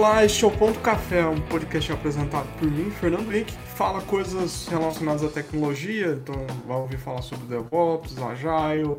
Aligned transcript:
Olá, 0.00 0.24
este 0.24 0.46
é 0.46 0.48
o 0.48 0.50
Ponto 0.50 0.80
Café, 0.80 1.26
um 1.26 1.38
podcast 1.42 1.92
apresentado 1.92 2.48
por 2.58 2.70
mim, 2.70 2.90
Fernando 2.90 3.30
Henrique, 3.30 3.54
que 3.54 3.68
fala 3.76 4.00
coisas 4.00 4.66
relacionadas 4.66 5.22
à 5.22 5.28
tecnologia, 5.28 6.12
então 6.12 6.34
vai 6.66 6.78
ouvir 6.78 6.96
falar 6.96 7.20
sobre 7.20 7.44
DevOps, 7.44 8.16
Agile, 8.16 8.96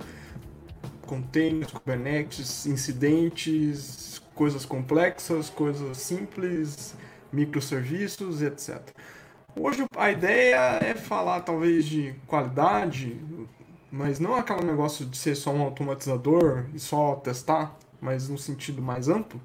containers, 1.08 1.72
Kubernetes, 1.72 2.68
incidentes, 2.68 4.22
coisas 4.36 4.64
complexas, 4.64 5.50
coisas 5.50 5.98
simples, 5.98 6.94
microserviços, 7.34 8.44
etc. 8.44 8.80
Hoje 9.56 9.84
a 9.98 10.12
ideia 10.12 10.78
é 10.84 10.94
falar 10.94 11.40
talvez 11.40 11.86
de 11.86 12.14
qualidade, 12.28 13.20
mas 13.92 14.20
não 14.20 14.36
aquele 14.36 14.66
negócio 14.66 15.04
de 15.08 15.18
ser 15.18 15.34
só 15.34 15.50
um 15.50 15.64
automatizador 15.64 16.66
e 16.76 16.80
só 16.80 17.16
testar, 17.16 17.76
mas 18.00 18.30
no 18.30 18.38
sentido 18.38 18.84
mais 18.84 19.10
amplo. 19.10 19.42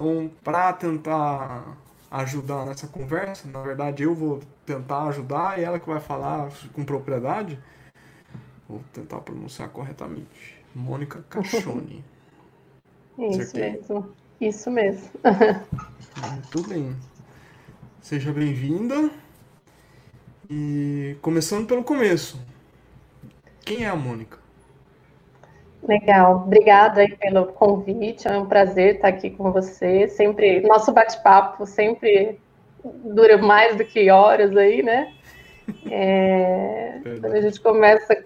Então, 0.00 0.30
para 0.42 0.72
tentar 0.72 1.76
ajudar 2.10 2.64
nessa 2.64 2.88
conversa, 2.88 3.46
na 3.46 3.60
verdade 3.60 4.02
eu 4.02 4.14
vou 4.14 4.40
tentar 4.64 5.04
ajudar 5.08 5.58
e 5.58 5.62
ela 5.62 5.78
que 5.78 5.86
vai 5.86 6.00
falar 6.00 6.50
com 6.72 6.82
propriedade. 6.82 7.62
Vou 8.66 8.82
tentar 8.94 9.20
pronunciar 9.20 9.68
corretamente. 9.68 10.58
Mônica 10.74 11.22
Cachoni. 11.28 12.02
Isso 13.18 13.42
Acertei? 13.42 13.60
mesmo. 13.60 14.16
Isso 14.40 14.70
mesmo. 14.70 15.10
Muito 16.16 16.62
bem. 16.62 16.96
Seja 18.00 18.32
bem-vinda. 18.32 19.10
E 20.50 21.16
começando 21.22 21.66
pelo 21.66 21.84
começo. 21.84 22.38
Quem 23.64 23.84
é 23.84 23.88
a 23.88 23.96
Mônica? 23.96 24.39
Legal, 25.82 26.42
obrigada 26.46 27.04
pelo 27.18 27.46
convite, 27.46 28.28
é 28.28 28.38
um 28.38 28.46
prazer 28.46 28.96
estar 28.96 29.08
aqui 29.08 29.30
com 29.30 29.50
você. 29.50 30.06
Sempre, 30.08 30.60
nosso 30.60 30.92
bate-papo 30.92 31.64
sempre 31.66 32.38
dura 32.84 33.38
mais 33.38 33.76
do 33.76 33.84
que 33.84 34.10
horas 34.10 34.56
aí, 34.56 34.82
né? 34.82 35.12
É, 35.90 37.00
quando 37.20 37.34
a 37.34 37.40
gente 37.40 37.60
começa, 37.60 38.24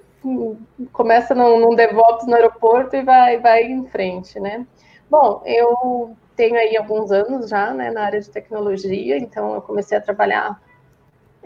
começa 0.93 1.35
num, 1.35 1.61
num 1.61 1.75
DevOps 1.75 2.27
no 2.27 2.35
aeroporto 2.35 2.97
e 2.97 3.03
vai, 3.03 3.39
vai 3.39 3.65
em 3.65 3.87
frente, 3.87 4.41
né? 4.41 4.67
Bom, 5.09 5.43
eu 5.45 6.17
tenho 6.35 6.57
aí 6.57 6.77
alguns 6.77 7.13
anos 7.13 7.49
já 7.49 7.73
né, 7.73 7.91
na 7.91 8.03
área 8.03 8.21
de 8.21 8.31
tecnologia, 8.31 9.17
então 9.17 9.55
eu 9.55 9.63
comecei 9.63 9.97
a 9.97 10.01
trabalhar 10.01 10.61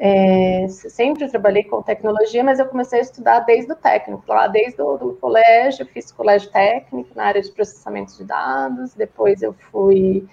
é, 0.01 0.69
sempre 0.69 1.29
trabalhei 1.29 1.65
com 1.65 1.83
tecnologia, 1.83 2.45
mas 2.45 2.61
eu 2.61 2.67
comecei 2.67 3.01
a 3.01 3.03
estudar 3.03 3.41
desde 3.41 3.73
o 3.73 3.75
técnico, 3.75 4.23
lá 4.29 4.47
desde 4.47 4.81
o 4.81 4.97
do 4.97 5.15
colégio, 5.15 5.85
fiz 5.87 6.13
colégio 6.13 6.51
técnico 6.53 7.11
na 7.17 7.25
área 7.25 7.43
de 7.43 7.51
processamento 7.51 8.17
de 8.17 8.23
dados, 8.23 8.95
depois 8.95 9.43
eu 9.43 9.53
fui 9.53 10.25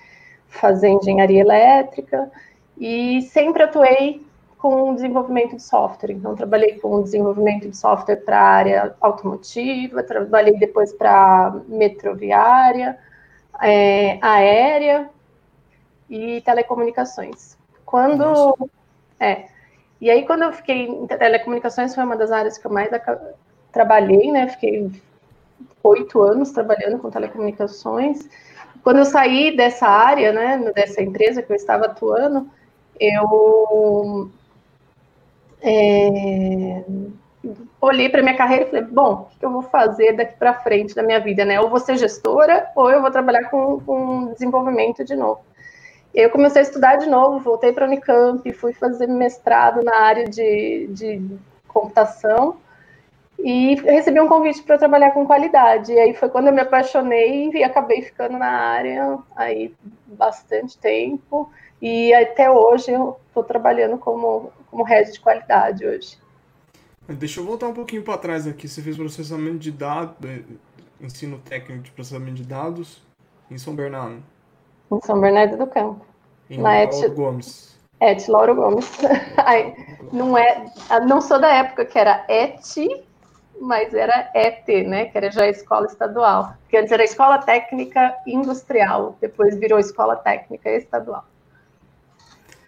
fazer 0.47 0.89
engenharia 0.89 1.41
elétrica 1.41 2.31
e 2.77 3.23
sempre 3.23 3.63
atuei 3.63 4.23
com 4.59 4.93
desenvolvimento 4.93 5.55
de 5.55 5.63
software. 5.63 6.11
Então, 6.11 6.35
trabalhei 6.35 6.77
com 6.77 7.01
desenvolvimento 7.01 7.67
de 7.67 7.75
software 7.75 8.17
para 8.17 8.39
a 8.39 8.47
área 8.47 8.95
automotiva, 9.01 10.03
trabalhei 10.03 10.57
depois 10.59 10.93
para 10.93 11.59
metroviária, 11.67 12.99
é, 13.63 14.19
aérea 14.21 15.09
e 16.07 16.39
telecomunicações. 16.41 17.57
Quando. 17.83 18.25
Nossa. 18.25 18.69
É, 19.19 19.54
e 20.05 20.09
aí, 20.11 20.23
quando 20.23 20.43
eu 20.43 20.53
fiquei 20.53 20.83
em 20.83 21.07
telecomunicações, 21.07 21.95
foi 21.95 22.03
uma 22.03 22.15
das 22.15 22.31
áreas 22.31 22.59
que 22.59 22.67
eu 22.67 22.71
mais 22.71 22.91
trabalhei, 23.71 24.31
né? 24.31 24.47
Fiquei 24.47 24.91
oito 25.81 26.21
anos 26.21 26.51
trabalhando 26.51 26.99
com 26.99 27.09
telecomunicações. 27.09 28.29
Quando 28.83 28.97
eu 28.97 29.05
saí 29.05 29.57
dessa 29.57 29.87
área, 29.87 30.31
né, 30.31 30.71
dessa 30.75 31.01
empresa 31.01 31.41
que 31.41 31.51
eu 31.51 31.55
estava 31.55 31.85
atuando, 31.85 32.47
eu 32.99 34.29
é, 35.63 36.83
olhei 37.81 38.07
para 38.07 38.21
minha 38.21 38.37
carreira 38.37 38.65
e 38.65 38.69
falei, 38.69 38.83
bom, 38.83 39.27
o 39.35 39.39
que 39.39 39.43
eu 39.43 39.49
vou 39.49 39.63
fazer 39.63 40.13
daqui 40.13 40.37
para 40.37 40.53
frente 40.53 40.95
na 40.95 41.01
minha 41.01 41.19
vida, 41.19 41.43
né? 41.43 41.59
Ou 41.59 41.67
vou 41.67 41.79
ser 41.79 41.97
gestora, 41.97 42.69
ou 42.75 42.91
eu 42.91 43.01
vou 43.01 43.09
trabalhar 43.09 43.49
com, 43.49 43.79
com 43.79 44.33
desenvolvimento 44.33 45.03
de 45.03 45.15
novo. 45.15 45.41
Eu 46.15 46.29
comecei 46.29 46.61
a 46.61 46.63
estudar 46.63 46.95
de 46.95 47.07
novo, 47.09 47.41
voltei 47.41 47.73
para 47.73 47.85
a 47.85 47.87
Unicamp, 47.89 48.49
fui 48.53 48.71
fazer 48.71 49.05
mestrado 49.05 49.83
na 49.83 49.97
área 49.97 50.23
de, 50.23 50.87
de 50.87 51.21
computação 51.67 52.55
e 53.37 53.75
recebi 53.75 54.21
um 54.21 54.27
convite 54.29 54.63
para 54.63 54.77
trabalhar 54.77 55.11
com 55.11 55.25
qualidade. 55.25 55.91
E 55.91 55.99
aí 55.99 56.13
foi 56.13 56.29
quando 56.29 56.47
eu 56.47 56.53
me 56.53 56.61
apaixonei 56.61 57.49
e 57.53 57.61
acabei 57.65 58.01
ficando 58.01 58.37
na 58.37 58.47
área 58.47 59.19
aí 59.35 59.75
bastante 60.07 60.77
tempo. 60.77 61.51
E 61.81 62.13
até 62.13 62.49
hoje 62.49 62.91
eu 62.91 63.19
estou 63.27 63.43
trabalhando 63.43 63.97
como, 63.97 64.53
como 64.71 64.83
head 64.83 65.11
de 65.11 65.19
qualidade 65.19 65.85
hoje. 65.85 66.17
Deixa 67.09 67.41
eu 67.41 67.45
voltar 67.45 67.67
um 67.67 67.73
pouquinho 67.73 68.03
para 68.03 68.17
trás 68.17 68.47
aqui. 68.47 68.69
Você 68.69 68.81
fez 68.81 68.95
processamento 68.95 69.59
de 69.59 69.69
dados, 69.69 70.15
eh, 70.23 70.43
ensino 71.01 71.39
técnico 71.39 71.83
de 71.83 71.91
processamento 71.91 72.35
de 72.35 72.45
dados 72.45 73.05
em 73.51 73.57
São 73.57 73.75
Bernardo. 73.75 74.23
Em 74.91 74.99
São 75.01 75.19
Bernardo 75.19 75.57
do 75.57 75.67
Campo. 75.67 76.05
Em 76.49 76.59
na 76.59 76.73
Lauro 76.73 77.05
Et... 77.05 77.09
Gomes. 77.09 77.75
Et 78.01 78.27
Lauro 78.27 78.55
Gomes. 78.55 78.91
não, 80.11 80.37
é, 80.37 80.71
não 81.07 81.21
sou 81.21 81.39
da 81.39 81.51
época 81.53 81.85
que 81.85 81.97
era 81.97 82.25
ET, 82.27 82.61
mas 83.59 83.93
era 83.93 84.29
ET, 84.33 84.67
né? 84.87 85.05
Que 85.05 85.17
era 85.17 85.31
já 85.31 85.43
a 85.43 85.49
escola 85.49 85.85
estadual. 85.85 86.53
Que 86.69 86.77
antes 86.77 86.91
era 86.91 87.03
Escola 87.03 87.39
Técnica 87.39 88.15
Industrial, 88.27 89.17
depois 89.21 89.57
virou 89.57 89.79
Escola 89.79 90.15
Técnica 90.15 90.69
Estadual. 90.69 91.25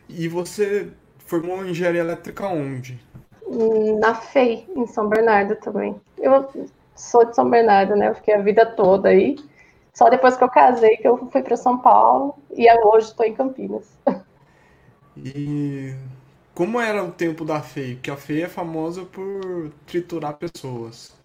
E 0.09 0.27
você 0.27 0.91
formou 1.19 1.65
engenharia 1.65 2.01
elétrica 2.01 2.47
onde? 2.47 2.99
Na 3.99 4.15
FEI, 4.15 4.67
em 4.75 4.87
São 4.87 5.07
Bernardo 5.07 5.55
também. 5.57 5.99
Eu 6.17 6.49
sou 6.95 7.25
de 7.25 7.35
São 7.35 7.49
Bernardo, 7.49 7.95
né? 7.95 8.09
Eu 8.09 8.15
fiquei 8.15 8.33
a 8.33 8.41
vida 8.41 8.65
toda 8.65 9.09
aí. 9.09 9.37
Só 9.97 10.09
depois 10.09 10.37
que 10.37 10.43
eu 10.43 10.49
casei 10.49 10.95
que 10.97 11.07
eu 11.07 11.17
fui 11.31 11.41
para 11.41 11.57
São 11.57 11.79
Paulo 11.79 12.37
e 12.51 12.71
hoje 12.85 13.07
estou 13.07 13.25
em 13.25 13.33
Campinas. 13.33 13.97
E 15.17 15.95
como 16.53 16.79
era 16.79 17.03
o 17.03 17.11
tempo 17.11 17.43
da 17.43 17.63
FEI? 17.63 17.95
Porque 17.95 18.11
a 18.11 18.15
FEI 18.15 18.43
é 18.43 18.47
famosa 18.47 19.05
por 19.05 19.71
triturar 19.87 20.35
pessoas. 20.35 21.19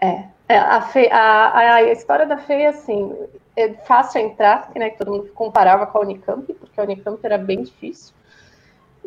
É, 0.00 0.24
é 0.48 0.56
a, 0.56 0.80
FEI, 0.80 1.10
a, 1.10 1.74
a, 1.74 1.82
história 1.92 2.24
da 2.24 2.38
FEI 2.38 2.62
é 2.62 2.68
assim, 2.68 3.14
é 3.54 3.70
fácil 3.74 4.22
entrar, 4.22 4.70
né, 4.74 4.88
que 4.88 4.96
todo 4.96 5.12
mundo 5.12 5.30
comparava 5.34 5.86
com 5.86 5.98
a 5.98 6.00
Unicamp, 6.00 6.50
porque 6.54 6.80
a 6.80 6.84
Unicamp 6.84 7.20
era 7.22 7.36
bem 7.36 7.62
difícil, 7.62 8.14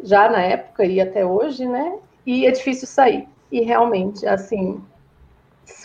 já 0.03 0.29
na 0.29 0.43
época 0.43 0.85
e 0.85 1.01
até 1.01 1.25
hoje, 1.25 1.67
né, 1.67 1.97
e 2.27 2.45
é 2.45 2.51
difícil 2.51 2.87
sair. 2.87 3.27
E 3.51 3.61
realmente, 3.61 4.27
assim, 4.27 4.79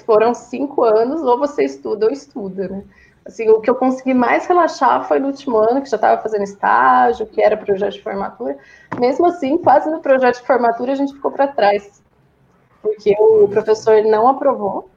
foram 0.04 0.34
cinco 0.34 0.82
anos, 0.84 1.22
ou 1.22 1.38
você 1.38 1.64
estuda 1.64 2.06
ou 2.06 2.12
estuda, 2.12 2.68
né? 2.68 2.84
Assim, 3.24 3.48
o 3.48 3.60
que 3.60 3.70
eu 3.70 3.74
consegui 3.74 4.12
mais 4.12 4.46
relaxar 4.46 5.08
foi 5.08 5.18
no 5.18 5.28
último 5.28 5.56
ano, 5.56 5.80
que 5.80 5.88
já 5.88 5.96
estava 5.96 6.20
fazendo 6.20 6.44
estágio, 6.44 7.26
que 7.26 7.40
era 7.40 7.56
projeto 7.56 7.94
de 7.94 8.02
formatura. 8.02 8.58
Mesmo 9.00 9.26
assim, 9.26 9.56
quase 9.56 9.90
no 9.90 10.00
projeto 10.00 10.40
de 10.40 10.46
formatura 10.46 10.92
a 10.92 10.94
gente 10.94 11.14
ficou 11.14 11.30
para 11.30 11.48
trás, 11.48 12.02
porque 12.82 13.16
o 13.18 13.48
professor 13.48 14.02
não 14.02 14.28
aprovou 14.28 14.90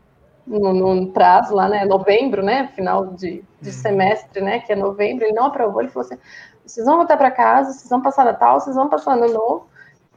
no, 0.45 0.73
no, 0.73 1.07
prazo 1.11 1.55
lá, 1.55 1.69
né, 1.69 1.85
novembro, 1.85 2.43
né, 2.43 2.69
final 2.75 3.07
de, 3.07 3.43
de 3.61 3.69
uhum. 3.69 3.75
semestre, 3.75 4.41
né, 4.41 4.59
que 4.59 4.73
é 4.73 4.75
novembro, 4.75 5.25
ele 5.25 5.33
não 5.33 5.45
aprovou, 5.45 5.81
ele 5.81 5.89
falou 5.89 6.05
assim, 6.05 6.19
vocês 6.65 6.85
vão 6.85 6.97
voltar 6.97 7.17
para 7.17 7.31
casa, 7.31 7.71
vocês 7.71 7.89
vão 7.89 8.01
passar 8.01 8.25
Natal, 8.25 8.59
vocês 8.59 8.75
vão 8.75 8.89
passar 8.89 9.13
Ano 9.13 9.31
Novo, 9.31 9.67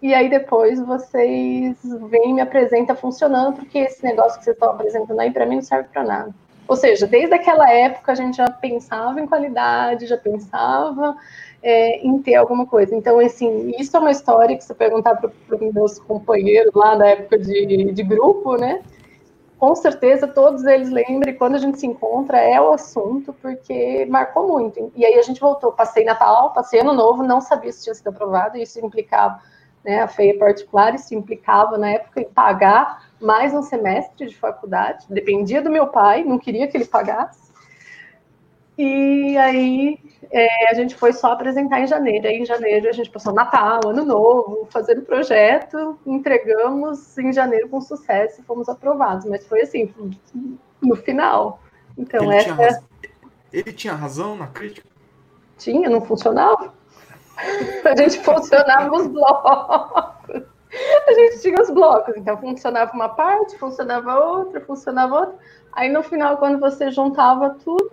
e 0.03 0.15
aí 0.15 0.31
depois 0.31 0.81
vocês 0.81 1.77
vêm 1.83 2.31
e 2.31 2.33
me 2.33 2.41
apresentam 2.41 2.97
funcionando, 2.97 3.57
porque 3.57 3.79
esse 3.79 4.03
negócio 4.03 4.39
que 4.39 4.45
vocês 4.45 4.57
estão 4.57 4.71
apresentando 4.71 5.21
aí 5.21 5.31
para 5.31 5.45
mim 5.45 5.57
não 5.57 5.63
serve 5.63 5.89
para 5.93 6.03
nada. 6.03 6.35
Ou 6.67 6.77
seja, 6.77 7.07
desde 7.07 7.35
aquela 7.35 7.71
época 7.71 8.13
a 8.13 8.15
gente 8.15 8.37
já 8.37 8.49
pensava 8.49 9.21
em 9.21 9.27
qualidade, 9.27 10.07
já 10.07 10.17
pensava 10.17 11.17
é, 11.63 11.99
em 11.99 12.19
ter 12.23 12.37
alguma 12.37 12.65
coisa. 12.65 12.95
Então, 12.95 13.19
assim, 13.19 13.75
isso 13.79 13.97
é 13.97 14.01
uma 14.01 14.11
história 14.11 14.57
que 14.57 14.65
se 14.65 14.73
perguntar 14.73 15.17
para 15.17 15.31
os 15.51 15.75
meus 15.75 15.99
companheiros 15.99 16.73
lá 16.75 16.95
da 16.95 17.09
época 17.09 17.39
de, 17.39 17.93
de 17.93 18.03
grupo, 18.03 18.57
né? 18.57 18.83
Com 19.59 19.75
certeza 19.75 20.27
todos 20.27 20.65
eles 20.65 20.89
lembram, 20.89 21.31
e 21.31 21.35
quando 21.35 21.57
a 21.57 21.59
gente 21.59 21.79
se 21.79 21.87
encontra 21.87 22.39
é 22.39 22.59
o 22.59 22.73
assunto, 22.73 23.35
porque 23.43 24.07
marcou 24.09 24.49
muito. 24.49 24.91
E 24.97 25.05
aí 25.05 25.19
a 25.19 25.23
gente 25.23 25.41
voltou, 25.41 25.73
passei 25.73 26.05
Natal, 26.05 26.53
passei 26.55 26.81
Ano 26.81 26.95
Novo, 26.95 27.23
não 27.23 27.43
sabia 27.43 27.71
se 27.71 27.83
tinha 27.83 27.95
sido 27.95 28.09
aprovado, 28.09 28.57
e 28.57 28.63
isso 28.63 28.79
implicava 28.79 29.39
né, 29.85 30.03
a 30.03 30.09
FEIA 30.09 30.39
particular, 30.39 30.95
isso 30.95 31.15
implicava 31.15 31.79
na 31.79 31.91
época 31.91 32.21
em 32.21 32.29
pagar 32.29 33.11
mais 33.21 33.53
um 33.53 33.63
semestre 33.63 34.27
de 34.27 34.37
faculdade, 34.37 35.07
dependia 35.09 35.63
do 35.63 35.71
meu 35.71 35.87
pai, 35.89 36.25
não 36.25 36.39
queria 36.39 36.67
que 36.69 36.77
ele 36.77 36.87
pagasse. 36.87 37.51
E 38.79 39.37
aí 39.37 39.99
é, 40.31 40.71
a 40.71 40.75
gente 40.75 40.95
foi 40.95 41.13
só 41.13 41.33
apresentar 41.33 41.81
em 41.81 41.87
janeiro. 41.87 42.27
Aí 42.27 42.39
em 42.39 42.47
janeiro 42.47 42.89
a 42.89 42.93
gente 42.93 43.11
passou 43.11 43.31
Natal, 43.35 43.81
Ano 43.87 44.07
Novo, 44.07 44.67
fazendo 44.71 45.03
projeto, 45.03 45.99
entregamos 46.07 47.19
em 47.19 47.31
janeiro 47.31 47.69
com 47.69 47.79
sucesso 47.79 48.41
e 48.41 48.45
fomos 48.45 48.71
aprovados. 48.71 49.27
Mas 49.27 49.47
foi 49.47 49.61
assim, 49.63 49.93
no 50.81 50.97
final. 50.97 51.61
Então 51.99 52.33
ele 52.33 52.37
essa. 52.37 52.55
Tinha 52.55 53.13
Ele 53.53 53.73
tinha 53.73 53.93
razão 53.93 54.35
na 54.35 54.47
crítica? 54.47 54.89
Tinha, 55.59 55.91
não 55.91 56.01
funcionava? 56.01 56.73
A 57.85 57.97
gente 57.97 58.21
funcionava 58.21 58.95
os 58.95 59.07
blocos. 59.07 60.43
A 61.07 61.13
gente 61.13 61.41
tinha 61.41 61.61
os 61.61 61.71
blocos, 61.71 62.17
então 62.17 62.37
funcionava 62.37 62.93
uma 62.93 63.09
parte, 63.09 63.59
funcionava 63.59 64.19
outra, 64.19 64.61
funcionava 64.61 65.21
outra. 65.21 65.35
Aí 65.73 65.89
no 65.89 66.03
final, 66.03 66.37
quando 66.37 66.61
você 66.61 66.91
juntava 66.91 67.57
tudo, 67.65 67.91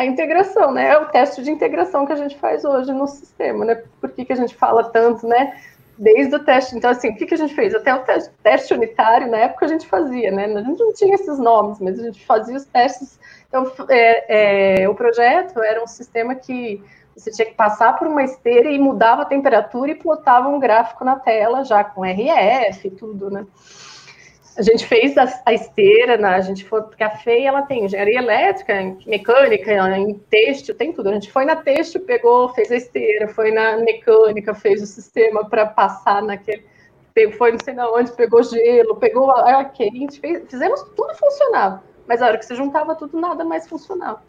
a 0.00 0.04
integração, 0.04 0.72
né? 0.72 0.88
É 0.88 0.98
o 0.98 1.06
teste 1.06 1.42
de 1.42 1.50
integração 1.50 2.06
que 2.06 2.12
a 2.12 2.16
gente 2.16 2.38
faz 2.38 2.64
hoje 2.64 2.92
no 2.92 3.06
sistema, 3.06 3.64
né? 3.64 3.82
Por 4.00 4.10
que, 4.10 4.24
que 4.24 4.32
a 4.32 4.36
gente 4.36 4.54
fala 4.54 4.84
tanto, 4.84 5.26
né? 5.26 5.60
Desde 5.98 6.34
o 6.34 6.38
teste. 6.42 6.74
Então, 6.76 6.90
assim, 6.90 7.10
o 7.10 7.16
que, 7.16 7.26
que 7.26 7.34
a 7.34 7.36
gente 7.36 7.54
fez? 7.54 7.74
Até 7.74 7.94
o 7.94 7.98
teste, 8.00 8.32
teste 8.42 8.72
unitário, 8.72 9.30
na 9.30 9.36
época, 9.38 9.66
a 9.66 9.68
gente 9.68 9.86
fazia, 9.86 10.30
né? 10.30 10.46
A 10.46 10.62
gente 10.62 10.78
não 10.78 10.94
tinha 10.94 11.14
esses 11.14 11.38
nomes, 11.38 11.78
mas 11.80 11.98
a 11.98 12.02
gente 12.02 12.24
fazia 12.24 12.56
os 12.56 12.64
testes. 12.64 13.20
Então, 13.48 13.70
é, 13.90 14.82
é, 14.84 14.88
o 14.88 14.94
projeto 14.94 15.62
era 15.62 15.82
um 15.82 15.86
sistema 15.86 16.34
que 16.34 16.82
você 17.20 17.30
tinha 17.30 17.46
que 17.46 17.54
passar 17.54 17.98
por 17.98 18.08
uma 18.08 18.22
esteira 18.22 18.70
e 18.70 18.78
mudava 18.78 19.22
a 19.22 19.26
temperatura 19.26 19.90
e 19.90 19.94
plotava 19.94 20.48
um 20.48 20.58
gráfico 20.58 21.04
na 21.04 21.16
tela, 21.16 21.64
já 21.64 21.84
com 21.84 22.04
RF 22.04 22.88
e 22.88 22.90
tudo, 22.90 23.30
né? 23.30 23.46
A 24.56 24.62
gente 24.62 24.86
fez 24.86 25.16
a, 25.16 25.42
a 25.46 25.54
esteira, 25.54 26.16
né? 26.16 26.28
a 26.28 26.40
gente 26.40 26.64
foi, 26.64 26.82
porque 26.82 27.02
a 27.02 27.10
FEI 27.10 27.46
ela 27.46 27.62
tem 27.62 27.84
engenharia 27.84 28.18
elétrica, 28.18 28.74
mecânica, 29.06 29.72
em 29.96 30.14
têxtil, 30.14 30.74
tem 30.74 30.92
tudo. 30.92 31.08
A 31.08 31.14
gente 31.14 31.30
foi 31.30 31.44
na 31.44 31.56
têxtil, 31.56 32.00
pegou, 32.02 32.48
fez 32.50 32.70
a 32.70 32.76
esteira, 32.76 33.28
foi 33.28 33.52
na 33.52 33.76
mecânica, 33.78 34.52
fez 34.52 34.82
o 34.82 34.86
sistema 34.86 35.48
para 35.48 35.66
passar 35.66 36.22
naquele. 36.22 36.64
Foi 37.36 37.52
não 37.52 37.58
sei 37.62 37.74
na 37.74 37.90
onde, 37.90 38.12
pegou 38.12 38.42
gelo, 38.42 38.96
pegou 38.96 39.30
a 39.30 39.64
quente, 39.64 40.20
fez, 40.20 40.42
fizemos 40.48 40.82
tudo 40.96 41.14
funcionava. 41.14 41.82
Mas 42.06 42.20
a 42.20 42.26
hora 42.26 42.38
que 42.38 42.44
você 42.44 42.54
juntava 42.54 42.94
tudo, 42.94 43.20
nada 43.20 43.44
mais 43.44 43.68
funcionava. 43.68 44.22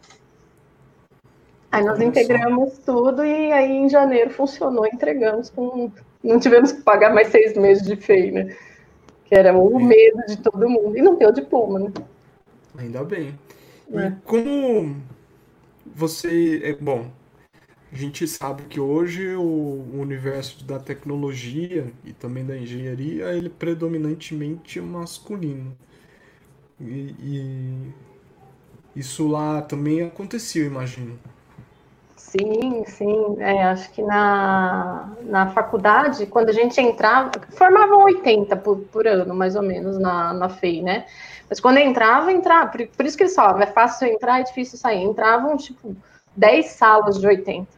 Aí 1.72 1.82
nós 1.82 1.98
integramos 1.98 2.76
tudo 2.84 3.24
e 3.24 3.50
aí 3.50 3.72
em 3.72 3.88
janeiro 3.88 4.28
funcionou, 4.28 4.86
entregamos 4.86 5.48
com. 5.48 5.90
Não 6.22 6.38
tivemos 6.38 6.70
que 6.70 6.82
pagar 6.82 7.14
mais 7.14 7.28
seis 7.28 7.56
meses 7.56 7.82
de 7.84 7.96
FEI, 7.96 8.30
né? 8.30 8.56
Que 9.24 9.34
era 9.34 9.56
o 9.56 9.80
medo 9.82 10.18
de 10.28 10.36
todo 10.36 10.68
mundo. 10.68 10.96
E 10.96 11.00
não 11.00 11.14
o 11.14 11.32
diploma, 11.32 11.78
né? 11.78 11.92
Ainda 12.76 13.02
bem. 13.02 13.34
É. 13.90 14.08
E 14.08 14.10
como 14.26 14.96
você. 15.86 16.60
É, 16.62 16.74
bom, 16.74 17.06
a 17.90 17.96
gente 17.96 18.28
sabe 18.28 18.64
que 18.64 18.78
hoje 18.78 19.34
o 19.34 19.84
universo 19.94 20.64
da 20.64 20.78
tecnologia 20.78 21.90
e 22.04 22.12
também 22.12 22.44
da 22.44 22.56
engenharia 22.56 23.32
ele 23.32 23.46
é 23.46 23.50
predominantemente 23.50 24.78
masculino. 24.78 25.74
E, 26.78 27.14
e 27.18 27.92
isso 28.94 29.26
lá 29.26 29.62
também 29.62 30.02
aconteceu, 30.02 30.66
imagino. 30.66 31.18
Sim, 32.32 32.82
sim. 32.86 33.36
É, 33.40 33.62
acho 33.64 33.90
que 33.92 34.00
na, 34.02 35.10
na 35.24 35.50
faculdade, 35.50 36.24
quando 36.24 36.48
a 36.48 36.52
gente 36.52 36.80
entrava, 36.80 37.30
formavam 37.50 38.04
80 38.04 38.56
por, 38.56 38.78
por 38.90 39.06
ano, 39.06 39.34
mais 39.34 39.54
ou 39.54 39.60
menos, 39.62 39.98
na, 39.98 40.32
na 40.32 40.48
FEI, 40.48 40.80
né? 40.80 41.04
Mas 41.50 41.60
quando 41.60 41.76
entrava, 41.76 42.32
entrava. 42.32 42.70
Por, 42.70 42.86
por 42.86 43.04
isso 43.04 43.18
que 43.18 43.24
eles 43.24 43.34
falavam, 43.34 43.60
é 43.60 43.66
fácil 43.66 44.08
entrar, 44.08 44.40
é 44.40 44.44
difícil 44.44 44.78
sair. 44.78 45.02
Entravam, 45.02 45.58
tipo, 45.58 45.94
10 46.34 46.66
salas 46.70 47.20
de 47.20 47.26
80. 47.26 47.68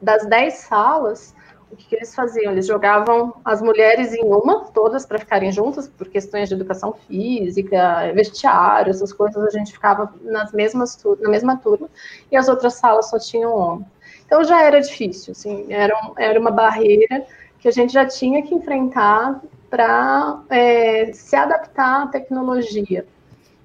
Das 0.00 0.24
10 0.26 0.54
salas, 0.54 1.34
o 1.70 1.76
que, 1.76 1.86
que, 1.86 1.96
eles 1.96 2.14
faziam? 2.14 2.52
Eles 2.52 2.66
jogavam 2.66 3.34
as 3.44 3.60
mulheres 3.60 4.12
em 4.12 4.24
uma, 4.24 4.66
todas 4.66 5.04
para 5.04 5.18
ficarem 5.18 5.50
juntas, 5.50 5.88
por 5.88 6.08
questões 6.08 6.48
de 6.48 6.54
educação 6.54 6.94
física, 7.06 8.12
vestiário, 8.14 8.90
essas 8.90 9.12
coisas, 9.12 9.42
a 9.44 9.50
gente 9.50 9.72
ficava 9.72 10.12
nas 10.22 10.52
mesmas 10.52 10.98
na 11.20 11.28
mesma 11.28 11.56
turma, 11.56 11.88
e 12.30 12.36
as 12.36 12.48
outras 12.48 12.74
salas 12.74 13.10
só 13.10 13.18
tinham 13.18 13.54
homens. 13.54 13.88
Então 14.24 14.42
já 14.44 14.62
era 14.62 14.80
difícil, 14.80 15.32
assim, 15.32 15.66
era, 15.72 15.94
era 16.18 16.38
uma 16.40 16.50
barreira 16.50 17.26
que 17.58 17.68
a 17.68 17.72
gente 17.72 17.92
já 17.92 18.06
tinha 18.06 18.42
que 18.42 18.54
enfrentar 18.54 19.40
para 19.68 20.40
é, 20.50 21.12
se 21.12 21.34
adaptar 21.34 22.04
à 22.04 22.06
tecnologia. 22.06 23.06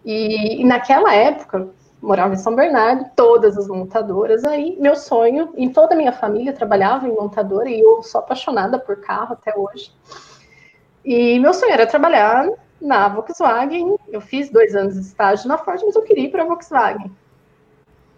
E, 0.04 0.62
e 0.62 0.64
naquela 0.64 1.14
época, 1.14 1.70
morava 2.02 2.34
em 2.34 2.38
São 2.38 2.56
Bernardo, 2.56 3.10
todas 3.16 3.58
as 3.58 3.68
montadoras. 3.68 4.44
Aí, 4.44 4.76
meu 4.80 4.96
sonho, 4.96 5.54
em 5.56 5.70
toda 5.70 5.94
a 5.94 5.98
minha 5.98 6.12
família 6.12 6.52
trabalhava 6.52 7.08
em 7.08 7.14
montadora 7.14 7.70
e 7.70 7.80
eu 7.80 8.02
sou 8.02 8.20
apaixonada 8.20 8.80
por 8.80 8.98
carro 9.02 9.34
até 9.34 9.56
hoje. 9.56 9.94
E 11.06 11.40
meu 11.40 11.54
sonho 11.54 11.72
era 11.72 11.86
trabalhar 11.86 12.50
na 12.82 13.08
Volkswagen. 13.08 13.96
Eu 14.08 14.20
fiz 14.20 14.50
dois 14.50 14.76
anos 14.76 14.96
de 14.96 15.02
estágio 15.02 15.48
na 15.48 15.58
Ford, 15.58 15.82
mas 15.86 15.96
eu 15.96 16.02
queria 16.02 16.26
ir 16.26 16.32
para 16.32 16.44
a 16.44 16.48
Volkswagen. 16.48 17.12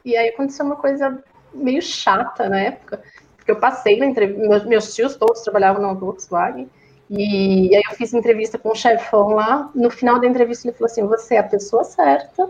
E 0.06 0.16
aí 0.16 0.30
aconteceu 0.30 0.66
uma 0.66 0.78
coisa 0.78 1.22
meio 1.54 1.82
chata 1.82 2.50
na 2.50 2.60
época, 2.60 3.02
porque 3.36 3.52
eu 3.52 3.60
passei 3.60 4.00
na 4.00 4.06
entrevista, 4.06 4.66
meus, 4.66 4.96
tios 4.96 5.16
todos 5.16 5.42
trabalhavam 5.42 5.82
na 5.82 5.94
Volkswagen. 5.94 6.70
E 7.10 7.76
aí 7.76 7.84
eu 7.90 7.96
fiz 7.96 8.14
entrevista 8.14 8.58
com 8.58 8.70
o 8.70 8.76
chefão 8.76 9.30
lá. 9.36 9.70
No 9.76 9.90
final 9.90 10.20
da 10.20 10.28
entrevista 10.28 10.68
ele 10.68 10.76
falou 10.76 10.90
assim: 10.90 11.06
"Você 11.06 11.36
é 11.36 11.40
a 11.40 11.44
pessoa 11.44 11.84
certa 11.84 12.50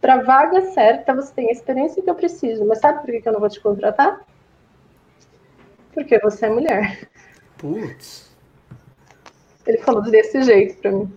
para 0.00 0.14
a 0.14 0.22
vaga 0.22 0.60
certa, 0.72 1.14
você 1.14 1.32
tem 1.34 1.48
a 1.48 1.52
experiência 1.52 2.02
que 2.02 2.08
eu 2.08 2.14
preciso. 2.14 2.64
Mas 2.64 2.78
sabe 2.78 3.00
por 3.00 3.22
que 3.22 3.28
eu 3.28 3.32
não 3.32 3.40
vou 3.40 3.48
te 3.48 3.60
contratar? 3.60 4.20
Porque 5.92 6.18
você 6.18 6.46
é 6.46 6.50
mulher. 6.50 7.08
Putz. 7.58 8.28
Ele 9.66 9.78
falou 9.78 10.02
desse 10.02 10.42
jeito 10.42 10.80
para 10.80 10.92
mim. 10.92 11.12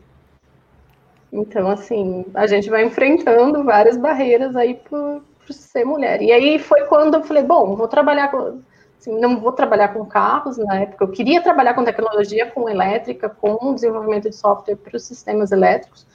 Então, 1.31 1.69
assim, 1.69 2.25
a 2.33 2.45
gente 2.45 2.69
vai 2.69 2.83
enfrentando 2.83 3.63
várias 3.63 3.95
barreiras 3.95 4.55
aí 4.55 4.73
por, 4.73 5.23
por 5.45 5.53
ser 5.53 5.85
mulher. 5.85 6.21
E 6.21 6.31
aí 6.31 6.59
foi 6.59 6.85
quando 6.85 7.15
eu 7.15 7.23
falei, 7.23 7.43
bom, 7.43 7.75
vou 7.75 7.87
trabalhar 7.87 8.29
com. 8.29 8.61
Assim, 8.99 9.17
não 9.19 9.39
vou 9.39 9.51
trabalhar 9.53 9.89
com 9.89 10.05
carros 10.05 10.57
na 10.57 10.81
época. 10.81 11.05
Eu 11.05 11.11
queria 11.11 11.41
trabalhar 11.41 11.73
com 11.73 11.83
tecnologia, 11.83 12.51
com 12.51 12.69
elétrica, 12.69 13.29
com 13.29 13.73
desenvolvimento 13.73 14.29
de 14.29 14.35
software 14.35 14.75
para 14.75 14.97
os 14.97 15.03
sistemas 15.03 15.51
elétricos. 15.51 16.05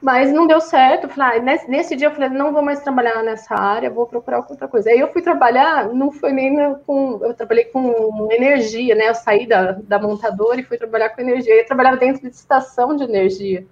Mas 0.00 0.32
não 0.32 0.46
deu 0.46 0.60
certo. 0.60 1.08
Falei, 1.08 1.38
ah, 1.38 1.42
nesse, 1.42 1.70
nesse, 1.70 1.96
dia 1.96 2.08
eu 2.08 2.12
falei, 2.12 2.28
não 2.28 2.52
vou 2.52 2.62
mais 2.62 2.80
trabalhar 2.80 3.22
nessa 3.22 3.54
área, 3.54 3.90
vou 3.90 4.06
procurar 4.06 4.38
outra 4.38 4.68
coisa. 4.68 4.90
Aí 4.90 4.98
eu 4.98 5.08
fui 5.12 5.22
trabalhar, 5.22 5.88
não 5.88 6.12
foi 6.12 6.32
nem 6.32 6.74
com. 6.86 7.18
Eu 7.22 7.34
trabalhei 7.34 7.64
com 7.64 8.28
energia, 8.30 8.94
né? 8.94 9.08
Eu 9.08 9.14
saí 9.14 9.46
da, 9.46 9.72
da 9.72 9.98
montadora 9.98 10.60
e 10.60 10.64
fui 10.64 10.76
trabalhar 10.76 11.10
com 11.10 11.22
energia. 11.22 11.54
Eu 11.54 11.66
trabalhava 11.66 11.96
dentro 11.96 12.22
de 12.22 12.28
estação 12.28 12.94
de 12.94 13.04
energia, 13.04 13.66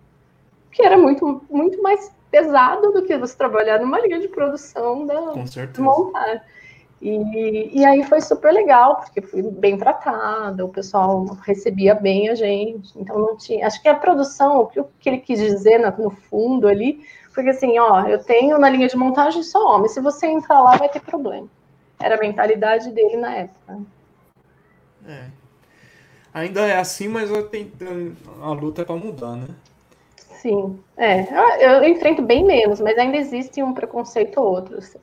que 0.70 0.82
era 0.82 0.96
muito, 0.96 1.44
muito 1.50 1.82
mais 1.82 2.10
pesado 2.30 2.90
do 2.92 3.02
que 3.02 3.16
você 3.16 3.36
trabalhar 3.36 3.78
numa 3.78 4.00
linha 4.00 4.18
de 4.18 4.28
produção 4.28 5.06
da 5.06 5.46
certeza. 5.46 5.82
montar. 5.82 6.42
E, 7.00 7.80
e 7.80 7.84
aí 7.84 8.02
foi 8.04 8.20
super 8.20 8.52
legal, 8.52 8.96
porque 8.96 9.20
fui 9.20 9.42
bem 9.42 9.76
tratada, 9.76 10.64
o 10.64 10.68
pessoal 10.68 11.24
recebia 11.44 11.94
bem 11.94 12.30
a 12.30 12.34
gente, 12.34 12.98
então 12.98 13.18
não 13.18 13.36
tinha. 13.36 13.66
Acho 13.66 13.82
que 13.82 13.88
a 13.88 13.94
produção, 13.94 14.60
o 14.60 14.66
que 14.66 15.08
ele 15.08 15.18
quis 15.18 15.38
dizer 15.38 15.78
no 15.98 16.10
fundo 16.10 16.66
ali, 16.66 17.04
foi 17.30 17.44
que 17.44 17.50
assim, 17.50 17.78
ó, 17.78 18.06
eu 18.06 18.22
tenho 18.22 18.58
na 18.58 18.70
linha 18.70 18.88
de 18.88 18.96
montagem 18.96 19.42
só 19.42 19.74
homem, 19.74 19.88
se 19.88 20.00
você 20.00 20.26
entrar 20.26 20.62
lá 20.62 20.76
vai 20.76 20.88
ter 20.88 21.00
problema. 21.00 21.48
Era 22.00 22.16
a 22.16 22.20
mentalidade 22.20 22.90
dele 22.90 23.16
na 23.16 23.34
época. 23.34 23.80
É. 25.06 25.26
Ainda 26.32 26.66
é 26.66 26.78
assim, 26.78 27.08
mas 27.08 27.30
a 27.30 28.50
luta 28.52 28.82
é 28.82 28.84
para 28.84 28.96
mudar, 28.96 29.36
né? 29.36 29.48
Sim, 30.16 30.78
é. 30.96 31.26
Eu 31.58 31.84
enfrento 31.84 32.20
bem 32.20 32.44
menos, 32.44 32.80
mas 32.80 32.98
ainda 32.98 33.16
existe 33.16 33.62
um 33.62 33.72
preconceito 33.72 34.40
ou 34.40 34.46
outro. 34.46 34.78
Assim. 34.78 34.98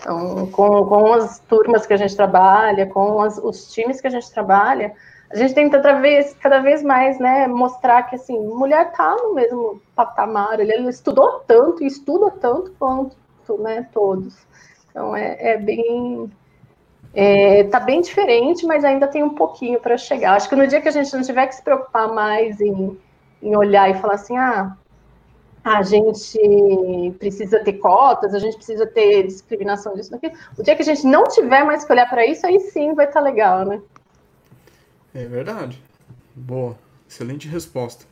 Então, 0.00 0.46
com, 0.50 0.84
com 0.86 1.12
as 1.12 1.38
turmas 1.40 1.86
que 1.86 1.92
a 1.92 1.96
gente 1.96 2.16
trabalha, 2.16 2.86
com 2.86 3.20
as, 3.20 3.38
os 3.38 3.72
times 3.72 4.00
que 4.00 4.06
a 4.06 4.10
gente 4.10 4.30
trabalha, 4.30 4.94
a 5.30 5.36
gente 5.36 5.54
tenta 5.54 5.80
cada 5.80 6.00
vez, 6.00 6.34
cada 6.40 6.60
vez 6.60 6.82
mais 6.82 7.18
né, 7.18 7.46
mostrar 7.46 8.04
que 8.04 8.16
assim, 8.16 8.38
mulher 8.38 8.88
está 8.88 9.14
no 9.16 9.34
mesmo 9.34 9.80
patamar, 9.94 10.58
ele, 10.58 10.88
estudou 10.88 11.40
tanto 11.46 11.82
e 11.82 11.86
estuda 11.86 12.30
tanto 12.30 12.72
quanto 12.78 13.16
né, 13.58 13.86
todos. 13.92 14.34
Então 14.90 15.14
é, 15.14 15.52
é 15.52 15.58
bem. 15.58 16.30
É, 17.14 17.64
tá 17.64 17.80
bem 17.80 18.02
diferente, 18.02 18.66
mas 18.66 18.84
ainda 18.84 19.08
tem 19.08 19.22
um 19.22 19.34
pouquinho 19.34 19.80
para 19.80 19.96
chegar. 19.96 20.34
Acho 20.34 20.48
que 20.48 20.54
no 20.54 20.66
dia 20.66 20.80
que 20.80 20.88
a 20.88 20.92
gente 20.92 21.12
não 21.14 21.22
tiver 21.22 21.46
que 21.46 21.54
se 21.54 21.62
preocupar 21.62 22.12
mais 22.12 22.60
em, 22.60 22.98
em 23.42 23.56
olhar 23.56 23.90
e 23.90 23.94
falar 23.94 24.14
assim, 24.14 24.36
ah, 24.36 24.76
a 25.76 25.82
gente 25.82 26.38
precisa 27.18 27.62
ter 27.62 27.74
cotas, 27.74 28.34
a 28.34 28.38
gente 28.38 28.56
precisa 28.56 28.86
ter 28.86 29.26
discriminação 29.26 29.94
disso, 29.94 30.10
daqui. 30.10 30.32
O 30.56 30.62
dia 30.62 30.74
que 30.74 30.82
a 30.82 30.84
gente 30.84 31.06
não 31.06 31.24
tiver 31.24 31.62
mais 31.64 31.84
que 31.84 31.92
olhar 31.92 32.08
para 32.08 32.26
isso, 32.26 32.46
aí 32.46 32.58
sim 32.60 32.94
vai 32.94 33.06
estar 33.06 33.20
tá 33.20 33.24
legal, 33.24 33.64
né? 33.64 33.80
É 35.14 35.26
verdade. 35.26 35.82
Boa, 36.34 36.78
excelente 37.08 37.46
resposta. 37.48 38.06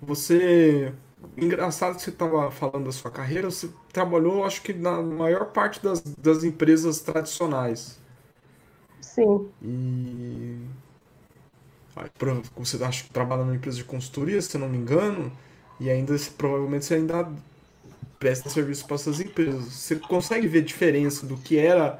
Você. 0.00 0.92
Engraçado 1.36 1.94
que 1.94 2.02
você 2.02 2.10
estava 2.10 2.50
falando 2.50 2.86
da 2.86 2.92
sua 2.92 3.10
carreira, 3.10 3.48
você 3.48 3.70
trabalhou, 3.92 4.44
acho 4.44 4.60
que 4.60 4.72
na 4.72 5.00
maior 5.00 5.46
parte 5.46 5.80
das, 5.80 6.00
das 6.00 6.42
empresas 6.42 7.00
tradicionais. 7.00 8.00
Sim. 9.00 9.48
E. 9.62 10.58
Você 12.56 12.82
acha 12.82 13.04
que 13.04 13.10
trabalha 13.10 13.44
numa 13.44 13.54
empresa 13.54 13.76
de 13.76 13.84
consultoria, 13.84 14.42
se 14.42 14.58
não 14.58 14.68
me 14.68 14.78
engano. 14.78 15.30
E 15.82 15.90
ainda, 15.90 16.14
provavelmente, 16.38 16.84
você 16.84 16.94
ainda 16.94 17.28
presta 18.16 18.48
serviço 18.48 18.86
para 18.86 18.94
essas 18.94 19.18
empresas. 19.18 19.64
Você 19.64 19.96
consegue 19.96 20.46
ver 20.46 20.62
diferença 20.62 21.26
do 21.26 21.36
que 21.36 21.58
era 21.58 21.98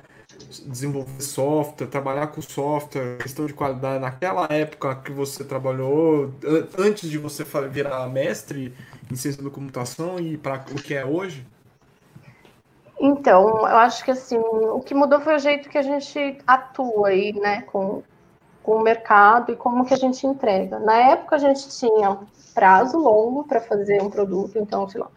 desenvolver 0.65 1.21
software, 1.21 1.89
trabalhar 1.89 2.29
com 2.29 2.41
software, 2.41 3.19
questão 3.19 3.45
de 3.45 3.53
qualidade 3.53 4.01
naquela 4.01 4.47
época 4.51 4.95
que 4.95 5.11
você 5.11 5.43
trabalhou, 5.43 6.33
antes 6.79 7.11
de 7.11 7.19
você 7.19 7.45
virar 7.69 8.09
mestre 8.09 8.73
em 9.11 9.17
ciência 9.17 9.43
da 9.43 9.51
computação 9.51 10.21
e 10.21 10.37
para 10.37 10.65
o 10.71 10.77
que 10.77 10.95
é 10.95 11.05
hoje? 11.05 11.45
Então, 13.01 13.49
eu 13.49 13.77
acho 13.79 14.05
que 14.05 14.13
assim, 14.13 14.39
o 14.39 14.79
que 14.79 14.95
mudou 14.95 15.21
foi 15.21 15.35
o 15.35 15.41
jeito 15.41 15.69
que 15.69 15.77
a 15.77 15.83
gente 15.83 16.39
atua 16.47 17.09
aí, 17.09 17.33
né, 17.33 17.63
com, 17.63 18.05
com 18.63 18.77
o 18.77 18.83
mercado 18.83 19.53
e 19.53 19.57
como 19.57 19.85
que 19.85 19.95
a 19.95 19.97
gente 19.97 20.27
entrega. 20.27 20.79
Na 20.79 20.97
época 20.97 21.37
a 21.37 21.39
gente 21.39 21.69
tinha 21.69 22.19
prazo 22.55 22.99
longo 22.99 23.45
para 23.45 23.61
fazer 23.61 24.03
um 24.03 24.11
produto, 24.11 24.59
então, 24.59 24.89
sei 24.89 25.01
lá, 25.01 25.09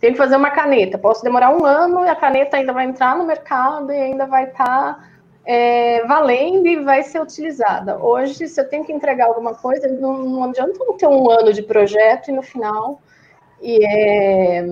tem 0.00 0.12
que 0.12 0.18
fazer 0.18 0.36
uma 0.36 0.50
caneta. 0.50 0.98
Posso 0.98 1.22
demorar 1.22 1.50
um 1.54 1.64
ano 1.64 2.04
e 2.04 2.08
a 2.08 2.14
caneta 2.14 2.56
ainda 2.56 2.72
vai 2.72 2.86
entrar 2.86 3.16
no 3.16 3.24
mercado 3.24 3.92
e 3.92 3.96
ainda 3.96 4.26
vai 4.26 4.44
estar 4.44 4.64
tá, 4.66 5.08
é, 5.44 6.04
valendo 6.06 6.66
e 6.66 6.82
vai 6.82 7.02
ser 7.02 7.20
utilizada. 7.20 7.98
Hoje, 7.98 8.48
se 8.48 8.60
eu 8.60 8.68
tenho 8.68 8.84
que 8.84 8.92
entregar 8.92 9.26
alguma 9.26 9.54
coisa, 9.54 9.88
não, 9.88 10.18
não 10.18 10.44
adianta 10.44 10.78
ter 10.98 11.06
um 11.06 11.30
ano 11.30 11.52
de 11.52 11.62
projeto 11.62 12.28
e 12.28 12.32
no 12.32 12.42
final 12.42 13.00
e 13.60 13.78
é, 13.84 14.64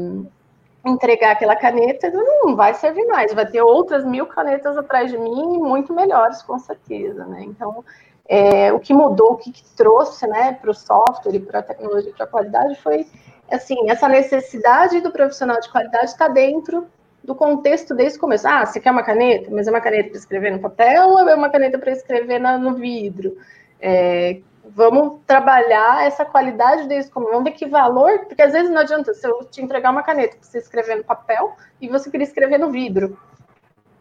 entregar 0.85 1.33
aquela 1.33 1.57
caneta, 1.57 2.11
não 2.11 2.57
vai 2.57 2.75
servir 2.75 3.07
mais. 3.07 3.33
Vai 3.33 3.47
ter 3.47 3.63
outras 3.63 4.05
mil 4.05 4.27
canetas 4.27 4.77
atrás 4.77 5.11
de 5.11 5.19
mim, 5.19 5.59
muito 5.59 5.95
melhores, 5.95 6.43
com 6.43 6.59
certeza. 6.59 7.25
Né? 7.25 7.45
Então, 7.45 7.85
é, 8.33 8.73
o 8.73 8.79
que 8.79 8.95
mudou, 8.95 9.33
o 9.33 9.37
que, 9.37 9.51
que 9.51 9.65
trouxe 9.75 10.25
né, 10.29 10.53
para 10.53 10.71
o 10.71 10.75
software 10.75 11.41
para 11.41 11.59
a 11.59 11.63
tecnologia, 11.65 12.13
para 12.17 12.25
a 12.27 12.29
qualidade, 12.29 12.81
foi 12.81 13.05
assim, 13.51 13.91
essa 13.91 14.09
necessidade 14.09 15.01
do 15.01 15.11
profissional 15.11 15.59
de 15.61 15.69
qualidade 15.69 16.05
está 16.05 16.29
dentro 16.29 16.87
do 17.25 17.35
contexto 17.35 17.93
desde 17.93 18.19
o 18.19 18.21
começo. 18.21 18.47
Ah, 18.47 18.65
você 18.65 18.79
quer 18.79 18.93
uma 18.93 19.03
caneta? 19.03 19.51
Mas 19.51 19.67
é 19.67 19.71
uma 19.71 19.81
caneta 19.81 20.11
para 20.11 20.19
escrever 20.19 20.53
no 20.53 20.61
papel 20.61 21.09
ou 21.09 21.29
é 21.29 21.35
uma 21.35 21.51
caneta 21.51 21.77
para 21.77 21.91
escrever 21.91 22.39
na, 22.39 22.57
no 22.57 22.75
vidro? 22.75 23.37
É, 23.81 24.39
vamos 24.65 25.19
trabalhar 25.27 26.07
essa 26.07 26.25
qualidade 26.25 26.87
desde 26.87 27.11
o 27.11 27.15
começo. 27.15 27.33
Vamos 27.33 27.51
ver 27.51 27.57
que 27.57 27.67
valor, 27.67 28.27
porque 28.27 28.43
às 28.43 28.53
vezes 28.53 28.71
não 28.71 28.81
adianta 28.81 29.13
se 29.13 29.27
eu 29.27 29.45
te 29.45 29.61
entregar 29.61 29.91
uma 29.91 30.05
caneta 30.05 30.37
para 30.37 30.49
você 30.49 30.59
escrever 30.59 30.99
no 30.99 31.05
papel 31.05 31.57
e 31.81 31.89
você 31.89 32.09
queria 32.09 32.25
escrever 32.25 32.59
no 32.59 32.71
vidro. 32.71 33.19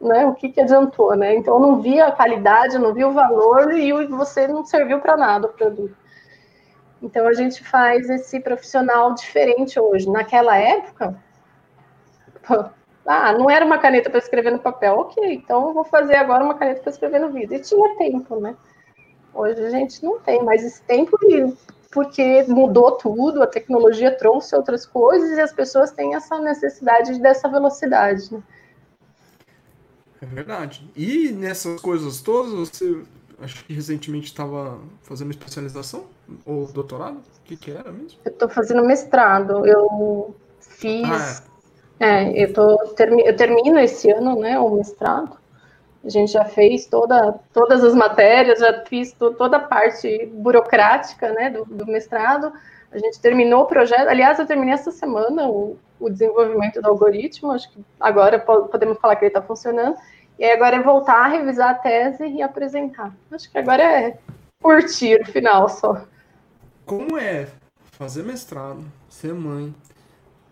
Né? 0.01 0.25
O 0.25 0.33
que, 0.33 0.49
que 0.49 0.61
adiantou, 0.61 1.15
né? 1.15 1.35
Então 1.35 1.59
não 1.59 1.81
vi 1.81 1.99
a 1.99 2.11
qualidade, 2.11 2.79
não 2.79 2.93
vi 2.93 3.03
o 3.03 3.11
valor 3.11 3.73
e 3.73 3.91
você 4.07 4.47
não 4.47 4.65
serviu 4.65 4.99
para 4.99 5.17
nada 5.17 5.47
o 5.47 5.53
produto. 5.53 5.95
Então 7.01 7.27
a 7.27 7.33
gente 7.33 7.63
faz 7.63 8.09
esse 8.09 8.39
profissional 8.39 9.13
diferente 9.13 9.79
hoje. 9.79 10.09
Naquela 10.09 10.57
época, 10.57 11.15
ah, 13.05 13.33
não 13.33 13.49
era 13.49 13.65
uma 13.65 13.77
caneta 13.77 14.09
para 14.09 14.19
escrever 14.19 14.51
no 14.51 14.59
papel, 14.59 14.95
ok, 14.99 15.33
então 15.33 15.73
vou 15.73 15.83
fazer 15.83 16.15
agora 16.15 16.43
uma 16.43 16.53
caneta 16.53 16.81
para 16.81 16.91
escrever 16.91 17.19
no 17.19 17.31
vidro. 17.31 17.55
E 17.55 17.59
tinha 17.59 17.97
tempo, 17.97 18.39
né? 18.39 18.55
Hoje 19.33 19.63
a 19.63 19.69
gente 19.69 20.03
não 20.03 20.19
tem 20.19 20.43
mais 20.43 20.63
esse 20.63 20.81
tempo 20.83 21.17
porque 21.91 22.43
mudou 22.47 22.91
tudo, 22.93 23.41
a 23.41 23.47
tecnologia 23.47 24.15
trouxe 24.15 24.55
outras 24.55 24.85
coisas 24.85 25.37
e 25.37 25.41
as 25.41 25.51
pessoas 25.51 25.91
têm 25.91 26.15
essa 26.15 26.39
necessidade 26.39 27.19
dessa 27.19 27.47
velocidade. 27.47 28.31
Né? 28.33 28.41
É 30.21 30.25
verdade. 30.25 30.89
E 30.95 31.31
nessas 31.31 31.81
coisas 31.81 32.21
todas, 32.21 32.51
você 32.53 33.03
acho 33.41 33.63
que 33.63 33.73
recentemente 33.73 34.27
estava 34.27 34.79
fazendo 35.01 35.31
especialização 35.31 36.05
ou 36.45 36.67
doutorado? 36.67 37.17
O 37.17 37.43
que, 37.45 37.55
que 37.55 37.71
era 37.71 37.91
mesmo? 37.91 38.19
Eu 38.25 38.31
estou 38.31 38.49
fazendo 38.49 38.83
mestrado. 38.85 39.65
Eu 39.65 40.35
fiz. 40.59 41.07
Ah, 41.09 41.43
é. 41.99 42.23
é, 42.31 42.43
eu, 42.43 42.53
tô, 42.53 42.77
eu 43.25 43.35
termino 43.35 43.79
esse 43.79 44.11
ano, 44.11 44.39
né, 44.39 44.59
o 44.59 44.69
mestrado. 44.71 45.37
A 46.03 46.09
gente 46.09 46.31
já 46.31 46.45
fez 46.45 46.85
toda, 46.85 47.39
todas 47.53 47.83
as 47.83 47.93
matérias, 47.93 48.59
já 48.59 48.85
fiz 48.85 49.11
toda 49.11 49.57
a 49.57 49.59
parte 49.59 50.27
burocrática 50.27 51.31
né, 51.33 51.49
do, 51.49 51.65
do 51.65 51.85
mestrado. 51.85 52.53
A 52.91 52.97
gente 52.97 53.19
terminou 53.19 53.63
o 53.63 53.67
projeto. 53.67 54.07
Aliás, 54.07 54.39
eu 54.39 54.45
terminei 54.45 54.73
essa 54.73 54.91
semana 54.91 55.47
o, 55.49 55.77
o 55.99 56.09
desenvolvimento 56.09 56.81
do 56.81 56.87
algoritmo. 56.87 57.51
Acho 57.51 57.71
que 57.71 57.83
agora 57.99 58.39
podemos 58.39 58.97
falar 58.99 59.15
que 59.15 59.25
ele 59.25 59.29
está 59.29 59.41
funcionando. 59.41 59.97
E 60.37 60.45
agora 60.45 60.77
é 60.77 60.81
voltar 60.81 61.25
a 61.25 61.27
revisar 61.27 61.71
a 61.71 61.73
tese 61.73 62.25
e 62.25 62.41
apresentar. 62.41 63.13
Acho 63.31 63.51
que 63.51 63.57
agora 63.57 63.83
é 63.83 64.17
curtir 64.61 65.21
o 65.21 65.25
final 65.25 65.67
só. 65.67 66.05
Como 66.85 67.17
é 67.17 67.47
fazer 67.91 68.23
mestrado, 68.23 68.83
ser 69.09 69.33
mãe, 69.33 69.75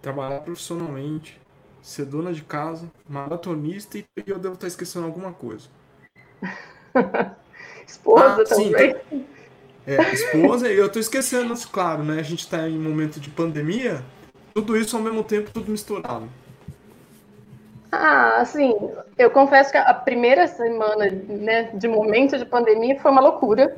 trabalhar 0.01 0.42
profissionalmente, 0.42 1.39
ser 1.82 2.04
dona 2.04 2.34
de 2.34 2.44
casa, 2.44 2.92
maratonista 3.08 3.98
e 3.98 4.06
eu 4.25 4.38
devo 4.38 4.56
estar 4.56 4.68
esquecendo 4.68 5.06
alguma 5.06 5.32
coisa. 5.32 5.70
esposa 7.88 8.42
ah, 8.42 8.44
também. 8.44 8.96
Sim, 9.10 9.25
é, 9.88 10.13
esposa, 10.13 10.70
e 10.70 10.77
eu 10.77 10.88
estou 10.88 11.00
esquecendo, 11.00 11.54
claro, 11.72 12.04
né? 12.04 12.20
A 12.20 12.24
gente 12.24 12.42
está 12.42 12.68
em 12.68 12.77
momento 12.77 13.22
de 13.22 13.30
pandemia, 13.30 14.04
tudo 14.58 14.76
isso 14.76 14.98
ao 14.98 15.04
mesmo 15.04 15.24
tempo, 15.24 15.52
tudo 15.52 15.70
misturado. 15.70 16.28
Ah, 17.92 18.38
assim, 18.42 18.74
eu 19.16 19.30
confesso 19.30 19.72
que 19.72 19.78
a 19.78 19.94
primeira 19.94 20.48
semana 20.48 21.06
né, 21.06 21.70
de 21.76 21.88
momento 21.88 22.40
de 22.40 22.44
pandemia 22.44 23.00
foi 23.00 23.12
uma 23.12 23.22
loucura. 23.22 23.76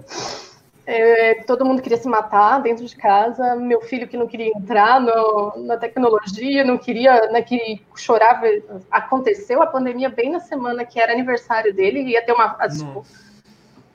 É, 0.85 1.43
todo 1.43 1.65
mundo 1.65 1.81
queria 1.81 1.97
se 1.97 2.07
matar 2.07 2.61
dentro 2.61 2.85
de 2.85 2.95
casa. 2.95 3.57
Meu 3.57 3.81
filho 3.81 4.07
que 4.07 4.15
não 4.15 4.25
queria 4.25 4.47
entrar 4.47 5.01
no, 5.01 5.65
na 5.65 5.75
tecnologia, 5.75 6.63
não 6.63 6.77
queria, 6.77 7.29
né, 7.29 7.41
que 7.41 7.81
chorava. 7.97 8.45
Aconteceu 8.89 9.61
a 9.61 9.67
pandemia 9.67 10.07
bem 10.09 10.31
na 10.31 10.39
semana 10.39 10.85
que 10.85 10.97
era 10.97 11.11
aniversário 11.11 11.73
dele, 11.73 12.03
ia 12.03 12.25
ter 12.25 12.31
uma. 12.31 12.55
A, 12.57 12.67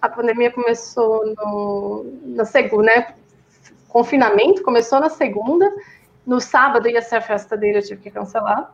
a 0.03 0.09
pandemia 0.11 0.53
começou 0.53 1.35
no, 1.35 2.07
na 2.27 2.45
segunda, 2.45 2.85
né? 2.85 3.15
Confinamento 3.89 4.63
começou 4.63 5.01
na 5.01 5.09
segunda. 5.09 5.73
No 6.27 6.41
sábado 6.41 6.89
ia 6.89 7.03
ser 7.03 7.17
a 7.17 7.21
festa 7.21 7.57
dele, 7.57 7.79
eu 7.79 7.83
tive 7.83 8.03
que 8.03 8.11
cancelar. 8.11 8.73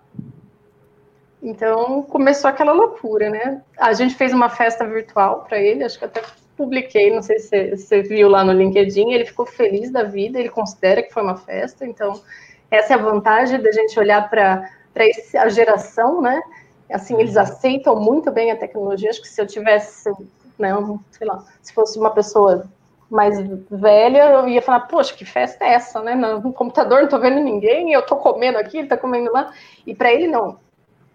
Então 1.42 2.02
começou 2.02 2.50
aquela 2.50 2.72
loucura, 2.72 3.30
né? 3.30 3.62
A 3.78 3.92
gente 3.92 4.14
fez 4.14 4.32
uma 4.32 4.48
festa 4.48 4.84
virtual 4.84 5.44
para 5.48 5.58
ele, 5.58 5.84
acho 5.84 5.98
que 5.98 6.04
até 6.04 6.22
publiquei, 6.56 7.14
não 7.14 7.22
sei 7.22 7.38
se 7.38 7.76
você 7.76 8.02
viu 8.02 8.28
lá 8.28 8.44
no 8.44 8.52
LinkedIn, 8.52 9.12
ele 9.12 9.24
ficou 9.24 9.46
feliz 9.46 9.90
da 9.90 10.02
vida, 10.02 10.38
ele 10.38 10.50
considera 10.50 11.02
que 11.02 11.12
foi 11.12 11.22
uma 11.22 11.36
festa, 11.36 11.86
então 11.86 12.20
essa 12.70 12.92
é 12.92 12.96
a 12.96 13.02
vantagem 13.02 13.60
da 13.60 13.72
gente 13.72 13.98
olhar 13.98 14.28
para 14.28 14.70
a 15.38 15.48
geração, 15.48 16.20
né? 16.20 16.40
Assim, 16.92 17.18
eles 17.18 17.36
uhum. 17.36 17.42
aceitam 17.42 17.96
muito 17.96 18.30
bem 18.30 18.50
a 18.50 18.56
tecnologia, 18.56 19.08
acho 19.08 19.22
que 19.22 19.28
se 19.28 19.40
eu 19.40 19.46
tivesse, 19.46 20.10
né, 20.58 20.74
sei 21.12 21.26
lá, 21.26 21.42
se 21.62 21.72
fosse 21.72 21.98
uma 21.98 22.10
pessoa 22.10 22.68
mais 23.10 23.36
velha, 23.70 24.30
eu 24.30 24.48
ia 24.48 24.62
falar, 24.62 24.80
poxa, 24.80 25.14
que 25.14 25.24
festa 25.24 25.64
é 25.64 25.72
essa, 25.72 26.00
né? 26.00 26.14
No 26.14 26.52
computador 26.52 27.02
não 27.02 27.08
tô 27.08 27.18
vendo 27.18 27.40
ninguém, 27.40 27.92
eu 27.92 28.02
tô 28.02 28.16
comendo 28.16 28.56
aqui, 28.56 28.78
ele 28.78 28.86
tá 28.86 28.96
comendo 28.96 29.32
lá, 29.32 29.52
e 29.84 29.94
para 29.94 30.12
ele 30.12 30.28
não, 30.28 30.58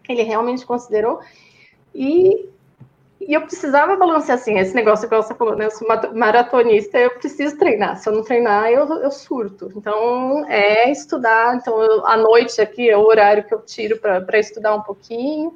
ele 0.08 0.24
realmente 0.24 0.66
considerou. 0.66 1.22
E, 1.94 2.50
e 3.22 3.34
eu 3.34 3.42
precisava 3.42 3.96
balancear 3.96 4.38
assim, 4.38 4.60
esse 4.60 4.76
negócio 4.76 5.08
que 5.08 5.16
você 5.16 5.34
falou, 5.34 5.56
né? 5.56 5.66
Eu 5.68 5.72
sou 5.72 5.88
maratonista, 6.14 6.98
eu 6.98 7.12
preciso 7.12 7.58
treinar. 7.58 7.96
Se 7.98 8.10
eu 8.10 8.14
não 8.14 8.24
treinar, 8.24 8.70
eu, 8.70 8.86
eu 9.02 9.10
surto. 9.10 9.72
Então, 9.76 10.46
é 10.50 10.92
estudar. 10.92 11.56
Então, 11.56 11.82
eu, 11.82 12.06
à 12.06 12.18
noite 12.18 12.60
aqui 12.60 12.90
é 12.90 12.98
o 12.98 13.06
horário 13.06 13.46
que 13.46 13.54
eu 13.54 13.62
tiro 13.62 13.98
para 13.98 14.38
estudar 14.38 14.76
um 14.76 14.82
pouquinho. 14.82 15.56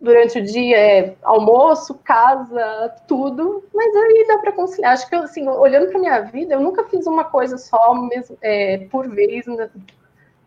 Durante 0.00 0.38
o 0.38 0.44
dia 0.44 0.78
é 0.78 1.14
almoço, 1.22 1.94
casa, 2.02 2.94
tudo, 3.06 3.62
mas 3.74 3.94
aí 3.94 4.24
dá 4.26 4.38
para 4.38 4.52
conciliar. 4.52 4.92
Acho 4.92 5.08
que, 5.08 5.14
assim, 5.14 5.46
olhando 5.46 5.90
para 5.90 6.00
minha 6.00 6.20
vida, 6.20 6.54
eu 6.54 6.60
nunca 6.60 6.84
fiz 6.84 7.06
uma 7.06 7.24
coisa 7.24 7.58
só 7.58 7.94
mesmo, 7.94 8.38
é, 8.40 8.78
por 8.90 9.08
vez, 9.08 9.46
né? 9.46 9.68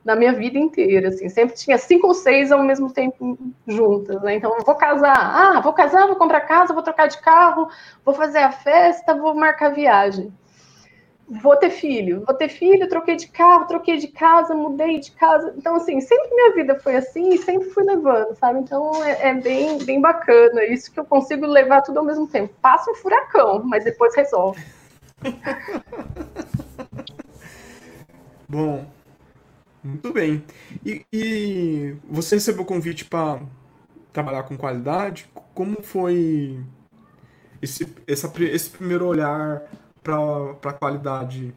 na 0.04 0.16
minha 0.16 0.34
vida 0.34 0.58
inteira, 0.60 1.08
assim, 1.08 1.30
sempre 1.30 1.56
tinha 1.56 1.78
cinco 1.78 2.08
ou 2.08 2.14
seis 2.14 2.52
ao 2.52 2.62
mesmo 2.62 2.92
tempo 2.92 3.38
juntas, 3.66 4.22
né? 4.22 4.36
Então, 4.36 4.54
vou 4.66 4.76
casar, 4.76 5.16
ah, 5.16 5.62
vou 5.62 5.72
casar, 5.72 6.08
vou 6.08 6.18
comprar 6.18 6.42
casa, 6.42 6.74
vou 6.74 6.84
trocar 6.84 7.08
de 7.08 7.18
carro, 7.22 7.70
vou 8.04 8.14
fazer 8.14 8.40
a 8.40 8.52
festa, 8.52 9.16
vou 9.16 9.34
marcar 9.34 9.70
viagem. 9.70 10.34
Vou 11.28 11.56
ter 11.56 11.70
filho, 11.70 12.24
vou 12.26 12.36
ter 12.36 12.50
filho, 12.50 12.90
troquei 12.90 13.16
de 13.16 13.28
carro, 13.28 13.66
troquei 13.66 13.98
de 13.98 14.10
casa, 14.10 14.54
mudei 14.54 15.00
de 15.00 15.12
casa. 15.12 15.54
Então, 15.58 15.76
assim, 15.76 16.02
sempre 16.02 16.30
minha 16.36 16.54
vida 16.54 16.78
foi 16.80 16.98
assim 16.98 17.34
e 17.34 17.38
sempre 17.38 17.70
fui 17.70 17.84
levando, 17.84 18.36
sabe? 18.36 18.60
Então, 18.60 19.04
é, 19.04 19.30
é 19.30 19.34
bem, 19.34 19.78
bem 19.84 20.02
bacana 20.02 20.66
isso 20.66 20.92
que 20.92 21.00
eu 21.00 21.06
consigo 21.06 21.46
levar 21.46 21.82
tudo 21.82 22.00
ao 22.00 22.06
mesmo 22.06 22.28
tempo. 22.28 22.54
Passa 22.62 22.92
um 22.92 22.96
furacão, 22.96 23.64
mas 23.64 23.86
depois 23.86 24.14
resolve. 24.16 24.62
Bom, 28.48 28.86
muito 29.84 30.14
bem. 30.14 30.44
E, 30.86 31.06
e 31.12 31.96
você 32.10 32.36
recebeu 32.36 32.64
o 32.64 32.66
convite 32.66 33.06
para 33.06 33.42
trabalhar 34.12 34.44
com 34.44 34.58
qualidade? 34.58 35.28
Como 35.54 35.82
foi 35.82 36.60
esse, 37.62 37.88
essa, 38.06 38.32
esse 38.42 38.70
primeiro 38.70 39.08
olhar 39.08 39.62
para 40.04 40.72
a 40.72 40.74
qualidade? 40.74 41.54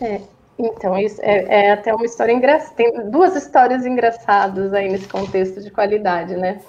É, 0.00 0.20
Então, 0.58 0.96
isso 0.98 1.20
é, 1.22 1.66
é 1.66 1.72
até 1.72 1.92
uma 1.94 2.04
história 2.04 2.32
engraçada. 2.32 2.74
Tem 2.76 3.10
duas 3.10 3.34
histórias 3.36 3.84
engraçadas 3.84 4.72
aí 4.72 4.88
nesse 4.88 5.08
contexto 5.08 5.60
de 5.60 5.70
qualidade, 5.70 6.36
né? 6.36 6.60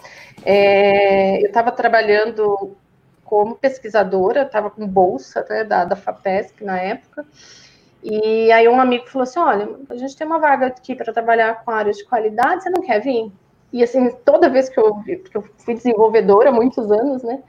É, 0.44 1.42
eu 1.42 1.48
estava 1.48 1.72
trabalhando 1.72 2.76
como 3.24 3.56
pesquisadora, 3.56 4.44
estava 4.44 4.70
com 4.70 4.88
bolsa 4.88 5.46
né, 5.50 5.64
da, 5.64 5.86
da 5.86 5.96
FAPESP 5.96 6.64
na 6.64 6.80
época, 6.80 7.26
e 8.04 8.52
aí 8.52 8.68
um 8.68 8.80
amigo 8.80 9.08
falou 9.08 9.24
assim, 9.24 9.40
olha, 9.40 9.68
a 9.90 9.96
gente 9.96 10.16
tem 10.16 10.28
uma 10.28 10.38
vaga 10.40 10.68
aqui 10.68 10.96
para 10.96 11.12
trabalhar 11.12 11.64
com 11.64 11.72
áreas 11.72 11.98
de 11.98 12.06
qualidade, 12.06 12.64
você 12.64 12.70
não 12.70 12.84
quer 12.84 13.02
vir? 13.02 13.32
E 13.74 13.84
assim, 13.84 14.12
toda 14.24 14.50
vez 14.50 14.70
que 14.70 14.80
eu, 14.80 14.96
que 15.04 15.36
eu 15.36 15.44
fui 15.58 15.74
desenvolvedora 15.74 16.52
muitos 16.52 16.92
anos, 16.92 17.24
né? 17.24 17.42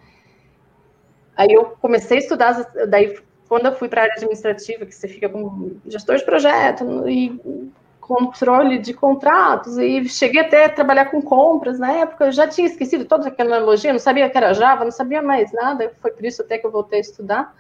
Aí 1.37 1.53
eu 1.53 1.77
comecei 1.81 2.19
a 2.19 2.21
estudar, 2.21 2.73
daí 2.89 3.19
quando 3.49 3.67
eu 3.67 3.75
fui 3.75 3.89
para 3.89 4.01
a 4.01 4.05
área 4.05 4.15
administrativa, 4.15 4.87
que 4.87 4.95
você 4.95 5.07
fica 5.07 5.29
com 5.29 5.73
gestor 5.87 6.17
de 6.17 6.25
projeto 6.25 7.09
e 7.09 7.41
controle 8.01 8.79
de 8.79 8.95
contratos, 8.95 9.77
e 9.79 10.09
cheguei 10.09 10.41
até 10.41 10.67
a 10.67 10.69
trabalhar 10.69 11.07
com 11.07 11.21
compras 11.21 11.79
na 11.79 11.93
época, 11.93 12.27
eu 12.27 12.33
já 12.33 12.47
tinha 12.47 12.67
esquecido 12.67 13.05
toda 13.05 13.29
aquela 13.29 13.57
analogia, 13.57 13.93
não 13.93 13.99
sabia 13.99 14.31
que 14.31 14.39
era 14.39 14.55
Java, 14.55 14.85
não 14.85 14.93
sabia 14.93 15.21
mais 15.21 15.53
nada, 15.53 15.93
foi 16.01 16.13
por 16.13 16.25
isso 16.25 16.43
até 16.43 16.57
que 16.57 16.67
eu 16.67 16.71
voltei 16.71 16.99
a 16.99 17.03
estudar. 17.03 17.55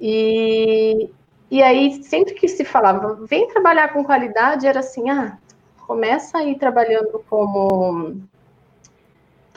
E, 0.00 1.10
e 1.50 1.62
aí, 1.62 2.02
sempre 2.04 2.34
que 2.34 2.46
se 2.46 2.64
falava, 2.64 3.14
vem 3.28 3.48
trabalhar 3.48 3.92
com 3.92 4.04
qualidade, 4.04 4.66
era 4.68 4.80
assim, 4.80 5.10
ah, 5.10 5.36
começa 5.86 6.38
aí 6.38 6.56
trabalhando 6.56 7.24
como 7.28 8.16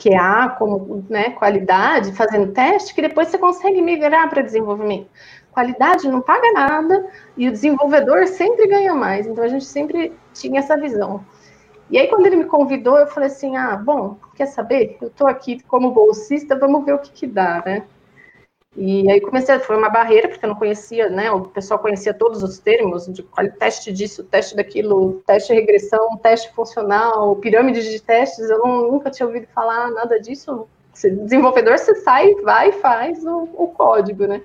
QA, 0.02 0.56
como 0.58 1.04
né, 1.08 1.30
qualidade, 1.30 2.12
fazendo 2.12 2.52
teste, 2.52 2.94
que 2.94 3.02
depois 3.02 3.28
você 3.28 3.38
consegue 3.38 3.82
migrar 3.82 4.28
para 4.30 4.42
desenvolvimento 4.42 5.08
qualidade 5.50 6.08
não 6.08 6.20
paga 6.20 6.52
nada 6.52 7.06
e 7.36 7.48
o 7.48 7.52
desenvolvedor 7.52 8.26
sempre 8.26 8.66
ganha 8.66 8.94
mais. 8.94 9.26
Então 9.26 9.44
a 9.44 9.48
gente 9.48 9.64
sempre 9.64 10.12
tinha 10.32 10.60
essa 10.60 10.76
visão. 10.76 11.24
E 11.90 11.98
aí 11.98 12.06
quando 12.06 12.26
ele 12.26 12.36
me 12.36 12.44
convidou, 12.44 12.98
eu 12.98 13.06
falei 13.06 13.28
assim: 13.28 13.56
"Ah, 13.56 13.76
bom, 13.76 14.16
quer 14.34 14.46
saber? 14.46 14.96
Eu 15.00 15.08
estou 15.08 15.26
aqui 15.26 15.60
como 15.64 15.90
bolsista, 15.90 16.56
vamos 16.56 16.84
ver 16.84 16.94
o 16.94 16.98
que 16.98 17.10
que 17.10 17.26
dá, 17.26 17.62
né?" 17.64 17.84
E 18.76 19.10
aí 19.10 19.20
comecei, 19.20 19.58
foi 19.58 19.76
uma 19.76 19.90
barreira, 19.90 20.28
porque 20.28 20.44
eu 20.44 20.48
não 20.48 20.56
conhecia, 20.56 21.08
né? 21.08 21.30
O 21.30 21.42
pessoal 21.42 21.80
conhecia 21.80 22.14
todos 22.14 22.42
os 22.42 22.58
termos 22.58 23.06
de 23.08 23.22
teste 23.58 23.92
disso, 23.92 24.22
teste 24.22 24.54
daquilo, 24.54 25.22
teste 25.26 25.52
regressão, 25.52 26.16
teste 26.18 26.52
funcional, 26.52 27.34
pirâmide 27.36 27.82
de 27.82 28.00
testes, 28.00 28.48
eu 28.48 28.58
não, 28.60 28.92
nunca 28.92 29.10
tinha 29.10 29.26
ouvido 29.26 29.48
falar 29.48 29.90
nada 29.90 30.20
disso. 30.20 30.68
Desenvolvedor, 30.94 31.78
você 31.78 31.96
sai, 31.96 32.34
vai 32.36 32.68
e 32.68 32.72
faz 32.74 33.24
o, 33.24 33.48
o 33.54 33.68
código, 33.68 34.26
né? 34.26 34.40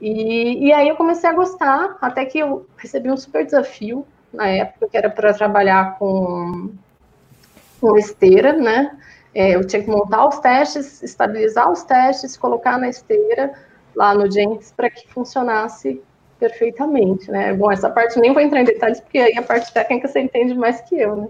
E, 0.00 0.66
e 0.66 0.72
aí 0.72 0.88
eu 0.88 0.96
comecei 0.96 1.28
a 1.28 1.34
gostar, 1.34 1.96
até 2.00 2.24
que 2.26 2.38
eu 2.38 2.66
recebi 2.76 3.10
um 3.10 3.16
super 3.16 3.44
desafio 3.44 4.06
na 4.32 4.48
época, 4.48 4.88
que 4.88 4.96
era 4.96 5.08
para 5.08 5.32
trabalhar 5.32 5.98
com, 5.98 6.72
com 7.80 7.96
esteira, 7.96 8.52
né? 8.52 8.98
É, 9.34 9.54
eu 9.54 9.64
tinha 9.64 9.82
que 9.82 9.90
montar 9.90 10.26
os 10.26 10.38
testes, 10.38 11.02
estabilizar 11.02 11.70
os 11.70 11.82
testes, 11.82 12.36
colocar 12.36 12.78
na 12.78 12.88
esteira 12.88 13.52
lá 13.94 14.14
no 14.14 14.30
Jenkins 14.30 14.72
para 14.72 14.90
que 14.90 15.08
funcionasse 15.08 16.02
perfeitamente, 16.38 17.30
né? 17.30 17.52
Bom, 17.52 17.70
essa 17.70 17.90
parte 17.90 18.18
nem 18.18 18.32
vou 18.32 18.42
entrar 18.42 18.62
em 18.62 18.64
detalhes, 18.64 19.00
porque 19.00 19.18
aí 19.18 19.36
a 19.36 19.42
parte 19.42 19.72
técnica 19.72 20.08
você 20.08 20.20
entende 20.20 20.54
mais 20.54 20.80
que 20.80 20.98
eu, 20.98 21.14
né? 21.14 21.28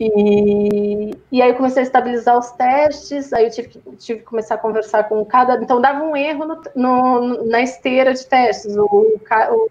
E, 0.00 1.10
e 1.32 1.42
aí 1.42 1.50
eu 1.50 1.56
comecei 1.56 1.82
a 1.82 1.86
estabilizar 1.86 2.38
os 2.38 2.52
testes, 2.52 3.32
aí 3.32 3.46
eu 3.46 3.50
tive 3.50 3.68
que, 3.68 3.80
tive 3.96 4.20
que 4.20 4.26
começar 4.26 4.54
a 4.54 4.58
conversar 4.58 5.08
com 5.08 5.24
cada. 5.24 5.56
Então 5.56 5.80
dava 5.80 6.04
um 6.04 6.16
erro 6.16 6.44
no, 6.44 6.62
no, 6.76 7.44
na 7.48 7.62
esteira 7.62 8.14
de 8.14 8.24
testes. 8.24 8.76
O, 8.76 8.84
o, 8.84 9.70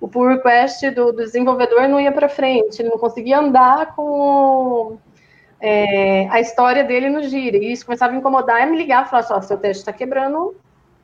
o 0.00 0.08
pull 0.08 0.28
request 0.28 0.90
do, 0.90 1.12
do 1.12 1.24
desenvolvedor 1.24 1.86
não 1.88 2.00
ia 2.00 2.10
para 2.10 2.28
frente, 2.28 2.82
ele 2.82 2.88
não 2.88 2.98
conseguia 2.98 3.38
andar 3.38 3.94
com 3.94 4.98
é, 5.60 6.28
a 6.28 6.40
história 6.40 6.84
dele 6.84 7.08
no 7.08 7.22
Gira. 7.22 7.56
E 7.56 7.72
isso 7.72 7.84
começava 7.84 8.12
a 8.12 8.16
incomodar 8.16 8.66
e 8.66 8.70
me 8.70 8.76
ligar 8.76 9.06
e 9.06 9.10
falar: 9.10 9.22
só, 9.22 9.40
seu 9.40 9.58
teste 9.58 9.82
está 9.82 9.92
quebrando 9.92 10.54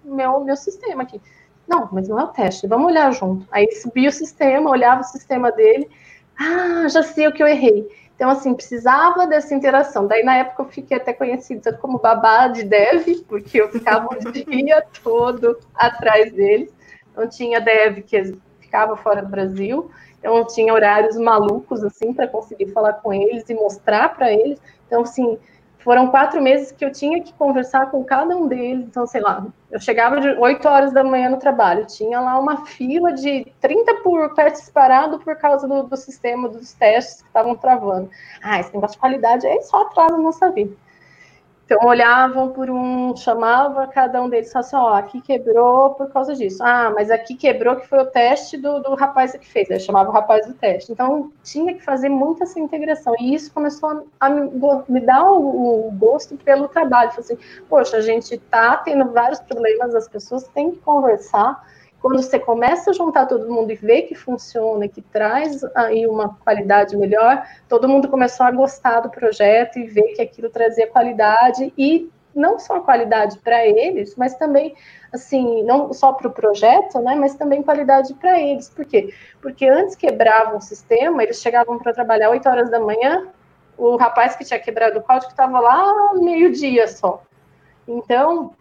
meu, 0.04 0.40
meu 0.40 0.56
sistema 0.56 1.02
aqui. 1.02 1.20
Não, 1.66 1.88
mas 1.92 2.08
não 2.08 2.18
é 2.18 2.24
o 2.24 2.28
teste, 2.28 2.66
vamos 2.66 2.88
olhar 2.88 3.12
junto. 3.12 3.46
Aí 3.50 3.70
subia 3.72 4.08
o 4.08 4.12
sistema, 4.12 4.68
olhava 4.70 5.00
o 5.00 5.04
sistema 5.04 5.50
dele 5.52 5.88
ah, 6.38 6.88
já 6.88 7.02
sei 7.02 7.26
o 7.26 7.32
que 7.32 7.42
eu 7.42 7.46
errei. 7.46 7.88
Então, 8.14 8.30
assim, 8.30 8.54
precisava 8.54 9.26
dessa 9.26 9.54
interação. 9.54 10.06
Daí, 10.06 10.22
na 10.22 10.36
época, 10.36 10.62
eu 10.62 10.68
fiquei 10.68 10.96
até 10.96 11.12
conhecida 11.12 11.72
como 11.72 11.98
babá 11.98 12.48
de 12.48 12.62
dev, 12.62 13.24
porque 13.28 13.60
eu 13.60 13.68
ficava 13.70 14.08
o 14.08 14.18
dia 14.32 14.84
todo 15.02 15.58
atrás 15.74 16.32
deles. 16.32 16.72
Não 17.16 17.28
tinha 17.28 17.60
dev 17.60 18.02
que 18.02 18.36
ficava 18.60 18.96
fora 18.96 19.22
do 19.22 19.28
Brasil, 19.28 19.90
então 20.22 20.46
tinha 20.46 20.72
horários 20.72 21.16
malucos, 21.16 21.82
assim, 21.82 22.14
para 22.14 22.28
conseguir 22.28 22.68
falar 22.68 22.92
com 22.94 23.12
eles 23.12 23.50
e 23.50 23.54
mostrar 23.54 24.14
para 24.14 24.32
eles. 24.32 24.56
Então, 24.86 25.02
assim, 25.02 25.36
foram 25.80 26.12
quatro 26.12 26.40
meses 26.40 26.70
que 26.70 26.84
eu 26.84 26.92
tinha 26.92 27.20
que 27.20 27.32
conversar 27.32 27.90
com 27.90 28.04
cada 28.04 28.36
um 28.36 28.46
deles. 28.46 28.86
Então, 28.86 29.04
sei 29.04 29.20
lá, 29.20 29.44
eu 29.68 29.80
chegava 29.80 30.20
de 30.20 30.28
8 30.28 30.68
horas 30.68 30.92
da 30.92 31.02
manhã 31.02 31.28
no 31.28 31.38
trabalho, 31.38 31.84
tinha 31.86 32.20
lá 32.20 32.38
uma 32.38 32.64
fila 32.64 33.12
de 33.12 33.52
30 33.60 33.96
por 33.96 34.32
testes 34.34 34.70
parado 34.70 35.18
por 35.18 35.34
causa 35.34 35.66
do, 35.66 35.82
do 35.82 35.96
sistema 35.96 36.48
dos 36.48 36.72
testes 36.72 37.22
que 37.22 37.26
estavam 37.26 37.56
travando. 37.56 38.08
Ah, 38.40 38.60
esse 38.60 38.72
negócio 38.72 38.94
de 38.94 39.00
qualidade 39.00 39.44
aí 39.44 39.60
só 39.62 39.82
atrasa 39.82 40.14
a 40.14 40.18
nossa 40.18 40.52
vida. 40.52 40.72
Então, 41.64 41.78
olhavam 41.86 42.50
por 42.50 42.68
um, 42.68 43.16
chamava 43.16 43.86
cada 43.86 44.20
um 44.20 44.28
deles 44.28 44.52
falavam 44.52 44.68
assim, 44.68 44.76
ó, 44.76 44.94
aqui 44.94 45.20
quebrou 45.20 45.94
por 45.94 46.10
causa 46.12 46.34
disso. 46.34 46.62
Ah, 46.62 46.92
mas 46.94 47.10
aqui 47.10 47.34
quebrou 47.34 47.76
que 47.76 47.86
foi 47.86 48.00
o 48.00 48.06
teste 48.06 48.56
do, 48.56 48.80
do 48.80 48.94
rapaz 48.94 49.32
que 49.32 49.46
fez. 49.46 49.70
Aí 49.70 49.80
chamava 49.80 50.10
o 50.10 50.12
rapaz 50.12 50.46
do 50.46 50.54
teste. 50.54 50.92
Então, 50.92 51.32
tinha 51.42 51.72
que 51.74 51.82
fazer 51.82 52.08
muita 52.08 52.44
essa 52.44 52.60
integração. 52.60 53.14
E 53.18 53.34
isso 53.34 53.52
começou 53.52 54.06
a 54.20 54.28
me, 54.28 54.50
me 54.88 55.00
dar 55.00 55.24
o, 55.30 55.88
o, 55.88 55.90
gosto 55.92 56.36
pelo 56.36 56.68
trabalho. 56.68 57.10
Falei 57.10 57.24
assim, 57.24 57.38
poxa, 57.68 57.96
a 57.96 58.02
gente 58.02 58.36
tá 58.38 58.76
tendo 58.78 59.10
vários 59.12 59.40
problemas, 59.40 59.94
as 59.94 60.08
pessoas 60.08 60.46
têm 60.48 60.72
que 60.72 60.78
conversar 60.78 61.62
quando 62.02 62.20
você 62.20 62.36
começa 62.36 62.90
a 62.90 62.92
juntar 62.92 63.26
todo 63.26 63.48
mundo 63.48 63.70
e 63.70 63.76
ver 63.76 64.02
que 64.02 64.14
funciona, 64.16 64.88
que 64.88 65.00
traz 65.00 65.62
aí 65.74 66.04
uma 66.04 66.34
qualidade 66.34 66.96
melhor, 66.96 67.46
todo 67.68 67.88
mundo 67.88 68.08
começou 68.08 68.44
a 68.44 68.50
gostar 68.50 69.00
do 69.00 69.08
projeto 69.08 69.78
e 69.78 69.86
ver 69.86 70.14
que 70.14 70.20
aquilo 70.20 70.50
trazia 70.50 70.88
qualidade 70.88 71.72
e 71.78 72.10
não 72.34 72.58
só 72.58 72.80
qualidade 72.80 73.38
para 73.38 73.64
eles, 73.64 74.16
mas 74.16 74.34
também 74.34 74.74
assim, 75.12 75.62
não 75.62 75.92
só 75.92 76.12
para 76.12 76.26
o 76.26 76.32
projeto, 76.32 76.98
né, 76.98 77.14
mas 77.14 77.34
também 77.36 77.62
qualidade 77.62 78.14
para 78.14 78.40
eles. 78.40 78.68
Por 78.68 78.84
quê? 78.84 79.14
Porque 79.40 79.66
antes 79.68 79.94
quebravam 79.94 80.56
o 80.56 80.60
sistema, 80.60 81.22
eles 81.22 81.40
chegavam 81.40 81.78
para 81.78 81.92
trabalhar 81.92 82.30
8 82.30 82.48
horas 82.48 82.70
da 82.70 82.80
manhã, 82.80 83.28
o 83.78 83.96
rapaz 83.96 84.34
que 84.34 84.44
tinha 84.44 84.58
quebrado 84.58 84.98
o 84.98 85.02
código 85.02 85.30
estava 85.30 85.60
lá 85.60 86.14
meio-dia 86.14 86.88
só. 86.88 87.22
Então, 87.86 88.54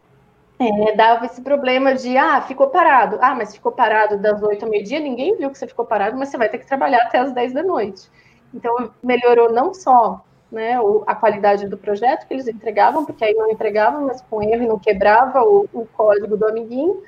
é, 0.62 0.96
dava 0.96 1.26
esse 1.26 1.42
problema 1.42 1.96
de, 1.96 2.18
ah, 2.18 2.42
ficou 2.42 2.68
parado. 2.68 3.18
Ah, 3.22 3.34
mas 3.34 3.54
ficou 3.54 3.72
parado 3.72 4.18
das 4.18 4.42
8 4.42 4.64
ao 4.64 4.70
meio-dia, 4.70 5.00
ninguém 5.00 5.36
viu 5.38 5.50
que 5.50 5.58
você 5.58 5.68
ficou 5.68 5.86
parado, 5.86 6.18
mas 6.18 6.30
você 6.30 6.38
vai 6.38 6.50
ter 6.50 6.60
que 6.60 6.68
trabalhar 6.68 7.04
até 7.04 7.18
as 7.20 7.32
10 7.34 7.54
da 7.54 7.64
noite. 7.64 8.10
Então, 8.54 8.92
melhorou 9.02 9.52
não 9.52 9.74
só 9.74 10.24
né, 10.52 10.78
a 11.08 11.16
qualidade 11.16 11.68
do 11.68 11.78
projeto 11.78 12.28
que 12.28 12.34
eles 12.34 12.48
entregavam, 12.48 13.06
porque 13.06 13.24
aí 13.24 13.34
não 13.34 13.50
entregavam, 13.50 14.06
mas 14.06 14.22
com 14.22 14.44
erro 14.44 14.64
e 14.64 14.68
não 14.68 14.78
quebrava 14.78 15.42
o, 15.44 15.68
o 15.74 15.86
código 15.86 16.38
do 16.38 16.46
amiguinho, 16.48 17.02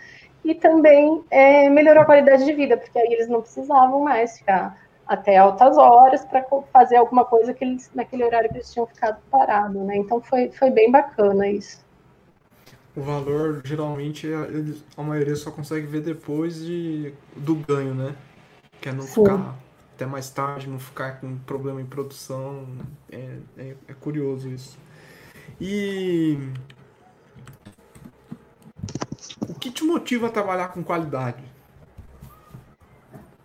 e 0.44 0.56
também 0.56 1.24
é, 1.30 1.70
melhorou 1.70 2.04
a 2.04 2.06
qualidade 2.06 2.46
de 2.46 2.54
vida, 2.54 2.78
porque 2.78 2.98
aí 2.98 3.14
eles 3.14 3.28
não 3.28 3.42
precisavam 3.42 4.00
mais 4.02 4.38
ficar 4.38 4.78
até 5.06 5.38
altas 5.38 5.78
horas 5.78 6.26
para 6.26 6.46
fazer 6.72 6.96
alguma 6.96 7.26
coisa 7.26 7.54
que 7.54 7.64
eles, 7.64 7.92
naquele 7.94 8.24
horário 8.24 8.50
que 8.50 8.56
eles 8.56 8.72
tinham 8.72 8.88
ficado 8.88 9.22
parado, 9.30 9.84
né? 9.84 9.98
Então 9.98 10.22
foi, 10.22 10.50
foi 10.52 10.70
bem 10.70 10.90
bacana 10.90 11.48
isso 11.48 11.83
o 12.96 13.02
valor 13.02 13.62
geralmente 13.64 14.28
a 14.96 15.02
maioria 15.02 15.36
só 15.36 15.52
consegue 15.52 15.88
ver 15.88 16.02
depois 16.02 16.64
de, 16.64 17.14
do 17.36 17.56
ganho, 17.56 17.94
né? 17.94 18.16
Que 18.80 18.90
é 18.90 18.92
não 18.92 19.02
Sim. 19.02 19.24
ficar 19.24 19.56
até 19.96 20.06
mais 20.06 20.30
tarde, 20.30 20.70
não 20.70 20.80
ficar 20.80 21.20
com 21.20 21.38
problema 21.40 21.82
em 21.82 21.86
produção. 21.86 22.68
É, 23.12 23.38
é, 23.58 23.76
é 23.88 23.94
curioso 23.94 24.48
isso. 24.48 24.78
E 25.60 26.38
o 29.48 29.54
que 29.56 29.72
te 29.72 29.84
motiva 29.84 30.28
a 30.28 30.30
trabalhar 30.30 30.68
com 30.70 30.84
qualidade? 30.84 31.44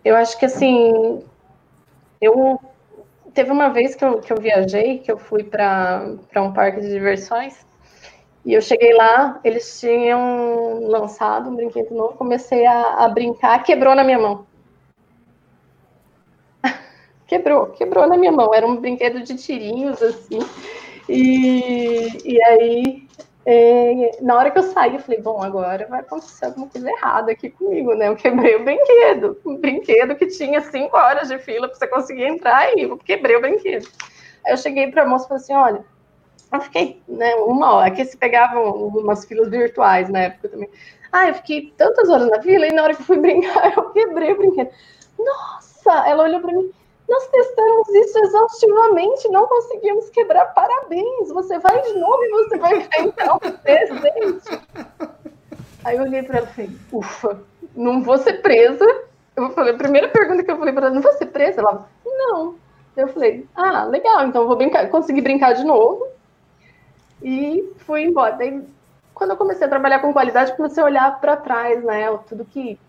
Eu 0.05 0.15
acho 0.15 0.37
que 0.37 0.45
assim, 0.45 1.23
eu 2.21 2.59
teve 3.33 3.51
uma 3.51 3.69
vez 3.69 3.95
que 3.95 4.03
eu, 4.03 4.19
que 4.19 4.31
eu 4.31 4.37
viajei, 4.37 4.99
que 4.99 5.11
eu 5.11 5.17
fui 5.17 5.43
para 5.43 6.17
um 6.37 6.53
parque 6.53 6.81
de 6.81 6.89
diversões 6.89 7.68
e 8.45 8.53
eu 8.53 8.61
cheguei 8.61 8.93
lá, 8.93 9.39
eles 9.43 9.79
tinham 9.79 10.81
lançado 10.87 11.49
um 11.49 11.55
brinquedo 11.55 11.93
novo, 11.93 12.17
comecei 12.17 12.65
a, 12.65 13.05
a 13.05 13.09
brincar, 13.09 13.63
quebrou 13.63 13.95
na 13.95 14.03
minha 14.03 14.19
mão. 14.19 14.47
quebrou, 17.27 17.67
quebrou 17.71 18.07
na 18.07 18.17
minha 18.17 18.31
mão. 18.31 18.53
Era 18.53 18.67
um 18.67 18.77
brinquedo 18.77 19.21
de 19.23 19.35
tirinhos, 19.35 20.01
assim. 20.01 20.39
E, 21.07 22.07
e 22.25 22.41
aí 22.43 23.07
E, 23.45 24.17
na 24.21 24.37
hora 24.37 24.51
que 24.51 24.59
eu 24.59 24.63
saí, 24.63 24.95
eu 24.95 25.01
falei, 25.01 25.21
bom, 25.21 25.41
agora 25.43 25.87
vai 25.87 26.01
acontecer 26.01 26.45
alguma 26.45 26.69
coisa 26.69 26.89
errada 26.89 27.31
aqui 27.31 27.49
comigo, 27.51 27.95
né? 27.95 28.09
Eu 28.09 28.15
quebrei 28.15 28.55
o 28.57 28.63
brinquedo, 28.65 29.39
um 29.45 29.57
brinquedo 29.57 30.15
que 30.15 30.27
tinha 30.27 30.61
cinco 30.61 30.97
horas 30.97 31.29
de 31.29 31.39
fila 31.39 31.67
para 31.67 31.77
você 31.77 31.87
conseguir 31.87 32.25
entrar 32.25 32.77
e 32.77 32.83
eu 32.83 32.97
quebrei 32.97 33.37
o 33.37 33.41
brinquedo. 33.41 33.87
Aí 34.45 34.53
eu 34.53 34.57
cheguei 34.57 34.91
para 34.91 35.03
a 35.03 35.07
moça 35.07 35.25
e 35.25 35.27
falei 35.29 35.43
assim, 35.43 35.53
olha, 35.53 35.85
eu 36.51 36.61
fiquei 36.61 37.01
né, 37.07 37.35
uma 37.35 37.73
hora, 37.73 37.91
que 37.91 38.03
se 38.03 38.17
pegavam 38.17 38.71
umas 38.87 39.25
filas 39.25 39.49
virtuais 39.49 40.09
na 40.09 40.19
época 40.19 40.49
também. 40.49 40.69
Ah, 41.11 41.27
eu 41.27 41.35
fiquei 41.35 41.73
tantas 41.77 42.09
horas 42.09 42.29
na 42.29 42.41
fila 42.41 42.67
e 42.67 42.73
na 42.73 42.83
hora 42.83 42.95
que 42.95 43.03
fui 43.03 43.17
brincar, 43.21 43.75
eu 43.75 43.89
quebrei 43.91 44.33
o 44.33 44.37
brinquedo. 44.37 44.69
Nossa! 45.17 46.07
Ela 46.07 46.23
olhou 46.23 46.41
para 46.41 46.53
mim, 46.53 46.71
nós 47.07 47.27
testamos 47.27 47.89
isso 47.89 48.19
exaustivamente, 48.19 49.29
não 49.29 49.47
conseguimos 49.47 50.09
quebrar. 50.09 50.45
Parabéns! 50.53 51.29
Você 51.29 51.59
vai 51.59 51.81
de 51.81 51.93
novo 51.93 52.23
e 52.23 52.29
você 52.29 52.57
vai 52.57 52.77
enfrentar 52.77 53.33
um 53.37 53.39
presente. 53.39 54.61
Aí 55.83 55.97
eu 55.97 56.03
olhei 56.03 56.23
para 56.23 56.39
ela 56.39 56.47
e 56.47 56.53
falei, 56.53 56.71
ufa, 56.91 57.41
não 57.75 58.01
vou 58.01 58.17
ser 58.17 58.41
presa. 58.41 58.85
Eu 59.35 59.51
falei, 59.51 59.73
a 59.73 59.77
primeira 59.77 60.09
pergunta 60.09 60.43
que 60.43 60.51
eu 60.51 60.57
falei 60.57 60.73
para 60.73 60.87
ela, 60.87 60.95
não 60.95 61.01
vou 61.01 61.13
ser 61.13 61.27
presa? 61.27 61.61
Ela, 61.61 61.87
não. 62.05 62.55
Eu 62.97 63.07
falei, 63.07 63.47
ah, 63.55 63.85
legal, 63.85 64.25
então 64.25 64.47
vou 64.47 64.57
brincar. 64.57 64.89
Consegui 64.89 65.21
brincar 65.21 65.53
de 65.53 65.63
novo 65.63 66.07
e 67.21 67.73
fui 67.79 68.03
embora. 68.03 68.35
Daí, 68.35 68.63
quando 69.13 69.31
eu 69.31 69.37
comecei 69.37 69.65
a 69.65 69.69
trabalhar 69.69 69.99
com 69.99 70.13
qualidade, 70.13 70.55
comecei 70.55 70.81
a 70.81 70.85
olhar 70.85 71.19
para 71.19 71.37
trás, 71.37 71.83
né? 71.83 72.17
Tudo 72.27 72.45
que 72.45 72.79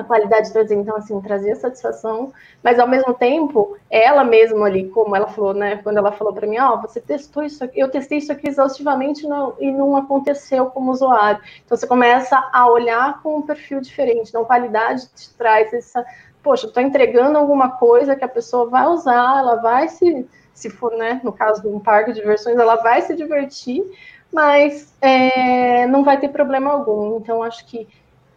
a 0.00 0.04
qualidade 0.04 0.52
trazia, 0.52 0.76
então, 0.76 0.96
assim, 0.96 1.20
trazia 1.20 1.56
satisfação, 1.56 2.32
mas 2.62 2.78
ao 2.78 2.86
mesmo 2.86 3.12
tempo, 3.14 3.76
ela 3.90 4.24
mesma 4.24 4.66
ali, 4.66 4.88
como 4.88 5.14
ela 5.16 5.26
falou, 5.26 5.52
né, 5.52 5.80
quando 5.82 5.96
ela 5.98 6.12
falou 6.12 6.32
para 6.32 6.46
mim, 6.46 6.58
ó, 6.58 6.74
oh, 6.74 6.80
você 6.80 7.00
testou 7.00 7.42
isso 7.42 7.64
aqui, 7.64 7.78
eu 7.78 7.90
testei 7.90 8.18
isso 8.18 8.30
aqui 8.30 8.48
exaustivamente 8.48 9.26
não, 9.26 9.54
e 9.58 9.70
não 9.72 9.96
aconteceu 9.96 10.66
como 10.66 10.92
usuário. 10.92 11.40
Então, 11.64 11.76
você 11.76 11.86
começa 11.86 12.38
a 12.52 12.70
olhar 12.70 13.20
com 13.22 13.38
um 13.38 13.42
perfil 13.42 13.80
diferente, 13.80 14.28
então, 14.28 14.44
qualidade 14.44 15.08
te 15.08 15.34
traz 15.34 15.72
essa, 15.72 16.04
poxa, 16.42 16.68
tô 16.68 16.80
entregando 16.80 17.36
alguma 17.36 17.70
coisa 17.70 18.14
que 18.14 18.24
a 18.24 18.28
pessoa 18.28 18.68
vai 18.68 18.86
usar, 18.86 19.40
ela 19.40 19.56
vai 19.56 19.88
se, 19.88 20.26
se 20.58 20.68
for, 20.68 20.92
né, 20.96 21.20
no 21.22 21.32
caso 21.32 21.62
de 21.62 21.68
um 21.68 21.78
parque 21.78 22.12
de 22.12 22.20
diversões, 22.20 22.58
ela 22.58 22.74
vai 22.76 23.00
se 23.02 23.14
divertir, 23.14 23.84
mas 24.32 24.92
é, 25.00 25.86
não 25.86 26.02
vai 26.02 26.18
ter 26.18 26.28
problema 26.28 26.72
algum. 26.72 27.16
Então, 27.18 27.44
acho 27.44 27.64
que 27.64 27.86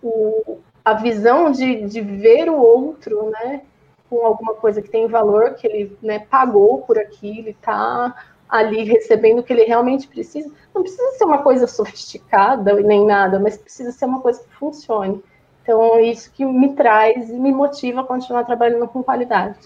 o, 0.04 0.60
a 0.86 0.94
visão 0.94 1.52
de, 1.52 1.84
de 1.88 2.00
ver 2.00 2.48
o 2.48 2.56
outro, 2.56 3.32
né, 3.32 3.62
com 4.08 4.24
alguma 4.24 4.54
coisa 4.54 4.84
que 4.84 4.90
tem 4.90 5.08
valor, 5.08 5.56
que 5.56 5.66
ele 5.66 5.98
né, 6.02 6.20
pagou 6.20 6.84
por 6.84 7.00
aquilo, 7.00 7.40
ele 7.40 7.50
está 7.50 8.16
ali 8.48 8.84
recebendo 8.84 9.40
o 9.40 9.44
que 9.44 9.52
ele 9.52 9.64
realmente 9.64 10.08
precisa. 10.08 10.52
Não 10.76 10.84
precisa 10.84 11.12
ser 11.14 11.26
uma 11.26 11.40
coisa 11.40 11.66
sofisticada 11.66 12.76
nem 12.76 13.04
nada, 13.04 13.40
mas 13.40 13.58
precisa 13.58 13.92
ser 13.92 14.06
uma 14.06 14.22
coisa 14.22 14.44
que 14.44 14.56
funcione. 14.56 15.24
Então, 15.64 15.96
é 15.96 16.04
isso 16.04 16.32
que 16.32 16.46
me 16.46 16.76
traz 16.76 17.30
e 17.32 17.34
me 17.34 17.52
motiva 17.52 18.02
a 18.02 18.04
continuar 18.04 18.44
trabalhando 18.44 18.88
com 18.88 19.02
qualidade. 19.02 19.58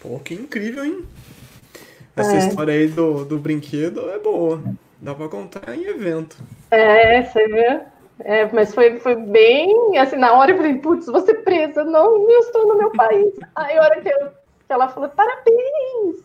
Pô, 0.00 0.18
que 0.18 0.34
incrível, 0.34 0.84
hein? 0.84 1.04
Essa 2.16 2.34
é. 2.34 2.38
história 2.38 2.74
aí 2.74 2.88
do, 2.88 3.24
do 3.24 3.38
brinquedo 3.38 4.10
é 4.10 4.18
boa. 4.18 4.62
Dá 5.00 5.14
para 5.14 5.28
contar 5.28 5.74
em 5.74 5.84
evento. 5.84 6.36
É, 6.70 7.22
você 7.22 7.46
vê? 7.46 7.80
É, 8.20 8.46
mas 8.52 8.74
foi, 8.74 8.98
foi 8.98 9.16
bem, 9.16 9.96
assim, 9.98 10.16
na 10.16 10.32
hora 10.34 10.50
eu 10.50 10.56
falei, 10.56 10.74
putz, 10.74 11.06
vou 11.06 11.20
ser 11.20 11.42
presa, 11.42 11.84
não, 11.84 12.30
eu 12.30 12.40
estou 12.40 12.66
no 12.66 12.76
meu 12.76 12.90
país. 12.90 13.32
Aí 13.54 13.78
a 13.78 13.82
hora 13.82 14.00
que, 14.00 14.08
eu, 14.08 14.28
que 14.28 14.72
ela 14.72 14.88
falou, 14.88 15.08
parabéns! 15.08 16.22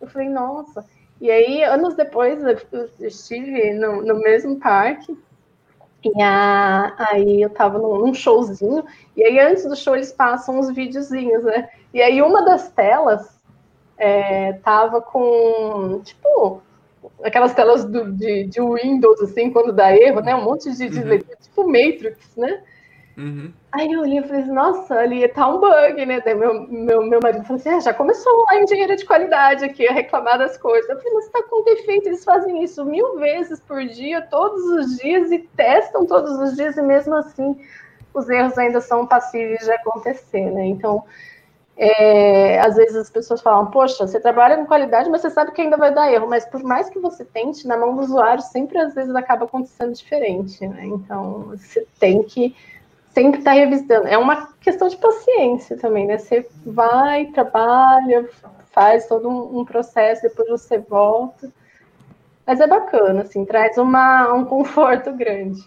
Eu 0.00 0.08
falei, 0.08 0.28
nossa. 0.28 0.84
E 1.20 1.30
aí, 1.30 1.64
anos 1.64 1.94
depois, 1.94 2.40
eu 2.42 2.90
estive 3.00 3.72
no, 3.72 4.02
no 4.02 4.20
mesmo 4.20 4.60
parque, 4.60 5.18
e 6.04 6.22
a, 6.22 6.94
aí 7.10 7.42
eu 7.42 7.50
tava 7.50 7.78
num, 7.78 7.98
num, 7.98 8.14
showzinho, 8.14 8.84
e 9.16 9.24
aí 9.24 9.38
antes 9.40 9.64
do 9.64 9.74
show 9.74 9.96
eles 9.96 10.12
passam 10.12 10.58
uns 10.58 10.70
videozinhos, 10.72 11.42
né? 11.42 11.68
E 11.92 12.00
aí 12.00 12.22
uma 12.22 12.44
das 12.44 12.70
telas 12.70 13.38
é, 13.96 14.52
tava 14.54 15.00
com, 15.00 16.00
tipo, 16.04 16.62
aquelas 17.22 17.52
telas 17.52 17.84
do, 17.84 18.12
de, 18.12 18.44
de, 18.44 18.60
Windows, 18.60 19.20
assim, 19.22 19.50
quando 19.50 19.72
dá 19.72 19.94
erro, 19.94 20.20
né? 20.20 20.34
Um 20.34 20.44
monte 20.44 20.70
de, 20.70 20.88
de 20.88 21.00
uhum. 21.00 21.18
tipo 21.40 21.66
Matrix, 21.66 22.36
né? 22.36 22.62
Uhum. 23.18 23.52
Aí 23.72 23.92
eu 23.92 24.00
olhei 24.00 24.20
e 24.20 24.22
falei 24.22 24.42
assim, 24.42 24.52
nossa, 24.52 24.94
ali 24.94 25.26
tá 25.26 25.48
um 25.48 25.58
bug, 25.58 26.06
né? 26.06 26.20
Daí 26.20 26.36
meu, 26.36 26.68
meu, 26.68 27.02
meu 27.02 27.18
marido 27.20 27.44
falou 27.44 27.58
assim, 27.60 27.70
ah, 27.70 27.80
já 27.80 27.92
começou 27.92 28.44
a 28.48 28.62
engenharia 28.62 28.94
de 28.94 29.04
qualidade 29.04 29.64
aqui 29.64 29.88
a 29.88 29.92
reclamar 29.92 30.38
das 30.38 30.56
coisas. 30.56 30.88
Eu 30.88 30.96
falei, 30.96 31.14
mas 31.14 31.28
tá 31.28 31.42
com 31.50 31.64
defeito, 31.64 32.06
eles 32.06 32.22
fazem 32.22 32.62
isso 32.62 32.84
mil 32.84 33.18
vezes 33.18 33.58
por 33.58 33.84
dia, 33.84 34.22
todos 34.22 34.62
os 34.64 34.96
dias, 34.98 35.32
e 35.32 35.40
testam 35.56 36.06
todos 36.06 36.30
os 36.38 36.54
dias, 36.54 36.76
e 36.76 36.82
mesmo 36.82 37.16
assim 37.16 37.60
os 38.14 38.28
erros 38.28 38.56
ainda 38.56 38.80
são 38.80 39.04
passíveis 39.04 39.64
de 39.64 39.72
acontecer, 39.72 40.50
né? 40.52 40.64
Então, 40.66 41.04
é, 41.76 42.60
às 42.60 42.76
vezes 42.76 42.94
as 42.94 43.10
pessoas 43.10 43.40
falam, 43.40 43.66
poxa, 43.66 44.06
você 44.06 44.20
trabalha 44.20 44.56
com 44.56 44.66
qualidade, 44.66 45.10
mas 45.10 45.22
você 45.22 45.30
sabe 45.30 45.50
que 45.50 45.60
ainda 45.60 45.76
vai 45.76 45.92
dar 45.92 46.12
erro. 46.12 46.28
Mas 46.28 46.44
por 46.44 46.62
mais 46.62 46.88
que 46.88 47.00
você 47.00 47.24
tente, 47.24 47.66
na 47.66 47.76
mão 47.76 47.96
do 47.96 48.02
usuário, 48.02 48.42
sempre 48.42 48.78
às 48.78 48.94
vezes 48.94 49.14
acaba 49.14 49.44
acontecendo 49.44 49.92
diferente, 49.92 50.64
né? 50.66 50.84
Então 50.86 51.48
você 51.50 51.86
tem 51.98 52.22
que 52.22 52.54
sempre 53.12 53.40
estar 53.40 53.52
tá 53.52 53.56
revisando. 53.56 54.06
É 54.06 54.16
uma 54.16 54.48
questão 54.60 54.88
de 54.88 54.96
paciência 54.96 55.76
também, 55.76 56.06
né? 56.06 56.18
Você 56.18 56.46
vai, 56.64 57.26
trabalha, 57.26 58.28
faz 58.72 59.06
todo 59.06 59.28
um, 59.28 59.64
processo, 59.64 60.22
depois 60.22 60.48
você 60.48 60.78
volta. 60.78 61.50
Mas 62.46 62.60
é 62.60 62.66
bacana, 62.66 63.22
assim, 63.22 63.44
traz 63.44 63.76
uma, 63.76 64.32
um 64.32 64.44
conforto 64.44 65.12
grande. 65.12 65.62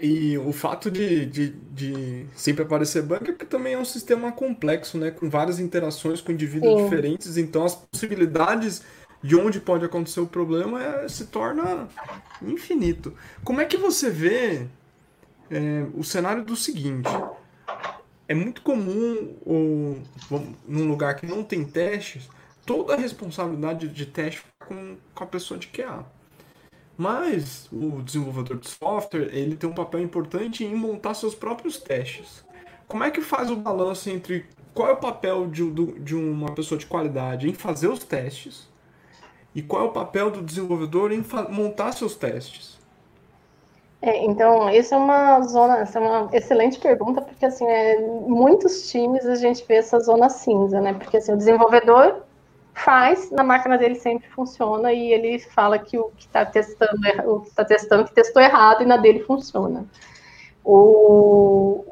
E 0.00 0.36
o 0.36 0.52
fato 0.52 0.90
de, 0.90 1.24
de, 1.26 1.50
de, 1.50 2.26
sempre 2.34 2.64
aparecer 2.64 3.02
bug 3.02 3.30
é 3.30 3.32
porque 3.32 3.46
também 3.46 3.74
é 3.74 3.78
um 3.78 3.84
sistema 3.84 4.32
complexo, 4.32 4.98
né? 4.98 5.12
Com 5.12 5.30
várias 5.30 5.60
interações 5.60 6.20
com 6.20 6.32
indivíduos 6.32 6.76
Sim. 6.76 6.84
diferentes, 6.84 7.36
então 7.36 7.64
as 7.64 7.76
possibilidades 7.76 8.82
de 9.22 9.36
onde 9.36 9.60
pode 9.60 9.84
acontecer 9.84 10.20
o 10.20 10.26
problema 10.26 10.82
é, 10.82 11.08
se 11.08 11.26
torna 11.26 11.88
infinito. 12.42 13.14
Como 13.44 13.60
é 13.60 13.64
que 13.64 13.76
você 13.76 14.10
vê 14.10 14.66
é, 15.50 15.86
o 15.94 16.02
cenário 16.04 16.44
do 16.44 16.56
seguinte? 16.56 17.08
É 18.26 18.34
muito 18.34 18.60
comum, 18.62 19.36
ou, 19.44 19.98
num 20.66 20.88
lugar 20.88 21.16
que 21.16 21.26
não 21.26 21.42
tem 21.42 21.64
testes, 21.64 22.28
toda 22.66 22.94
a 22.94 22.96
responsabilidade 22.96 23.88
de 23.88 24.04
teste 24.04 24.42
com, 24.66 24.96
com 25.14 25.24
a 25.24 25.26
pessoa 25.26 25.58
de 25.58 25.68
QA. 25.68 26.04
Mas 26.96 27.68
o 27.72 28.02
desenvolvedor 28.02 28.58
de 28.58 28.68
software 28.68 29.30
ele 29.32 29.56
tem 29.56 29.70
um 29.70 29.74
papel 29.74 30.00
importante 30.00 30.64
em 30.64 30.74
montar 30.74 31.14
seus 31.14 31.34
próprios 31.34 31.78
testes. 31.78 32.44
Como 32.86 33.04
é 33.04 33.10
que 33.10 33.22
faz 33.22 33.50
o 33.50 33.56
balanço 33.56 34.10
entre 34.10 34.44
qual 34.74 34.88
é 34.88 34.92
o 34.92 34.96
papel 34.96 35.46
de, 35.46 35.70
de 36.00 36.14
uma 36.14 36.52
pessoa 36.52 36.78
de 36.78 36.86
qualidade 36.86 37.48
em 37.48 37.54
fazer 37.54 37.88
os 37.88 38.04
testes 38.04 38.68
e 39.54 39.62
qual 39.62 39.82
é 39.82 39.86
o 39.86 39.92
papel 39.92 40.30
do 40.30 40.42
desenvolvedor 40.42 41.12
em 41.12 41.24
montar 41.50 41.92
seus 41.92 42.14
testes? 42.14 42.78
É, 44.00 44.24
então, 44.24 44.70
isso 44.70 44.94
é 44.94 44.96
uma 44.96 45.40
zona, 45.42 45.78
essa 45.78 45.98
é 45.98 46.02
uma 46.02 46.28
excelente 46.32 46.78
pergunta, 46.78 47.20
porque 47.20 47.44
assim, 47.44 47.66
é, 47.66 48.00
muitos 48.00 48.88
times 48.90 49.26
a 49.26 49.34
gente 49.34 49.64
vê 49.66 49.74
essa 49.74 49.98
zona 49.98 50.28
cinza, 50.28 50.80
né? 50.80 50.92
Porque 50.94 51.16
assim, 51.16 51.32
o 51.32 51.36
desenvolvedor 51.36 52.22
faz, 52.72 53.30
na 53.32 53.42
máquina 53.42 53.76
dele 53.76 53.96
sempre 53.96 54.28
funciona 54.28 54.92
e 54.92 55.12
ele 55.12 55.40
fala 55.40 55.78
que 55.78 55.98
o 55.98 56.10
que 56.16 56.26
está 56.26 56.46
testando, 56.46 56.92
o 57.26 57.40
que 57.40 57.48
está 57.48 57.64
testando 57.64 58.04
que 58.04 58.14
testou 58.14 58.40
errado 58.40 58.82
e 58.82 58.86
na 58.86 58.96
dele 58.96 59.20
funciona. 59.24 59.84
O, 60.64 61.84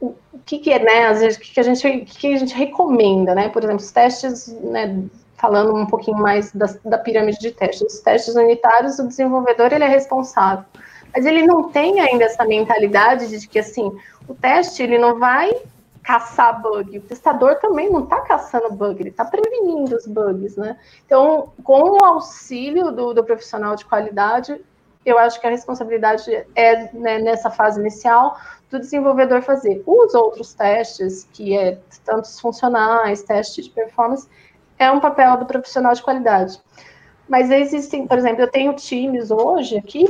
o 0.00 0.14
que, 0.44 0.58
que 0.58 0.70
é, 0.70 0.78
né? 0.78 1.06
Às 1.08 1.20
vezes, 1.20 1.38
o 1.38 1.40
que 1.40 1.58
a 1.58 1.62
gente, 1.64 1.86
o 1.88 2.04
que 2.04 2.32
a 2.32 2.36
gente 2.36 2.54
recomenda, 2.54 3.34
né? 3.34 3.48
Por 3.48 3.64
exemplo, 3.64 3.82
os 3.82 3.90
testes, 3.90 4.46
né? 4.62 5.02
Falando 5.36 5.74
um 5.74 5.86
pouquinho 5.86 6.18
mais 6.18 6.52
da, 6.52 6.66
da 6.84 6.98
pirâmide 6.98 7.38
de 7.38 7.52
testes, 7.52 7.94
os 7.94 8.00
testes 8.00 8.34
unitários, 8.34 8.98
o 8.98 9.06
desenvolvedor 9.06 9.72
ele 9.72 9.84
é 9.84 9.88
responsável, 9.88 10.64
mas 11.14 11.26
ele 11.26 11.46
não 11.46 11.70
tem 11.70 12.00
ainda 12.00 12.24
essa 12.24 12.44
mentalidade 12.44 13.28
de 13.28 13.46
que 13.46 13.58
assim, 13.58 13.92
o 14.26 14.34
teste 14.34 14.82
ele 14.82 14.98
não 14.98 15.18
vai 15.18 15.54
caçar 16.06 16.62
bug. 16.62 16.98
O 16.98 17.02
testador 17.02 17.56
também 17.56 17.90
não 17.90 18.04
está 18.04 18.20
caçando 18.20 18.70
bug, 18.70 19.02
ele 19.02 19.10
está 19.10 19.24
prevenindo 19.24 19.96
os 19.96 20.06
bugs, 20.06 20.56
né? 20.56 20.78
Então, 21.04 21.52
com 21.64 21.98
o 21.98 22.04
auxílio 22.04 22.92
do, 22.92 23.12
do, 23.12 23.24
profissional 23.24 23.74
de 23.74 23.84
qualidade, 23.84 24.64
eu 25.04 25.18
acho 25.18 25.40
que 25.40 25.46
a 25.46 25.50
responsabilidade 25.50 26.30
é 26.54 26.92
né, 26.94 27.18
nessa 27.18 27.50
fase 27.50 27.80
inicial 27.80 28.38
do 28.70 28.78
desenvolvedor 28.78 29.42
fazer. 29.42 29.82
Os 29.84 30.14
outros 30.14 30.54
testes, 30.54 31.28
que 31.32 31.56
é 31.56 31.78
tantos 32.04 32.38
funcionais, 32.38 33.22
testes 33.22 33.64
de 33.64 33.70
performance, 33.70 34.28
é 34.78 34.90
um 34.90 35.00
papel 35.00 35.36
do 35.38 35.46
profissional 35.46 35.92
de 35.94 36.02
qualidade. 36.02 36.60
Mas 37.28 37.50
existem, 37.50 38.06
por 38.06 38.18
exemplo, 38.18 38.42
eu 38.42 38.50
tenho 38.50 38.72
times 38.74 39.30
hoje 39.30 39.76
aqui 39.76 40.04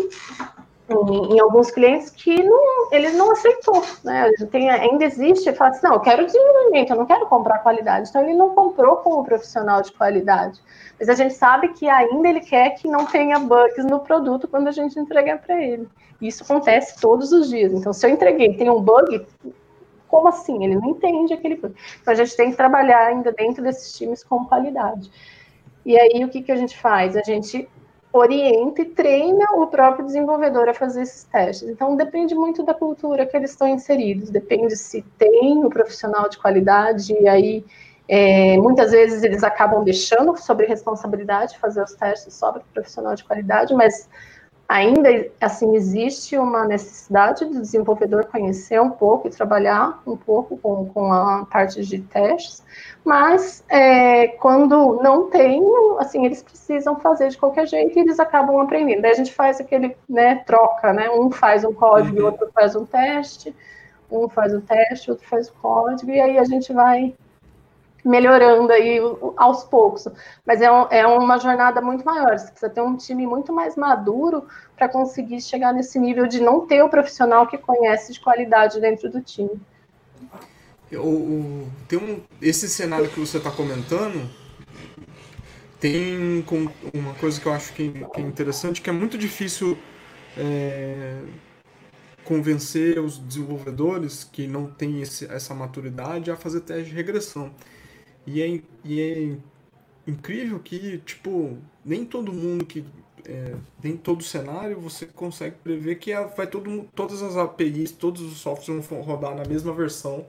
em, 0.88 1.35
em, 1.35 1.40
alguns 1.40 1.70
clientes 1.70 2.11
que 2.11 2.42
não, 2.42 2.92
ele 2.92 3.11
não 3.12 3.33
aceitou, 3.33 3.83
né? 4.05 4.31
Tem, 4.50 4.70
ainda 4.70 5.05
existe, 5.05 5.52
fala 5.55 5.70
assim, 5.70 5.87
não, 5.87 5.94
eu 5.94 6.00
quero 6.00 6.26
desenvolvimento, 6.26 6.90
eu 6.90 6.96
não 6.96 7.07
quero 7.07 7.26
comprar 7.26 7.59
qualidade. 7.61 8.09
Então 8.09 8.22
ele 8.22 8.35
não 8.35 8.55
comprou 8.55 8.96
com 8.96 9.14
o 9.14 9.24
profissional 9.24 9.83
de 9.83 9.92
qualidade. 9.92 10.61
Mas 10.98 11.09
a 11.09 11.14
gente 11.14 11.35
sabe 11.35 11.68
que 11.68 11.88
ainda 11.88 12.29
ele 12.29 12.40
quer 12.40 12.70
que 12.70 12.87
não 12.87 13.05
tenha 13.07 13.38
bugs 13.38 13.85
no 13.85 14.00
produto 14.00 14.46
quando 14.46 14.68
a 14.68 14.72
gente 14.72 14.98
entregar 14.98 15.38
para 15.38 15.61
ele. 15.62 15.88
Isso 16.20 16.44
acontece 16.44 17.00
todos 17.00 17.33
os 17.33 17.48
dias. 17.48 17.72
Então, 17.72 17.92
se 17.92 18.07
eu 18.07 18.11
entreguei 18.11 18.57
tem 18.57 18.70
um 18.70 18.81
bug, 18.81 19.26
como 20.09 20.29
assim? 20.29 20.64
Ele 20.64 20.77
não 20.77 20.90
entende 20.90 21.35
aquele. 21.35 21.55
Então 21.55 21.75
a 22.07 22.14
gente 22.14 22.37
tem 22.37 22.51
que 22.51 22.57
trabalhar 22.57 23.07
ainda 23.07 23.33
dentro 23.33 23.62
desses 23.62 23.97
times 23.97 24.23
com 24.25 24.45
qualidade. 24.45 25.11
E 25.85 25.99
aí 25.99 26.25
o 26.25 26.29
que, 26.29 26.42
que 26.42 26.53
a 26.53 26.57
gente 26.57 26.77
faz? 26.77 27.16
A 27.16 27.23
gente 27.23 27.69
orienta 28.12 28.83
e 28.83 28.87
treina 28.87 29.45
o 29.55 29.66
próprio 29.66 30.07
desenvolvedor 30.07 30.69
a 30.69 30.75
fazer 30.75 31.03
esses 31.03 31.25
testes. 31.25 31.69
Então, 31.69 31.97
depende 31.97 32.35
muito 32.35 32.62
da 32.62 32.75
cultura 32.75 33.27
que 33.27 33.37
eles 33.37 33.51
estão 33.51 33.69
inseridos, 33.69 34.31
depende 34.31 34.77
se 34.77 35.03
tem 35.19 35.64
o 35.64 35.69
profissional 35.69 36.29
de 36.29 36.38
qualidade, 36.38 37.12
e 37.12 37.29
aí 37.29 37.64
é, 38.09 38.57
muitas 38.57 38.92
vezes 38.92 39.23
eles 39.23 39.42
acabam 39.42 39.85
deixando 39.85 40.37
sobre 40.37 40.66
responsabilidade 40.66 41.59
fazer 41.59 41.83
os 41.83 41.95
testes 41.95 42.35
sobre 42.35 42.62
o 42.62 42.64
profissional 42.73 43.14
de 43.14 43.25
qualidade, 43.25 43.75
mas 43.75 44.09
ainda 44.68 45.09
assim 45.40 45.74
existe 45.76 46.37
uma 46.37 46.66
necessidade 46.66 47.44
do 47.44 47.61
desenvolvedor 47.61 48.26
conhecer 48.26 48.81
um 48.81 48.90
pouco 48.90 49.29
e 49.29 49.31
trabalhar 49.31 50.02
um 50.07 50.16
pouco 50.16 50.57
com, 50.57 50.87
com 50.87 51.12
a 51.12 51.46
parte 51.46 51.85
de 51.85 52.00
testes, 52.00 52.62
mas 53.05 53.64
é, 53.68 54.29
quando 54.29 55.00
não 55.02 55.31
tem, 55.31 55.62
assim, 55.98 56.24
eles 56.24 56.42
precisam 56.42 56.98
fazer 56.98 57.29
de 57.29 57.38
qualquer 57.38 57.66
jeito 57.66 57.96
e 57.96 58.02
eles 58.02 58.18
acabam 58.18 58.59
aprendendo. 58.59 59.02
Daí 59.02 59.12
a 59.12 59.14
gente 59.14 59.33
faz 59.33 59.61
aquele, 59.61 59.96
né, 60.09 60.37
troca, 60.46 60.92
né, 60.92 61.09
um 61.11 61.31
faz 61.31 61.64
um 61.64 61.72
código, 61.72 62.18
uhum. 62.18 62.26
outro 62.26 62.50
faz 62.52 62.74
um 62.74 62.85
teste, 62.85 63.55
um 64.11 64.29
faz 64.29 64.52
o 64.52 64.61
teste, 64.61 65.11
outro 65.11 65.26
faz 65.29 65.48
o 65.48 65.55
código, 65.55 66.11
e 66.11 66.20
aí 66.20 66.38
a 66.38 66.44
gente 66.44 66.72
vai 66.72 67.14
melhorando 68.07 68.73
aí 68.73 69.01
aos 69.37 69.64
poucos. 69.64 70.07
Mas 70.47 70.62
é, 70.62 70.71
um, 70.71 70.87
é 70.90 71.07
uma 71.07 71.38
jornada 71.38 71.81
muito 71.81 72.05
maior. 72.05 72.38
Você 72.38 72.47
precisa 72.47 72.71
ter 72.71 72.81
um 72.81 72.97
time 72.97 73.27
muito 73.27 73.53
mais 73.53 73.77
maduro 73.77 74.47
para 74.77 74.88
conseguir 74.88 75.40
chegar 75.40 75.73
nesse 75.73 75.99
nível 75.99 76.27
de 76.27 76.40
não 76.40 76.66
ter 76.66 76.83
o 76.83 76.88
profissional 76.88 77.47
que 77.47 77.59
conhece 77.59 78.12
de 78.12 78.21
qualidade 78.21 78.81
dentro 78.81 79.11
do 79.11 79.21
time. 79.21 79.61
O, 80.92 80.99
o 80.99 81.69
tem 81.88 81.99
um, 81.99 82.23
esse 82.40 82.69
cenário 82.69 83.09
que 83.09 83.19
você 83.19 83.38
está 83.38 83.51
comentando 83.51 84.31
tem 85.81 86.45
uma 86.95 87.14
coisa 87.14 87.40
que 87.40 87.47
eu 87.47 87.53
acho 87.53 87.73
que, 87.73 87.90
que 88.14 88.21
é 88.21 88.25
interessante, 88.25 88.81
que 88.81 88.88
é 88.88 88.92
muito 88.92 89.19
difícil 89.19 89.77
é, 90.37 91.19
convencer 92.25 92.99
os 92.99 93.19
desenvolvedores 93.19 94.25
que 94.25 94.47
não 94.47 94.66
têm 94.66 95.03
esse, 95.03 95.27
essa 95.27 95.55
maturidade 95.55 96.31
a 96.31 96.37
fazer 96.37 96.61
teste 96.61 96.90
de 96.90 96.95
regressão. 96.95 97.53
E 98.27 98.43
é, 98.43 98.61
e 98.85 99.01
é 99.01 100.11
incrível 100.11 100.59
que, 100.59 100.99
tipo, 100.99 101.57
nem 101.85 102.05
todo 102.05 102.33
mundo 102.33 102.65
que. 102.65 102.85
É, 103.29 103.57
nem 103.83 103.97
todo 103.97 104.23
cenário 104.23 104.79
você 104.81 105.05
consegue 105.05 105.57
prever 105.57 105.97
que 105.97 106.15
vai 106.37 106.47
todo, 106.47 106.89
todas 106.95 107.23
as 107.23 107.37
APIs, 107.37 107.91
todos 107.91 108.23
os 108.23 108.39
softwares 108.39 108.87
vão 108.87 109.01
rodar 109.01 109.35
na 109.35 109.45
mesma 109.45 109.73
versão. 109.73 110.25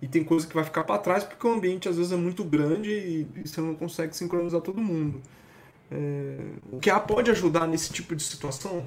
E 0.00 0.06
tem 0.06 0.22
coisa 0.22 0.46
que 0.46 0.54
vai 0.54 0.62
ficar 0.62 0.84
para 0.84 0.98
trás 0.98 1.24
porque 1.24 1.46
o 1.46 1.52
ambiente 1.52 1.88
às 1.88 1.96
vezes 1.96 2.12
é 2.12 2.16
muito 2.16 2.44
grande 2.44 2.90
e, 2.90 3.26
e 3.36 3.48
você 3.48 3.60
não 3.60 3.74
consegue 3.74 4.14
sincronizar 4.16 4.60
todo 4.60 4.80
mundo. 4.80 5.20
É, 5.90 6.36
o 6.72 6.78
QA 6.80 7.00
pode 7.00 7.30
ajudar 7.30 7.66
nesse 7.66 7.92
tipo 7.92 8.14
de 8.14 8.22
situação? 8.22 8.84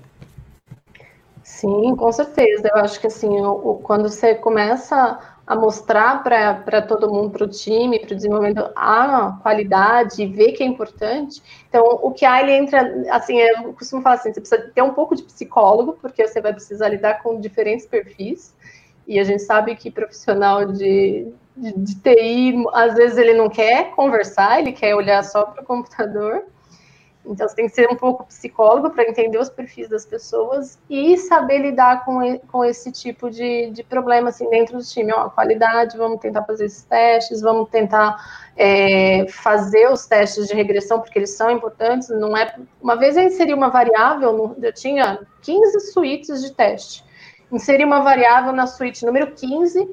Sim, 1.44 1.96
com 1.96 2.12
certeza. 2.12 2.70
Eu 2.74 2.78
acho 2.82 3.00
que 3.00 3.08
assim, 3.08 3.30
o, 3.42 3.76
quando 3.84 4.10
você 4.10 4.36
começa 4.36 5.20
a 5.50 5.56
mostrar 5.56 6.24
para 6.24 6.80
todo 6.84 7.12
mundo, 7.12 7.32
para 7.32 7.44
o 7.44 7.50
time, 7.50 7.98
para 7.98 8.14
o 8.14 8.16
desenvolvimento, 8.16 8.70
a 8.76 9.40
qualidade, 9.42 10.28
ver 10.28 10.52
que 10.52 10.62
é 10.62 10.66
importante. 10.68 11.42
Então, 11.68 11.84
o 12.04 12.12
que 12.12 12.24
ele 12.24 12.52
entra, 12.52 13.04
assim, 13.10 13.40
eu 13.40 13.74
costumo 13.74 14.04
falar 14.04 14.18
assim, 14.18 14.32
você 14.32 14.40
precisa 14.40 14.72
ter 14.76 14.84
um 14.84 14.94
pouco 14.94 15.16
de 15.16 15.24
psicólogo, 15.24 15.98
porque 16.00 16.28
você 16.28 16.40
vai 16.40 16.54
precisar 16.54 16.90
lidar 16.90 17.24
com 17.24 17.40
diferentes 17.40 17.88
perfis, 17.88 18.56
e 19.08 19.20
a 19.20 19.24
gente 19.24 19.42
sabe 19.42 19.76
que 19.76 19.90
profissional 19.90 20.66
de, 20.66 21.34
de, 21.58 21.74
de 21.80 21.96
TI, 21.96 22.64
às 22.72 22.94
vezes 22.94 23.18
ele 23.18 23.34
não 23.34 23.50
quer 23.50 23.90
conversar, 23.96 24.60
ele 24.60 24.72
quer 24.72 24.94
olhar 24.94 25.24
só 25.24 25.46
para 25.46 25.64
o 25.64 25.66
computador, 25.66 26.44
então, 27.30 27.48
você 27.48 27.56
tem 27.56 27.68
que 27.68 27.76
ser 27.76 27.88
um 27.88 27.96
pouco 27.96 28.26
psicólogo 28.26 28.90
para 28.90 29.08
entender 29.08 29.38
os 29.38 29.50
perfis 29.50 29.88
das 29.88 30.04
pessoas 30.04 30.80
e 30.90 31.16
saber 31.16 31.60
lidar 31.60 32.04
com, 32.04 32.40
com 32.40 32.66
esse 32.66 32.92
tipo 32.92 33.30
de, 33.30 33.70
de 33.70 33.84
problema 33.84 34.30
assim, 34.30 34.50
dentro 34.50 34.80
do 34.80 34.84
time. 34.84 35.14
Ó, 35.14 35.30
qualidade, 35.30 35.96
vamos 35.96 36.20
tentar 36.20 36.44
fazer 36.44 36.66
esses 36.66 36.84
testes, 36.84 37.42
vamos 37.42 37.70
tentar 37.70 38.18
é, 38.58 39.28
fazer 39.30 39.92
os 39.92 40.08
testes 40.08 40.48
de 40.48 40.56
regressão, 40.56 41.00
porque 41.00 41.20
eles 41.20 41.30
são 41.30 41.52
importantes. 41.52 42.10
Não 42.10 42.36
é 42.36 42.56
Uma 42.82 42.96
vez 42.96 43.16
eu 43.16 43.24
inseri 43.24 43.54
uma 43.54 43.70
variável, 43.70 44.58
eu 44.60 44.74
tinha 44.74 45.20
15 45.44 45.92
suítes 45.92 46.42
de 46.42 46.52
teste. 46.52 47.06
Inseri 47.52 47.86
uma 47.86 48.00
variável 48.02 48.52
na 48.52 48.66
suíte 48.66 49.06
número 49.06 49.32
15, 49.34 49.88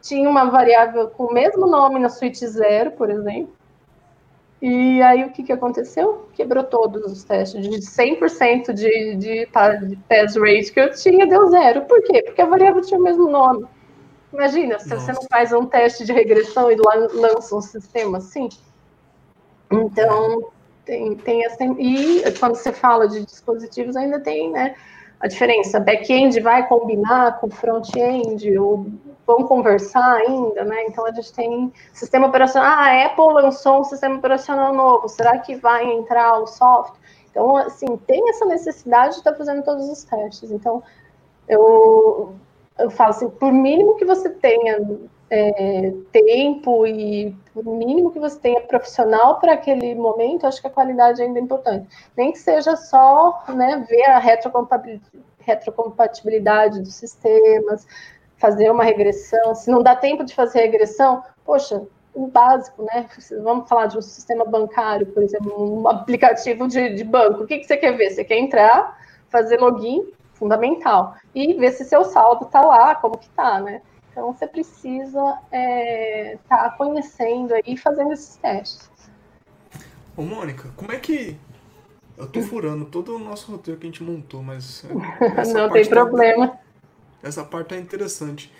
tinha 0.00 0.28
uma 0.28 0.46
variável 0.46 1.08
com 1.10 1.26
o 1.26 1.32
mesmo 1.32 1.64
nome 1.68 2.00
na 2.00 2.08
suíte 2.08 2.44
0, 2.44 2.92
por 2.92 3.08
exemplo 3.08 3.61
e 4.62 5.02
aí 5.02 5.24
o 5.24 5.30
que, 5.30 5.42
que 5.42 5.52
aconteceu? 5.52 6.28
Quebrou 6.34 6.62
todos 6.62 7.10
os 7.10 7.24
testes. 7.24 7.60
De 7.60 7.78
100% 7.80 8.72
de, 8.72 9.16
de, 9.16 9.46
de 9.46 9.96
pass 10.08 10.36
rate 10.36 10.72
que 10.72 10.78
eu 10.78 10.92
tinha, 10.92 11.26
deu 11.26 11.48
zero. 11.48 11.82
Por 11.82 12.00
quê? 12.04 12.22
Porque 12.22 12.40
a 12.40 12.46
variável 12.46 12.80
tinha 12.80 13.00
o 13.00 13.02
mesmo 13.02 13.28
nome. 13.28 13.66
Imagina, 14.32 14.78
se 14.78 14.88
Nossa. 14.88 15.06
você 15.06 15.12
não 15.12 15.22
faz 15.28 15.52
um 15.52 15.66
teste 15.66 16.04
de 16.04 16.12
regressão 16.12 16.70
e 16.70 16.76
lança 16.76 17.56
um 17.56 17.60
sistema 17.60 18.18
assim. 18.18 18.48
Então, 19.68 20.52
tem, 20.84 21.16
tem 21.16 21.44
essa. 21.44 21.64
E 21.64 22.22
quando 22.38 22.54
você 22.54 22.72
fala 22.72 23.08
de 23.08 23.26
dispositivos, 23.26 23.96
ainda 23.96 24.20
tem, 24.20 24.48
né? 24.52 24.76
A 25.22 25.28
diferença. 25.28 25.78
Back-end 25.78 26.40
vai 26.40 26.66
combinar 26.66 27.38
com 27.38 27.48
front-end, 27.48 28.58
ou 28.58 28.86
vão 29.24 29.44
conversar 29.44 30.16
ainda, 30.16 30.64
né? 30.64 30.84
Então 30.88 31.06
a 31.06 31.12
gente 31.12 31.32
tem 31.32 31.72
sistema 31.92 32.26
operacional. 32.26 32.68
Ah, 32.68 32.86
a 32.86 33.06
Apple 33.06 33.32
lançou 33.34 33.80
um 33.80 33.84
sistema 33.84 34.16
operacional 34.16 34.74
novo. 34.74 35.08
Será 35.08 35.38
que 35.38 35.54
vai 35.54 35.88
entrar 35.92 36.40
o 36.40 36.46
software? 36.48 36.98
Então, 37.30 37.56
assim, 37.56 37.96
tem 38.06 38.28
essa 38.28 38.44
necessidade 38.44 39.14
de 39.14 39.18
estar 39.18 39.34
fazendo 39.34 39.62
todos 39.62 39.88
os 39.88 40.02
testes. 40.02 40.50
Então, 40.50 40.82
eu, 41.48 42.34
eu 42.78 42.90
falo 42.90 43.10
assim, 43.10 43.30
por 43.30 43.52
mínimo 43.52 43.94
que 43.94 44.04
você 44.04 44.28
tenha 44.28 44.80
é, 45.34 45.94
tempo 46.12 46.86
e 46.86 47.34
por 47.54 47.64
mínimo 47.64 48.12
que 48.12 48.20
você 48.20 48.38
tenha 48.38 48.60
profissional 48.60 49.40
para 49.40 49.54
aquele 49.54 49.94
momento, 49.94 50.46
acho 50.46 50.60
que 50.60 50.66
a 50.66 50.70
qualidade 50.70 51.22
ainda 51.22 51.38
é 51.38 51.42
importante. 51.42 51.88
Nem 52.14 52.32
que 52.32 52.38
seja 52.38 52.76
só 52.76 53.42
né, 53.48 53.82
ver 53.88 54.04
a 54.04 54.18
retrocompatibilidade 54.18 56.82
dos 56.82 56.94
sistemas, 56.94 57.86
fazer 58.36 58.70
uma 58.70 58.84
regressão. 58.84 59.54
Se 59.54 59.70
não 59.70 59.82
dá 59.82 59.96
tempo 59.96 60.22
de 60.22 60.34
fazer 60.34 60.60
regressão, 60.60 61.24
poxa, 61.46 61.82
o 62.14 62.26
básico, 62.26 62.82
né? 62.82 63.08
Vamos 63.42 63.66
falar 63.66 63.86
de 63.86 63.96
um 63.96 64.02
sistema 64.02 64.44
bancário, 64.44 65.06
por 65.06 65.22
exemplo, 65.22 65.80
um 65.80 65.88
aplicativo 65.88 66.68
de, 66.68 66.94
de 66.94 67.04
banco. 67.04 67.44
O 67.44 67.46
que, 67.46 67.56
que 67.56 67.64
você 67.64 67.78
quer 67.78 67.96
ver? 67.96 68.10
Você 68.10 68.22
quer 68.22 68.36
entrar, 68.36 68.98
fazer 69.30 69.58
login, 69.58 70.12
fundamental, 70.34 71.14
e 71.34 71.54
ver 71.54 71.72
se 71.72 71.86
seu 71.86 72.04
saldo 72.04 72.44
está 72.44 72.60
lá, 72.60 72.94
como 72.96 73.16
que 73.16 73.24
está, 73.24 73.58
né? 73.60 73.80
Então, 74.12 74.32
você 74.32 74.46
precisa 74.46 75.18
estar 75.18 75.48
é, 75.50 76.38
tá 76.46 76.70
conhecendo 76.76 77.54
aí 77.54 77.62
e 77.66 77.76
fazendo 77.78 78.12
esses 78.12 78.36
testes. 78.36 78.90
Ô, 80.16 80.22
Mônica, 80.22 80.70
como 80.76 80.92
é 80.92 80.98
que. 80.98 81.36
Eu 82.16 82.26
tô 82.26 82.42
furando 82.42 82.84
todo 82.84 83.16
o 83.16 83.18
nosso 83.18 83.50
roteiro 83.50 83.80
que 83.80 83.86
a 83.86 83.90
gente 83.90 84.02
montou, 84.02 84.42
mas. 84.42 84.84
Não 85.54 85.70
tem 85.70 85.82
tá 85.82 85.90
problema. 85.90 86.48
Tá... 86.48 86.58
Essa 87.22 87.42
parte 87.42 87.74
é 87.74 87.78
interessante. 87.78 88.52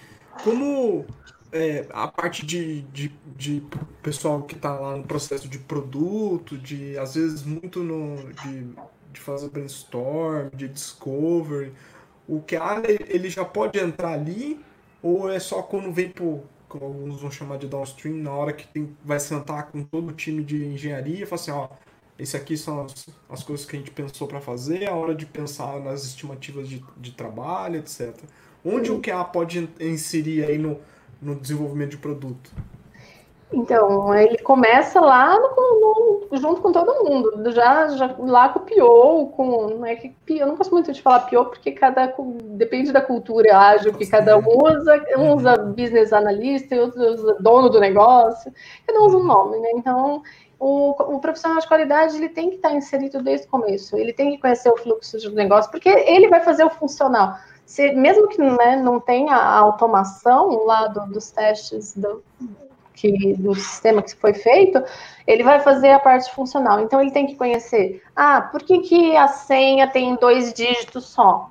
Como 0.42 1.04
é, 1.52 1.86
a 1.92 2.08
parte 2.08 2.46
de, 2.46 2.80
de, 2.82 3.12
de 3.36 3.62
pessoal 4.02 4.42
que 4.42 4.54
está 4.54 4.72
lá 4.72 4.96
no 4.96 5.04
processo 5.04 5.46
de 5.46 5.58
produto, 5.58 6.56
de 6.56 6.98
às 6.98 7.14
vezes 7.14 7.42
muito 7.42 7.82
no, 7.82 8.32
de, 8.32 8.68
de 9.12 9.20
fazer 9.20 9.50
brainstorm, 9.50 10.48
de 10.54 10.66
discovery, 10.66 11.74
o 12.26 12.40
que 12.40 12.56
ele 13.06 13.28
já 13.28 13.44
pode 13.44 13.78
entrar 13.78 14.12
ali 14.12 14.58
ou 15.02 15.30
é 15.30 15.38
só 15.40 15.62
quando 15.62 15.92
vem 15.92 16.08
pro. 16.08 16.42
Como 16.68 16.86
alguns 16.86 17.20
vão 17.20 17.30
chamar 17.30 17.58
de 17.58 17.66
downstream, 17.66 18.14
na 18.14 18.32
hora 18.32 18.52
que 18.54 18.66
tem, 18.66 18.96
vai 19.04 19.20
sentar 19.20 19.70
com 19.70 19.84
todo 19.84 20.08
o 20.08 20.12
time 20.12 20.42
de 20.42 20.64
engenharia 20.64 21.22
e 21.22 21.26
falar 21.26 21.42
assim, 21.42 21.50
ó, 21.50 21.68
esse 22.18 22.34
aqui 22.34 22.56
são 22.56 22.86
as, 22.86 23.08
as 23.28 23.42
coisas 23.42 23.66
que 23.66 23.76
a 23.76 23.78
gente 23.78 23.90
pensou 23.90 24.26
para 24.26 24.40
fazer, 24.40 24.82
é 24.82 24.88
a 24.88 24.94
hora 24.94 25.14
de 25.14 25.26
pensar 25.26 25.78
nas 25.80 26.04
estimativas 26.04 26.66
de, 26.66 26.82
de 26.96 27.12
trabalho, 27.12 27.76
etc. 27.76 28.14
Onde 28.64 28.90
o 28.90 29.02
QA 29.02 29.22
pode 29.22 29.68
inserir 29.78 30.44
aí 30.44 30.56
no, 30.56 30.80
no 31.20 31.34
desenvolvimento 31.34 31.90
de 31.90 31.98
produto? 31.98 32.50
Então, 33.52 34.14
ele 34.14 34.38
começa 34.38 34.98
lá 34.98 35.38
no, 35.38 35.50
no, 36.30 36.36
junto 36.38 36.62
com 36.62 36.72
todo 36.72 37.04
mundo, 37.04 37.52
já, 37.52 37.88
já 37.88 38.14
lá 38.18 38.48
com 38.48 38.60
o 38.60 38.62
PO, 38.62 39.32
com, 39.36 39.68
não 39.68 39.86
é 39.86 39.94
que, 39.94 40.14
eu 40.30 40.46
não 40.46 40.56
gosto 40.56 40.72
muito 40.72 40.90
de 40.90 41.02
falar 41.02 41.20
PO, 41.28 41.44
porque 41.46 41.70
cada, 41.72 42.14
depende 42.44 42.92
da 42.92 43.02
cultura 43.02 43.58
ágil 43.58 43.92
que 43.92 44.06
cada 44.06 44.38
um 44.38 44.46
usa, 44.46 45.04
um 45.18 45.34
usa 45.34 45.56
business 45.58 46.14
analyst, 46.14 46.72
outro 46.72 47.02
usa 47.02 47.36
dono 47.40 47.68
do 47.68 47.78
negócio, 47.78 48.50
cada 48.86 48.98
um 49.00 49.06
usa 49.06 49.18
um 49.18 49.24
nome, 49.24 49.58
né, 49.58 49.70
então 49.74 50.22
o, 50.58 50.90
o, 51.16 51.20
profissional 51.20 51.58
de 51.58 51.68
qualidade 51.68 52.16
ele 52.16 52.30
tem 52.30 52.48
que 52.48 52.56
estar 52.56 52.72
inserido 52.72 53.22
desde 53.22 53.46
o 53.46 53.50
começo, 53.50 53.96
ele 53.98 54.14
tem 54.14 54.30
que 54.30 54.38
conhecer 54.38 54.70
o 54.70 54.78
fluxo 54.78 55.18
de 55.18 55.28
negócio, 55.30 55.70
porque 55.70 55.90
ele 55.90 56.28
vai 56.28 56.40
fazer 56.40 56.64
o 56.64 56.70
funcional. 56.70 57.36
Se, 57.66 57.92
mesmo 57.92 58.28
que 58.28 58.40
né, 58.40 58.76
não 58.76 58.98
tenha 58.98 59.34
a 59.34 59.58
automação 59.58 60.64
lá 60.64 60.86
do, 60.86 61.06
dos 61.12 61.30
testes 61.30 61.94
do, 61.96 62.22
que, 62.94 63.34
do 63.34 63.54
sistema 63.54 64.02
que 64.02 64.14
foi 64.14 64.34
feito, 64.34 64.82
ele 65.26 65.42
vai 65.42 65.60
fazer 65.60 65.90
a 65.90 65.98
parte 65.98 66.32
funcional. 66.34 66.80
Então 66.80 67.00
ele 67.00 67.10
tem 67.10 67.26
que 67.26 67.36
conhecer, 67.36 68.02
ah, 68.14 68.40
por 68.40 68.62
que, 68.62 68.78
que 68.80 69.16
a 69.16 69.28
senha 69.28 69.86
tem 69.88 70.16
dois 70.16 70.52
dígitos 70.52 71.06
só? 71.06 71.50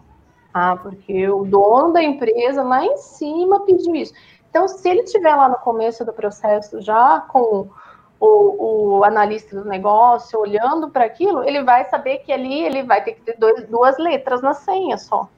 Ah, 0.53 0.75
porque 0.75 1.29
o 1.29 1.45
dono 1.45 1.93
da 1.93 2.03
empresa 2.03 2.61
lá 2.61 2.85
em 2.85 2.97
cima 2.97 3.65
pediu 3.65 3.95
isso. 3.95 4.13
Então, 4.49 4.67
se 4.67 4.87
ele 4.89 5.03
estiver 5.03 5.33
lá 5.33 5.47
no 5.47 5.55
começo 5.55 6.03
do 6.03 6.11
processo, 6.11 6.81
já 6.81 7.21
com 7.21 7.69
o, 8.19 8.97
o 8.97 9.03
analista 9.05 9.55
do 9.55 9.67
negócio 9.67 10.37
olhando 10.37 10.89
para 10.89 11.05
aquilo, 11.05 11.41
ele 11.43 11.63
vai 11.63 11.85
saber 11.85 12.17
que 12.19 12.33
ali 12.33 12.61
ele 12.65 12.83
vai 12.83 13.01
ter 13.01 13.13
que 13.13 13.21
ter 13.21 13.37
dois, 13.37 13.65
duas 13.67 13.97
letras 13.97 14.41
na 14.41 14.53
senha 14.53 14.97
só. 14.97 15.29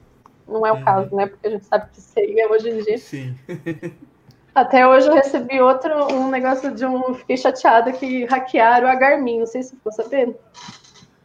Não 0.48 0.66
é 0.66 0.72
o 0.72 0.76
uhum. 0.76 0.84
caso, 0.84 1.14
né? 1.14 1.26
Porque 1.26 1.46
a 1.46 1.50
gente 1.50 1.64
sabe 1.64 1.88
que 1.92 2.00
senha 2.00 2.50
hoje 2.50 2.70
em 2.70 2.82
dia. 2.82 2.98
Sim. 2.98 3.38
Até 4.54 4.86
hoje 4.86 5.08
eu 5.08 5.14
recebi 5.14 5.60
outro 5.60 5.92
um 6.12 6.28
negócio 6.28 6.72
de 6.72 6.86
um. 6.86 7.14
Fiquei 7.14 7.36
chateada 7.36 7.90
que 7.92 8.24
hackearam 8.26 8.86
a 8.86 8.94
Garmin. 8.94 9.40
Não 9.40 9.46
sei 9.46 9.62
se 9.62 9.70
você 9.70 9.76
ficou 9.76 9.92
sabendo. 9.92 10.36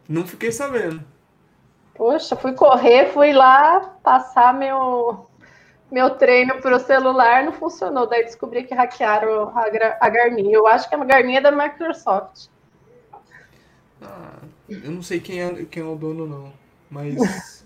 Não 0.08 0.26
fiquei 0.26 0.50
sabendo. 0.50 1.04
Poxa, 1.94 2.34
fui 2.34 2.54
correr, 2.54 3.12
fui 3.12 3.32
lá 3.32 3.80
passar 4.02 4.52
meu, 4.52 5.26
meu 5.92 6.10
treino 6.10 6.60
para 6.60 6.76
o 6.76 6.80
celular, 6.80 7.44
não 7.44 7.52
funcionou. 7.52 8.08
Daí 8.08 8.24
descobri 8.24 8.64
que 8.64 8.74
hackearam 8.74 9.52
a, 9.56 9.66
a 10.00 10.08
Garmin. 10.08 10.50
Eu 10.50 10.66
acho 10.66 10.88
que 10.88 10.94
a 10.94 11.04
Garmin 11.04 11.36
é 11.36 11.40
da 11.40 11.52
Microsoft. 11.52 12.48
Ah, 14.02 14.38
eu 14.68 14.90
não 14.90 15.02
sei 15.02 15.20
quem 15.20 15.40
é, 15.40 15.64
quem 15.66 15.82
é 15.82 15.86
o 15.86 15.94
dono, 15.94 16.26
não. 16.26 16.52
Mas 16.90 17.14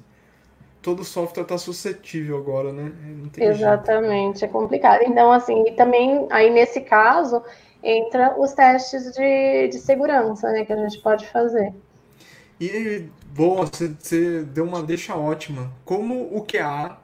todo 0.85 1.03
software 1.03 1.45
está 1.45 1.57
suscetível 1.57 2.37
agora, 2.37 2.71
né? 2.71 2.93
Exatamente, 3.39 4.41
jeito. 4.41 4.51
é 4.51 4.53
complicado. 4.53 5.03
Então, 5.03 5.33
assim, 5.33 5.65
e 5.67 5.73
também 5.73 6.27
aí 6.31 6.51
nesse 6.51 6.83
caso 6.83 7.43
entra 7.83 8.39
os 8.39 8.53
testes 8.53 9.11
de, 9.13 9.69
de 9.69 9.79
segurança, 9.79 10.53
né, 10.53 10.65
que 10.65 10.73
a 10.73 10.77
gente 10.77 11.01
pode 11.01 11.27
fazer. 11.27 11.73
E 12.61 13.09
bom, 13.35 13.65
você, 13.65 13.89
você 13.99 14.43
deu 14.43 14.65
uma 14.65 14.83
deixa 14.83 15.17
ótima. 15.17 15.73
Como 15.87 16.37
o 16.37 16.45
QA 16.45 16.99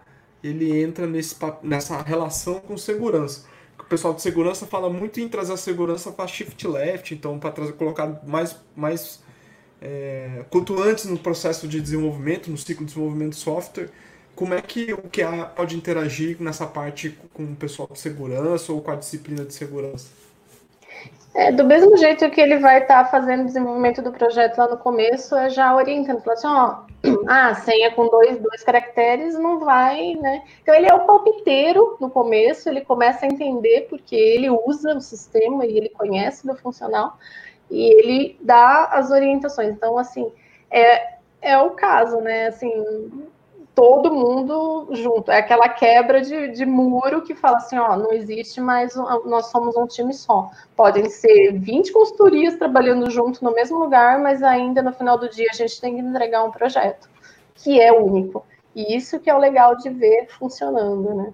ele 0.45 0.79
entra 0.79 1.07
nesse, 1.07 1.35
nessa 1.63 2.01
relação 2.03 2.61
com 2.61 2.77
segurança? 2.77 3.47
O 3.79 3.85
pessoal 3.85 4.13
de 4.13 4.21
segurança 4.21 4.67
fala 4.67 4.91
muito 4.91 5.21
em 5.21 5.29
trazer 5.29 5.55
a 5.55 5.57
segurança 5.57 6.13
para 6.13 6.27
shift 6.27 6.69
left, 6.69 7.15
então 7.15 7.39
para 7.39 7.73
colocar 7.73 8.21
mais 8.27 8.57
mais 8.77 9.23
é, 9.81 10.45
quanto 10.51 10.81
antes 10.81 11.07
no 11.07 11.19
processo 11.19 11.67
de 11.67 11.81
desenvolvimento, 11.81 12.51
no 12.51 12.59
ciclo 12.59 12.85
de 12.85 12.93
desenvolvimento 12.93 13.31
de 13.31 13.41
software, 13.41 13.89
como 14.35 14.55
é 14.55 14.61
que 14.61 14.93
o 14.93 14.99
QA 14.99 15.47
pode 15.55 15.77
interagir 15.77 16.37
nessa 16.41 16.67
parte 16.67 17.19
com 17.33 17.45
o 17.45 17.57
pessoal 17.57 17.89
de 17.93 17.99
segurança 17.99 18.73
ou 18.73 18.81
com 18.81 18.91
a 18.91 18.97
disciplina 18.97 19.45
de 19.45 19.53
segurança? 19.53 20.09
É, 21.33 21.53
do 21.53 21.65
mesmo 21.65 21.97
jeito 21.97 22.29
que 22.31 22.41
ele 22.41 22.59
vai 22.59 22.83
estar 22.83 23.05
tá 23.05 23.11
fazendo 23.11 23.43
o 23.43 23.47
desenvolvimento 23.47 24.03
do 24.03 24.11
projeto 24.11 24.59
lá 24.59 24.69
no 24.69 24.77
começo, 24.77 25.37
é 25.37 25.49
já 25.49 25.75
orientando, 25.75 26.21
falando 26.23 26.39
assim, 26.39 26.47
ó, 26.49 27.25
ah, 27.29 27.55
senha 27.55 27.93
com 27.93 28.09
dois, 28.09 28.39
dois 28.39 28.65
caracteres 28.65 29.35
não 29.35 29.61
vai, 29.61 30.15
né? 30.17 30.43
Então 30.63 30.75
ele 30.75 30.89
é 30.89 30.95
o 30.95 31.07
palpiteiro 31.07 31.97
no 32.01 32.11
começo, 32.11 32.69
ele 32.69 32.81
começa 32.81 33.25
a 33.25 33.29
entender 33.29 33.87
porque 33.89 34.17
ele 34.17 34.51
usa 34.51 34.97
o 34.97 35.01
sistema 35.01 35.65
e 35.65 35.77
ele 35.77 35.89
conhece 35.91 36.47
do 36.47 36.57
funcional, 36.57 37.17
e 37.71 37.83
ele 37.83 38.39
dá 38.41 38.87
as 38.87 39.11
orientações. 39.11 39.71
Então, 39.71 39.97
assim, 39.97 40.31
é, 40.71 41.15
é 41.41 41.59
o 41.59 41.71
caso, 41.71 42.21
né? 42.21 42.49
Assim, 42.49 42.71
todo 43.75 44.13
mundo 44.13 44.89
junto. 44.93 45.31
É 45.31 45.39
aquela 45.39 45.69
quebra 45.69 46.21
de, 46.21 46.49
de 46.49 46.67
muro 46.67 47.23
que 47.23 47.35
fala 47.35 47.59
assim, 47.59 47.79
ó, 47.79 47.97
não 47.97 48.13
existe 48.13 48.61
mais, 48.61 48.95
nós 49.25 49.47
somos 49.47 49.77
um 49.77 49.87
time 49.87 50.13
só. 50.13 50.51
Podem 50.77 51.09
ser 51.09 51.53
20 51.53 51.93
consultorias 51.93 52.57
trabalhando 52.57 53.11
junto 53.11 53.43
no 53.43 53.53
mesmo 53.53 53.79
lugar, 53.79 54.19
mas 54.19 54.43
ainda 54.43 54.83
no 54.83 54.93
final 54.93 55.17
do 55.17 55.29
dia 55.29 55.49
a 55.51 55.57
gente 55.57 55.81
tem 55.81 55.95
que 55.95 56.01
entregar 56.01 56.45
um 56.45 56.51
projeto 56.51 57.09
que 57.55 57.81
é 57.81 57.93
único. 57.93 58.45
E 58.75 58.95
isso 58.95 59.19
que 59.19 59.29
é 59.29 59.35
o 59.35 59.39
legal 59.39 59.77
de 59.77 59.91
ver 59.91 60.27
funcionando, 60.29 61.15
né? 61.15 61.33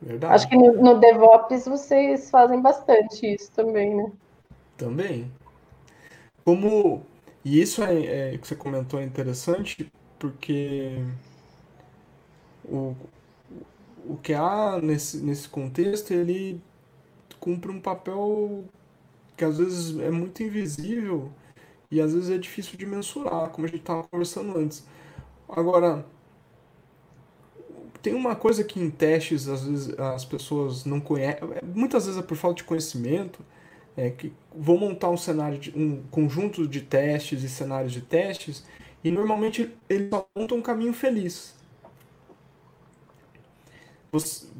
Verdade. 0.00 0.34
Acho 0.34 0.48
que 0.48 0.56
no, 0.56 0.72
no 0.72 0.98
DevOps 0.98 1.66
vocês 1.66 2.28
fazem 2.30 2.60
bastante 2.60 3.34
isso 3.34 3.52
também, 3.52 3.94
né? 3.94 4.10
Também. 4.82 5.30
Como. 6.44 7.06
E 7.44 7.60
isso 7.60 7.82
é, 7.82 8.34
é 8.34 8.38
que 8.38 8.46
você 8.46 8.56
comentou 8.56 9.00
é 9.00 9.04
interessante, 9.04 9.92
porque 10.18 10.96
o, 12.64 12.94
o 14.04 14.16
que 14.16 14.34
há 14.34 14.80
nesse, 14.80 15.18
nesse 15.18 15.48
contexto, 15.48 16.12
ele 16.12 16.60
cumpre 17.40 17.70
um 17.70 17.80
papel 17.80 18.64
que 19.36 19.44
às 19.44 19.58
vezes 19.58 19.98
é 19.98 20.10
muito 20.10 20.42
invisível 20.42 21.30
e 21.90 22.00
às 22.00 22.12
vezes 22.14 22.30
é 22.30 22.38
difícil 22.38 22.78
de 22.78 22.86
mensurar, 22.86 23.50
como 23.50 23.66
a 23.66 23.70
gente 23.70 23.80
estava 23.80 24.04
conversando 24.04 24.56
antes. 24.58 24.84
Agora, 25.48 26.04
tem 28.02 28.14
uma 28.14 28.34
coisa 28.34 28.64
que 28.64 28.80
em 28.80 28.90
testes 28.90 29.48
às 29.48 29.64
vezes 29.64 29.98
as 29.98 30.24
pessoas 30.24 30.84
não 30.84 31.00
conhecem, 31.00 31.40
muitas 31.74 32.06
vezes 32.06 32.20
é 32.20 32.22
por 32.22 32.36
falta 32.36 32.56
de 32.56 32.64
conhecimento, 32.64 33.44
é, 33.96 34.10
que 34.10 34.32
vou 34.54 34.78
montar 34.78 35.10
um 35.10 35.16
cenário, 35.16 35.58
de, 35.58 35.70
um 35.76 36.02
conjunto 36.10 36.66
de 36.66 36.80
testes 36.80 37.42
e 37.42 37.48
cenários 37.48 37.92
de 37.92 38.00
testes, 38.00 38.64
e 39.04 39.10
normalmente 39.10 39.72
eles 39.88 40.08
só 40.08 40.26
montam 40.36 40.58
um 40.58 40.62
caminho 40.62 40.92
feliz. 40.92 41.54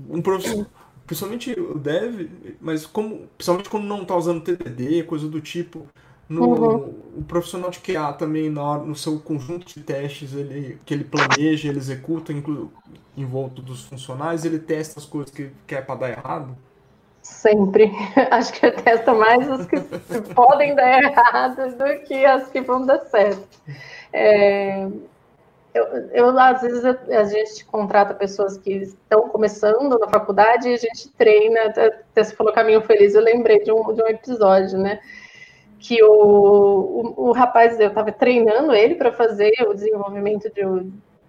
Um 0.08 0.22
professor, 0.22 0.66
principalmente 1.06 1.52
o 1.58 1.78
dev, 1.78 2.30
mas 2.60 2.86
como, 2.86 3.28
principalmente 3.36 3.68
quando 3.68 3.84
não 3.84 4.02
está 4.02 4.16
usando 4.16 4.42
TDD, 4.42 5.04
coisa 5.04 5.28
do 5.28 5.40
tipo, 5.40 5.86
no, 6.28 6.46
uhum. 6.46 6.94
o 7.18 7.24
profissional 7.24 7.70
de 7.70 7.78
QA 7.80 8.12
também 8.14 8.48
na, 8.48 8.78
no 8.78 8.96
seu 8.96 9.18
conjunto 9.20 9.66
de 9.66 9.80
testes 9.80 10.32
ele, 10.32 10.78
que 10.86 10.94
ele 10.94 11.04
planeja, 11.04 11.68
ele 11.68 11.78
executa 11.78 12.32
inclu, 12.32 12.72
em 13.16 13.24
volta 13.26 13.60
dos 13.60 13.84
funcionais, 13.84 14.44
ele 14.44 14.58
testa 14.58 14.98
as 14.98 15.04
coisas 15.04 15.30
que 15.30 15.50
quer 15.66 15.80
é 15.80 15.82
para 15.82 15.94
dar 15.96 16.10
errado. 16.10 16.56
Sempre. 17.22 17.92
Acho 18.30 18.52
que 18.52 18.66
eu 18.66 18.74
testo 18.74 19.14
mais 19.14 19.48
as 19.48 19.66
que 19.66 19.80
podem 20.34 20.74
dar 20.74 21.02
errado 21.02 21.76
do 21.76 22.04
que 22.04 22.26
as 22.26 22.48
que 22.50 22.60
vão 22.60 22.84
dar 22.84 22.98
certo. 22.98 23.46
É, 24.12 24.88
eu, 25.72 25.84
eu, 26.12 26.38
às 26.38 26.60
vezes, 26.60 26.84
a 26.84 27.24
gente 27.24 27.64
contrata 27.64 28.12
pessoas 28.12 28.58
que 28.58 28.72
estão 28.72 29.28
começando 29.28 29.98
na 29.98 30.08
faculdade 30.08 30.68
e 30.68 30.74
a 30.74 30.76
gente 30.76 31.08
treina. 31.12 31.62
Até 31.66 32.24
você 32.24 32.34
falou 32.34 32.52
Caminho 32.52 32.82
Feliz, 32.82 33.14
eu 33.14 33.22
lembrei 33.22 33.62
de 33.62 33.72
um, 33.72 33.94
de 33.94 34.02
um 34.02 34.06
episódio, 34.08 34.78
né? 34.78 35.00
Que 35.78 36.02
o, 36.02 37.14
o, 37.16 37.28
o 37.28 37.32
rapaz, 37.32 37.78
eu 37.78 37.88
estava 37.88 38.12
treinando 38.12 38.74
ele 38.74 38.96
para 38.96 39.12
fazer 39.12 39.52
o 39.66 39.72
desenvolvimento 39.72 40.50
de, 40.52 40.62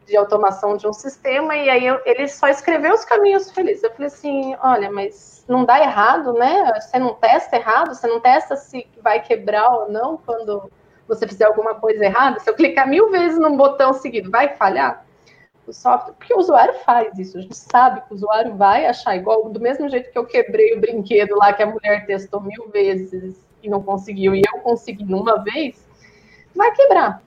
de 0.06 0.18
automação 0.18 0.76
de 0.76 0.88
um 0.88 0.94
sistema, 0.94 1.56
e 1.56 1.70
aí 1.70 1.86
eu, 1.86 2.00
ele 2.06 2.28
só 2.28 2.48
escreveu 2.48 2.94
os 2.94 3.06
caminhos 3.06 3.52
felizes. 3.52 3.84
Eu 3.84 3.92
falei 3.92 4.08
assim: 4.08 4.56
olha, 4.62 4.92
mas 4.92 5.44
não 5.48 5.66
dá 5.66 5.80
errado, 5.80 6.34
né? 6.34 6.72
Você 6.80 7.00
não 7.00 7.14
testa 7.14 7.56
errado, 7.56 7.94
você 7.94 8.08
não 8.08 8.20
testa 8.20 8.56
se 8.56 8.88
vai 9.02 9.22
quebrar 9.22 9.70
ou 9.70 9.92
não 9.92 10.18
quando 10.18 10.70
você 11.08 11.28
fizer 11.28 11.46
alguma 11.46 11.76
coisa 11.76 12.04
errada. 12.04 12.40
Se 12.40 12.50
eu 12.50 12.56
clicar 12.56 12.88
mil 12.88 13.12
vezes 13.12 13.40
num 13.40 13.58
botão 13.58 13.94
seguido, 13.94 14.32
vai 14.32 14.56
falhar? 14.56 15.06
O 15.66 15.72
software, 15.72 16.14
porque 16.16 16.34
o 16.34 16.40
usuário 16.40 16.74
faz 16.80 17.18
isso, 17.18 17.38
a 17.38 17.42
gente 17.42 17.56
sabe 17.56 18.02
que 18.02 18.12
o 18.12 18.16
usuário 18.16 18.54
vai 18.56 18.86
achar 18.86 19.16
igual, 19.16 19.48
do 19.50 19.62
mesmo 19.62 19.88
jeito 19.88 20.12
que 20.12 20.18
eu 20.18 20.26
quebrei 20.26 20.76
o 20.76 20.82
brinquedo 20.82 21.38
lá 21.38 21.54
que 21.54 21.64
a 21.64 21.66
mulher 21.66 22.06
testou 22.06 22.42
mil 22.42 22.68
vezes 22.68 23.42
e 23.62 23.70
não 23.70 23.82
conseguiu, 23.82 24.36
e 24.36 24.42
eu 24.42 24.60
consegui 24.60 25.06
uma 25.06 25.42
vez, 25.42 25.88
vai 26.54 26.70
quebrar. 26.74 27.22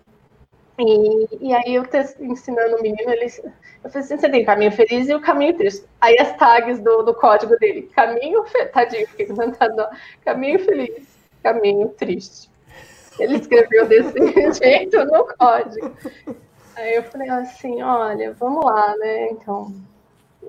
E, 0.78 1.48
e 1.48 1.54
aí 1.54 1.74
eu 1.74 1.84
ensinando 2.20 2.76
o 2.76 2.82
menino, 2.82 3.10
ele, 3.10 3.24
eu 3.24 3.90
falei 3.90 4.04
assim, 4.04 4.18
você 4.18 4.28
tem 4.28 4.44
caminho 4.44 4.72
feliz 4.72 5.08
e 5.08 5.14
o 5.14 5.20
caminho 5.20 5.56
triste. 5.56 5.86
Aí 6.00 6.18
as 6.18 6.36
tags 6.36 6.80
do, 6.80 7.02
do 7.02 7.14
código 7.14 7.56
dele, 7.58 7.90
caminho, 7.94 8.44
tadinho, 8.72 9.06
fiquei 9.08 9.26
cantando, 9.26 9.86
caminho 10.24 10.58
feliz, 10.58 11.06
caminho 11.42 11.88
triste. 11.90 12.50
Ele 13.18 13.36
escreveu 13.36 13.86
desse 13.86 14.12
jeito 14.62 15.04
no 15.06 15.26
código. 15.26 15.92
Aí 16.76 16.96
eu 16.96 17.02
falei 17.04 17.30
assim, 17.30 17.82
olha, 17.82 18.34
vamos 18.34 18.62
lá, 18.62 18.94
né, 18.98 19.30
então, 19.30 19.72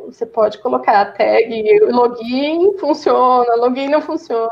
você 0.06 0.26
pode 0.26 0.60
colocar 0.60 1.02
a 1.02 1.06
tag 1.06 1.80
login 1.90 2.78
funciona, 2.78 3.56
login 3.56 3.88
não 3.88 4.02
funciona. 4.02 4.52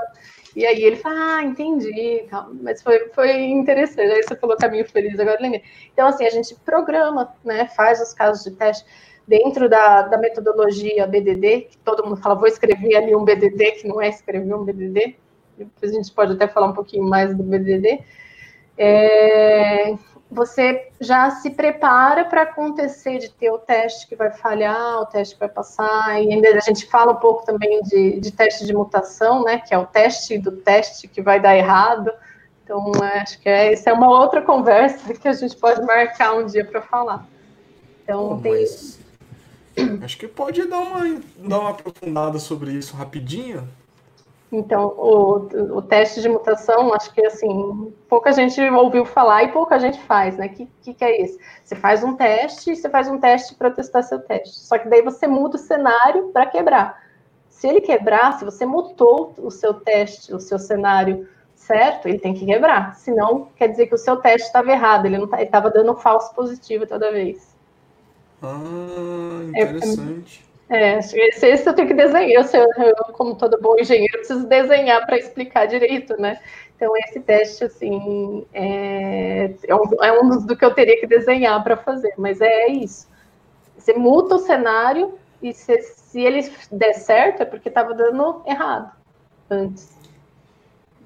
E 0.55 0.65
aí 0.65 0.83
ele 0.83 0.95
fala, 0.95 1.37
ah, 1.37 1.43
entendi. 1.43 2.25
Mas 2.61 2.81
foi, 2.81 3.09
foi 3.09 3.31
interessante. 3.31 4.11
Aí 4.11 4.23
você 4.23 4.35
falou 4.35 4.55
caminho 4.55 4.89
feliz, 4.89 5.19
agora 5.19 5.41
lembrei. 5.41 5.63
Então, 5.91 6.07
assim, 6.07 6.25
a 6.25 6.29
gente 6.29 6.55
programa, 6.63 7.33
né? 7.43 7.67
Faz 7.67 8.01
os 8.01 8.13
casos 8.13 8.43
de 8.43 8.51
teste 8.51 8.85
dentro 9.27 9.67
da, 9.67 10.03
da 10.03 10.17
metodologia 10.17 11.05
BDD, 11.07 11.61
que 11.61 11.77
todo 11.79 12.03
mundo 12.05 12.17
fala, 12.17 12.35
vou 12.35 12.47
escrever 12.47 12.95
ali 12.95 13.15
um 13.15 13.25
BDD, 13.25 13.71
que 13.73 13.87
não 13.87 14.01
é 14.01 14.09
escrever 14.09 14.53
um 14.53 14.63
BDD. 14.63 15.17
Depois 15.57 15.91
a 15.91 15.95
gente 15.95 16.11
pode 16.13 16.33
até 16.33 16.47
falar 16.47 16.67
um 16.67 16.73
pouquinho 16.73 17.03
mais 17.03 17.35
do 17.35 17.43
BDD. 17.43 18.01
É, 18.77 19.95
você 20.30 20.89
já 20.99 21.30
se 21.32 21.51
prepara 21.51 22.26
para 22.26 22.41
acontecer 22.41 23.19
de 23.19 23.30
ter 23.30 23.51
o 23.51 23.57
teste 23.57 24.07
que 24.07 24.15
vai 24.15 24.32
falhar, 24.32 25.01
o 25.01 25.05
teste 25.05 25.36
que 25.36 25.39
vai 25.39 25.49
passar, 25.49 26.21
e 26.21 26.34
ainda 26.34 26.49
a 26.49 26.59
gente 26.59 26.88
fala 26.88 27.13
um 27.13 27.17
pouco 27.17 27.45
também 27.45 27.82
de, 27.84 28.19
de 28.19 28.32
teste 28.32 28.65
de 28.65 28.73
mutação, 28.73 29.43
né, 29.43 29.59
que 29.59 29.73
é 29.73 29.78
o 29.78 29.86
teste 29.86 30.38
do 30.38 30.51
teste 30.51 31.07
que 31.07 31.21
vai 31.21 31.39
dar 31.39 31.55
errado. 31.55 32.11
Então, 32.63 32.91
acho 33.21 33.39
que 33.39 33.47
é, 33.47 33.73
essa 33.73 33.91
é 33.91 33.93
uma 33.93 34.09
outra 34.09 34.41
conversa 34.41 35.13
que 35.13 35.28
a 35.28 35.34
gente 35.34 35.55
pode 35.55 35.82
marcar 35.84 36.34
um 36.34 36.47
dia 36.47 36.65
para 36.65 36.82
falar. 36.82 37.26
Então, 38.03 38.34
oh, 38.34 38.41
tem... 38.41 38.65
Acho 40.01 40.17
que 40.17 40.28
pode 40.28 40.65
dar 40.67 40.80
uma, 40.80 41.21
dar 41.38 41.59
uma 41.59 41.69
aprofundada 41.71 42.39
sobre 42.39 42.71
isso 42.71 42.95
rapidinho. 42.95 43.67
Então, 44.55 44.87
o, 44.97 45.77
o 45.77 45.81
teste 45.81 46.21
de 46.21 46.29
mutação, 46.29 46.93
acho 46.93 47.13
que 47.13 47.25
assim, 47.25 47.93
pouca 48.07 48.31
gente 48.31 48.61
ouviu 48.61 49.03
falar 49.03 49.43
e 49.43 49.51
pouca 49.51 49.77
gente 49.77 49.99
faz, 50.03 50.37
né? 50.37 50.47
O 50.47 50.49
que, 50.49 50.69
que, 50.81 50.93
que, 50.93 51.03
é 51.03 51.21
isso? 51.21 51.37
Você 51.63 51.75
faz 51.75 52.03
um 52.03 52.15
teste, 52.15 52.73
você 52.73 52.89
faz 52.89 53.09
um 53.09 53.19
teste 53.19 53.53
para 53.55 53.69
testar 53.71 54.01
seu 54.01 54.19
teste. 54.19 54.61
Só 54.61 54.77
que 54.77 54.87
daí 54.87 55.01
você 55.01 55.27
muda 55.27 55.57
o 55.57 55.59
cenário 55.59 56.29
para 56.29 56.45
quebrar. 56.45 57.03
Se 57.49 57.67
ele 57.67 57.81
quebrar, 57.81 58.39
se 58.39 58.45
você 58.45 58.65
mutou 58.65 59.33
o 59.37 59.51
seu 59.51 59.73
teste, 59.73 60.33
o 60.33 60.39
seu 60.39 60.57
cenário 60.57 61.27
certo, 61.53 62.07
ele 62.07 62.19
tem 62.19 62.33
que 62.33 62.45
quebrar. 62.45 62.95
Senão, 62.95 63.49
quer 63.57 63.67
dizer 63.67 63.87
que 63.87 63.95
o 63.95 63.97
seu 63.97 64.17
teste 64.17 64.47
estava 64.47 64.71
errado, 64.71 65.05
ele 65.05 65.27
tá, 65.27 65.41
estava 65.41 65.69
dando 65.69 65.95
falso 65.95 66.33
positivo 66.33 66.87
toda 66.87 67.11
vez. 67.11 67.53
Ah, 68.41 69.43
interessante. 69.49 70.45
É, 70.51 70.54
é, 70.70 70.97
esse, 70.97 71.47
esse 71.47 71.70
eu 71.70 71.74
tenho 71.74 71.88
que 71.88 71.93
desenhar. 71.93 72.45
Eu, 72.53 72.68
eu, 72.84 72.95
como 73.13 73.36
todo 73.36 73.61
bom 73.61 73.76
engenheiro, 73.80 74.18
preciso 74.18 74.47
desenhar 74.47 75.05
para 75.05 75.18
explicar 75.18 75.68
direito, 75.68 76.20
né? 76.20 76.39
Então, 76.76 76.95
esse 76.97 77.20
teste, 77.22 77.63
assim, 77.63 78.45
é, 78.53 79.53
é, 79.68 79.76
um, 79.76 80.03
é 80.03 80.22
um 80.22 80.45
do 80.45 80.57
que 80.57 80.66
eu 80.66 80.74
teria 80.74 80.99
que 80.99 81.07
desenhar 81.07 81.63
para 81.63 81.78
fazer, 81.78 82.13
mas 82.18 82.41
é 82.41 82.68
isso. 82.68 83.07
Você 83.78 83.93
muda 83.93 84.36
o 84.36 84.39
cenário 84.39 85.18
e 85.41 85.53
se, 85.53 85.82
se 85.82 86.22
ele 86.22 86.51
der 86.72 86.93
certo, 86.93 87.41
é 87.41 87.45
porque 87.45 87.70
estava 87.70 87.93
dando 87.93 88.41
errado 88.45 88.91
antes. 89.49 89.94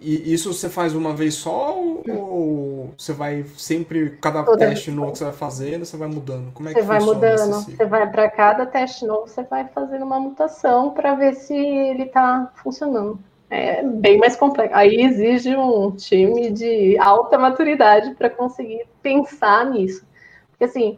E 0.02 0.34
isso 0.34 0.54
você 0.54 0.70
faz 0.70 0.96
uma 0.96 1.14
vez 1.14 1.34
só 1.34 1.78
ou 1.78 2.94
você 2.98 3.12
vai 3.12 3.46
sempre, 3.58 4.12
cada 4.22 4.44
Toda 4.44 4.58
teste 4.58 4.92
novo 4.92 5.12
que 5.12 5.18
você 5.18 5.26
vai 5.26 5.34
fazendo, 5.34 5.86
você 5.86 5.98
vai 5.98 6.08
mudando? 6.08 6.52
Como 6.54 6.70
é 6.70 6.74
você 6.74 6.80
que 6.80 6.86
vai 6.86 7.00
mudando, 7.00 7.54
você 7.54 7.86
vai 7.86 8.10
para 8.10 8.30
cada 8.30 8.66
teste 8.66 9.06
novo, 9.06 9.28
você 9.28 9.44
vai 9.44 9.68
fazendo 9.68 10.06
uma 10.06 10.20
mutação 10.20 10.92
para 10.92 11.16
ver 11.16 11.36
se 11.36 11.54
ele 11.54 12.04
está 12.04 12.52
funcionando. 12.56 13.20
É 13.50 13.84
bem 13.84 14.18
mais 14.18 14.36
complexo. 14.36 14.76
Aí 14.76 15.02
exige 15.02 15.56
um 15.56 15.92
time 15.92 16.52
de 16.52 16.98
alta 17.00 17.38
maturidade 17.38 18.14
para 18.16 18.30
conseguir 18.30 18.86
pensar 19.02 19.66
nisso. 19.66 20.06
Porque 20.52 20.66
assim, 20.66 20.98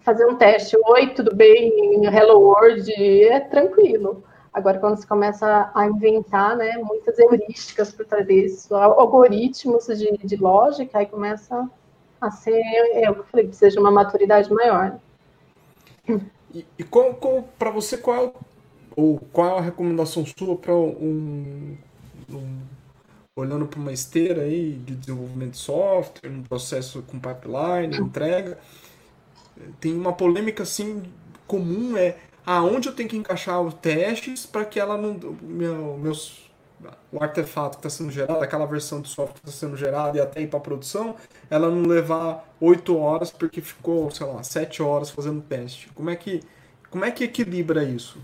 fazer 0.00 0.26
um 0.26 0.36
teste, 0.36 0.76
oi, 0.86 1.08
tudo 1.08 1.34
bem, 1.34 2.04
hello 2.06 2.40
world, 2.40 2.92
é 2.92 3.40
tranquilo. 3.40 4.24
Agora, 4.52 4.78
quando 4.78 4.96
você 4.96 5.06
começa 5.06 5.70
a 5.74 5.86
inventar 5.86 6.56
né, 6.56 6.76
muitas 6.76 7.18
heurísticas 7.18 7.92
por 7.92 8.04
trás 8.04 8.26
disso, 8.26 8.74
algoritmos 8.74 9.86
de, 9.86 10.18
de 10.18 10.36
lógica, 10.36 10.98
aí 10.98 11.06
começa 11.06 11.70
a 12.20 12.30
ser, 12.30 12.60
é 12.92 13.10
o 13.10 13.14
que 13.14 13.20
eu 13.20 13.24
falei, 13.24 13.46
precisa 13.46 13.70
de 13.70 13.78
uma 13.78 13.90
maturidade 13.90 14.52
maior. 14.52 14.98
E, 16.54 16.66
e 16.78 16.84
para 17.58 17.70
você, 17.70 17.96
qual 17.96 18.26
é, 18.26 18.32
ou 18.94 19.18
qual 19.32 19.56
é 19.56 19.58
a 19.58 19.62
recomendação 19.62 20.24
sua 20.26 20.54
para 20.54 20.74
um, 20.74 21.78
um, 22.30 22.58
olhando 23.34 23.66
para 23.66 23.80
uma 23.80 23.92
esteira 23.92 24.42
aí 24.42 24.74
de 24.74 24.94
desenvolvimento 24.94 25.52
de 25.52 25.58
software, 25.58 26.30
um 26.30 26.42
processo 26.42 27.02
com 27.02 27.18
pipeline, 27.18 27.96
entrega, 27.96 28.58
tem 29.80 29.94
uma 29.94 30.12
polêmica 30.12 30.62
assim 30.62 31.02
comum 31.46 31.96
é 31.96 32.16
aonde 32.44 32.88
eu 32.88 32.94
tenho 32.94 33.08
que 33.08 33.16
encaixar 33.16 33.60
os 33.60 33.74
testes 33.74 34.46
para 34.46 34.64
que 34.64 34.78
ela 34.78 34.96
não. 34.96 35.36
Meu, 35.40 35.96
meus, 35.98 36.50
o 37.12 37.22
artefato 37.22 37.78
que 37.78 37.86
está 37.86 37.90
sendo 37.90 38.10
gerado, 38.10 38.42
aquela 38.42 38.66
versão 38.66 39.00
do 39.00 39.08
software 39.08 39.40
que 39.40 39.48
está 39.48 39.66
sendo 39.66 39.76
gerada 39.76 40.16
e 40.18 40.20
até 40.20 40.40
ir 40.40 40.48
para 40.48 40.60
produção, 40.60 41.14
ela 41.48 41.68
não 41.68 41.82
levar 41.82 42.48
8 42.60 42.96
horas 42.98 43.30
porque 43.30 43.60
ficou, 43.60 44.10
sei 44.10 44.26
lá, 44.26 44.42
7 44.42 44.82
horas 44.82 45.10
fazendo 45.10 45.40
teste. 45.42 45.88
Como 45.94 46.10
é 46.10 46.16
que, 46.16 46.40
como 46.90 47.04
é 47.04 47.10
que 47.10 47.24
equilibra 47.24 47.84
isso? 47.84 48.18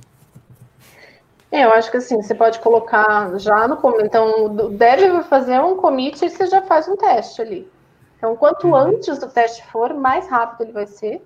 É, 1.50 1.64
eu 1.64 1.72
acho 1.72 1.90
que 1.90 1.96
assim, 1.96 2.20
você 2.20 2.34
pode 2.34 2.58
colocar 2.58 3.38
já 3.38 3.66
no 3.66 3.78
então 4.00 4.54
deve 4.70 5.22
fazer 5.24 5.58
um 5.60 5.76
commit 5.76 6.22
e 6.22 6.28
você 6.28 6.46
já 6.46 6.60
faz 6.62 6.86
um 6.88 6.96
teste 6.96 7.40
ali. 7.40 7.70
Então, 8.18 8.36
quanto 8.36 8.66
uhum. 8.66 8.74
antes 8.74 9.18
do 9.18 9.28
teste 9.28 9.64
for, 9.68 9.94
mais 9.94 10.28
rápido 10.28 10.66
ele 10.66 10.72
vai 10.72 10.86
ser 10.86 11.22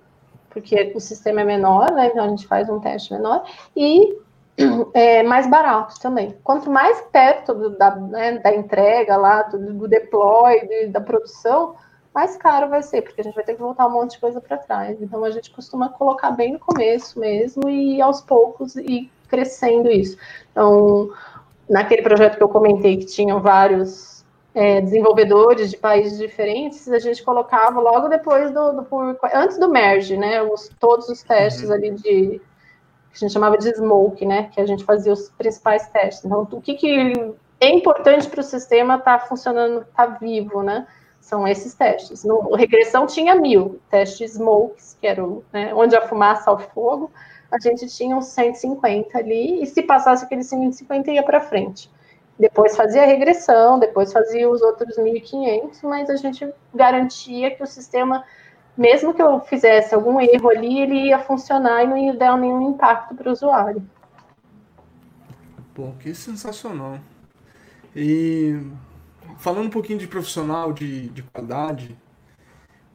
porque 0.53 0.93
o 0.95 0.99
sistema 0.99 1.41
é 1.41 1.43
menor, 1.43 1.91
né? 1.91 2.07
Então 2.07 2.23
a 2.23 2.29
gente 2.29 2.47
faz 2.47 2.69
um 2.69 2.79
teste 2.79 3.11
menor 3.11 3.43
e 3.75 4.15
é 4.93 5.23
mais 5.23 5.47
barato 5.47 5.99
também. 5.99 6.35
Quanto 6.43 6.69
mais 6.69 7.01
perto 7.11 7.53
do, 7.53 7.69
da, 7.71 7.95
né, 7.95 8.37
da 8.37 8.55
entrega 8.55 9.17
lá, 9.17 9.41
do, 9.43 9.73
do 9.73 9.87
deploy, 9.87 10.67
de, 10.67 10.87
da 10.87 11.01
produção, 11.01 11.75
mais 12.13 12.37
caro 12.37 12.69
vai 12.69 12.83
ser, 12.83 13.01
porque 13.01 13.21
a 13.21 13.23
gente 13.23 13.33
vai 13.33 13.43
ter 13.43 13.55
que 13.55 13.61
voltar 13.61 13.87
um 13.87 13.91
monte 13.91 14.11
de 14.11 14.19
coisa 14.19 14.39
para 14.39 14.57
trás. 14.57 15.01
Então 15.01 15.23
a 15.23 15.31
gente 15.31 15.49
costuma 15.49 15.89
colocar 15.89 16.31
bem 16.31 16.53
no 16.53 16.59
começo 16.59 17.19
mesmo 17.19 17.67
e 17.67 17.99
aos 18.01 18.21
poucos 18.21 18.75
ir 18.75 19.11
crescendo 19.27 19.89
isso. 19.89 20.15
Então, 20.51 21.09
naquele 21.67 22.03
projeto 22.03 22.37
que 22.37 22.43
eu 22.43 22.49
comentei 22.49 22.97
que 22.97 23.05
tinham 23.05 23.41
vários 23.41 24.12
é, 24.55 24.81
desenvolvedores 24.81 25.71
de 25.71 25.77
países 25.77 26.17
diferentes, 26.17 26.87
a 26.87 26.99
gente 26.99 27.23
colocava 27.23 27.79
logo 27.79 28.07
depois 28.07 28.51
do, 28.51 28.73
do 28.73 28.83
por, 28.83 29.17
antes 29.33 29.57
do 29.57 29.67
merge, 29.69 30.15
né? 30.15 30.41
Os, 30.43 30.69
todos 30.79 31.09
os 31.09 31.23
testes 31.23 31.69
uhum. 31.69 31.75
ali 31.75 31.91
de 31.91 32.41
que 33.13 33.17
a 33.17 33.17
gente 33.19 33.33
chamava 33.33 33.57
de 33.57 33.69
smoke, 33.75 34.25
né? 34.25 34.49
Que 34.51 34.61
a 34.61 34.65
gente 34.65 34.83
fazia 34.83 35.13
os 35.13 35.29
principais 35.29 35.87
testes. 35.87 36.25
Então, 36.25 36.47
o 36.51 36.61
que, 36.61 36.75
que 36.75 37.13
é 37.59 37.69
importante 37.69 38.27
para 38.27 38.41
o 38.41 38.43
sistema 38.43 38.95
estar 38.95 39.19
tá 39.19 39.25
funcionando, 39.25 39.81
estar 39.81 40.07
tá 40.07 40.17
vivo, 40.19 40.61
né? 40.61 40.87
São 41.19 41.47
esses 41.47 41.73
testes. 41.73 42.23
No 42.23 42.53
regressão 42.55 43.07
tinha 43.07 43.35
mil 43.35 43.79
testes 43.89 44.33
smokes, 44.33 44.97
que 44.99 45.07
era 45.07 45.23
o, 45.23 45.43
né, 45.53 45.73
onde 45.73 45.95
a 45.95 46.07
fumaça 46.07 46.49
ao 46.49 46.59
fogo. 46.59 47.09
A 47.49 47.59
gente 47.59 47.87
tinha 47.87 48.15
uns 48.15 48.25
150 48.25 49.17
ali, 49.17 49.61
e 49.61 49.65
se 49.65 49.83
passasse 49.83 50.25
aqueles 50.25 50.47
150 50.47 51.11
ia 51.11 51.23
para 51.23 51.39
frente. 51.39 51.89
Depois 52.37 52.75
fazia 52.75 53.03
a 53.03 53.05
regressão, 53.05 53.79
depois 53.79 54.11
fazia 54.11 54.49
os 54.49 54.61
outros 54.61 54.97
1.500, 54.97 55.79
mas 55.83 56.09
a 56.09 56.15
gente 56.15 56.51
garantia 56.73 57.55
que 57.55 57.61
o 57.61 57.67
sistema, 57.67 58.23
mesmo 58.75 59.13
que 59.13 59.21
eu 59.21 59.39
fizesse 59.41 59.93
algum 59.93 60.19
erro 60.19 60.49
ali, 60.49 60.79
ele 60.79 61.07
ia 61.07 61.19
funcionar 61.19 61.83
e 61.83 61.87
não 61.87 61.97
ia 61.97 62.13
dar 62.13 62.37
nenhum 62.37 62.71
impacto 62.71 63.13
para 63.13 63.29
o 63.29 63.31
usuário. 63.31 63.83
Pô, 65.75 65.91
que 65.99 66.13
sensacional. 66.13 66.99
E 67.95 68.59
falando 69.37 69.67
um 69.67 69.71
pouquinho 69.71 69.99
de 69.99 70.07
profissional 70.07 70.73
de, 70.73 71.09
de 71.09 71.21
qualidade, 71.23 71.95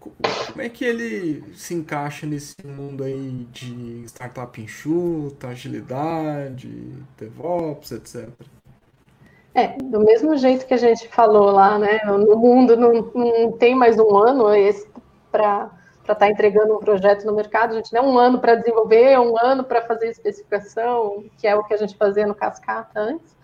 como 0.01 0.62
é 0.62 0.68
que 0.68 0.84
ele 0.84 1.45
se 1.55 1.74
encaixa 1.74 2.26
nesse 2.26 2.55
mundo 2.64 3.05
aí 3.05 3.47
de 3.53 4.05
startup 4.07 4.61
enxuta, 4.61 5.49
agilidade, 5.49 6.68
DevOps, 7.16 7.93
etc? 7.93 8.28
É, 9.59 9.76
do 9.82 9.98
mesmo 9.98 10.36
jeito 10.36 10.64
que 10.64 10.74
a 10.74 10.76
gente 10.76 11.09
falou 11.09 11.50
lá, 11.50 11.76
né? 11.80 11.98
No 12.04 12.36
mundo 12.36 12.76
não, 12.76 13.11
não 13.12 13.50
tem 13.50 13.74
mais 13.74 13.98
um 13.98 14.16
ano 14.16 14.44
para 15.32 15.68
estar 16.00 16.14
tá 16.14 16.30
entregando 16.30 16.76
um 16.76 16.78
projeto 16.78 17.26
no 17.26 17.34
mercado, 17.34 17.72
a 17.72 17.74
gente 17.74 17.90
tem 17.90 18.00
um 18.00 18.16
ano 18.16 18.38
para 18.38 18.54
desenvolver, 18.54 19.18
um 19.18 19.36
ano 19.36 19.64
para 19.64 19.82
fazer 19.82 20.11
especificação, 20.11 21.24
que 21.36 21.48
é 21.48 21.56
o 21.56 21.64
que 21.64 21.74
a 21.74 21.76
gente 21.76 21.96
fazia 21.96 22.24
no 22.24 22.36
Cascata 22.36 23.00
antes. 23.00 23.36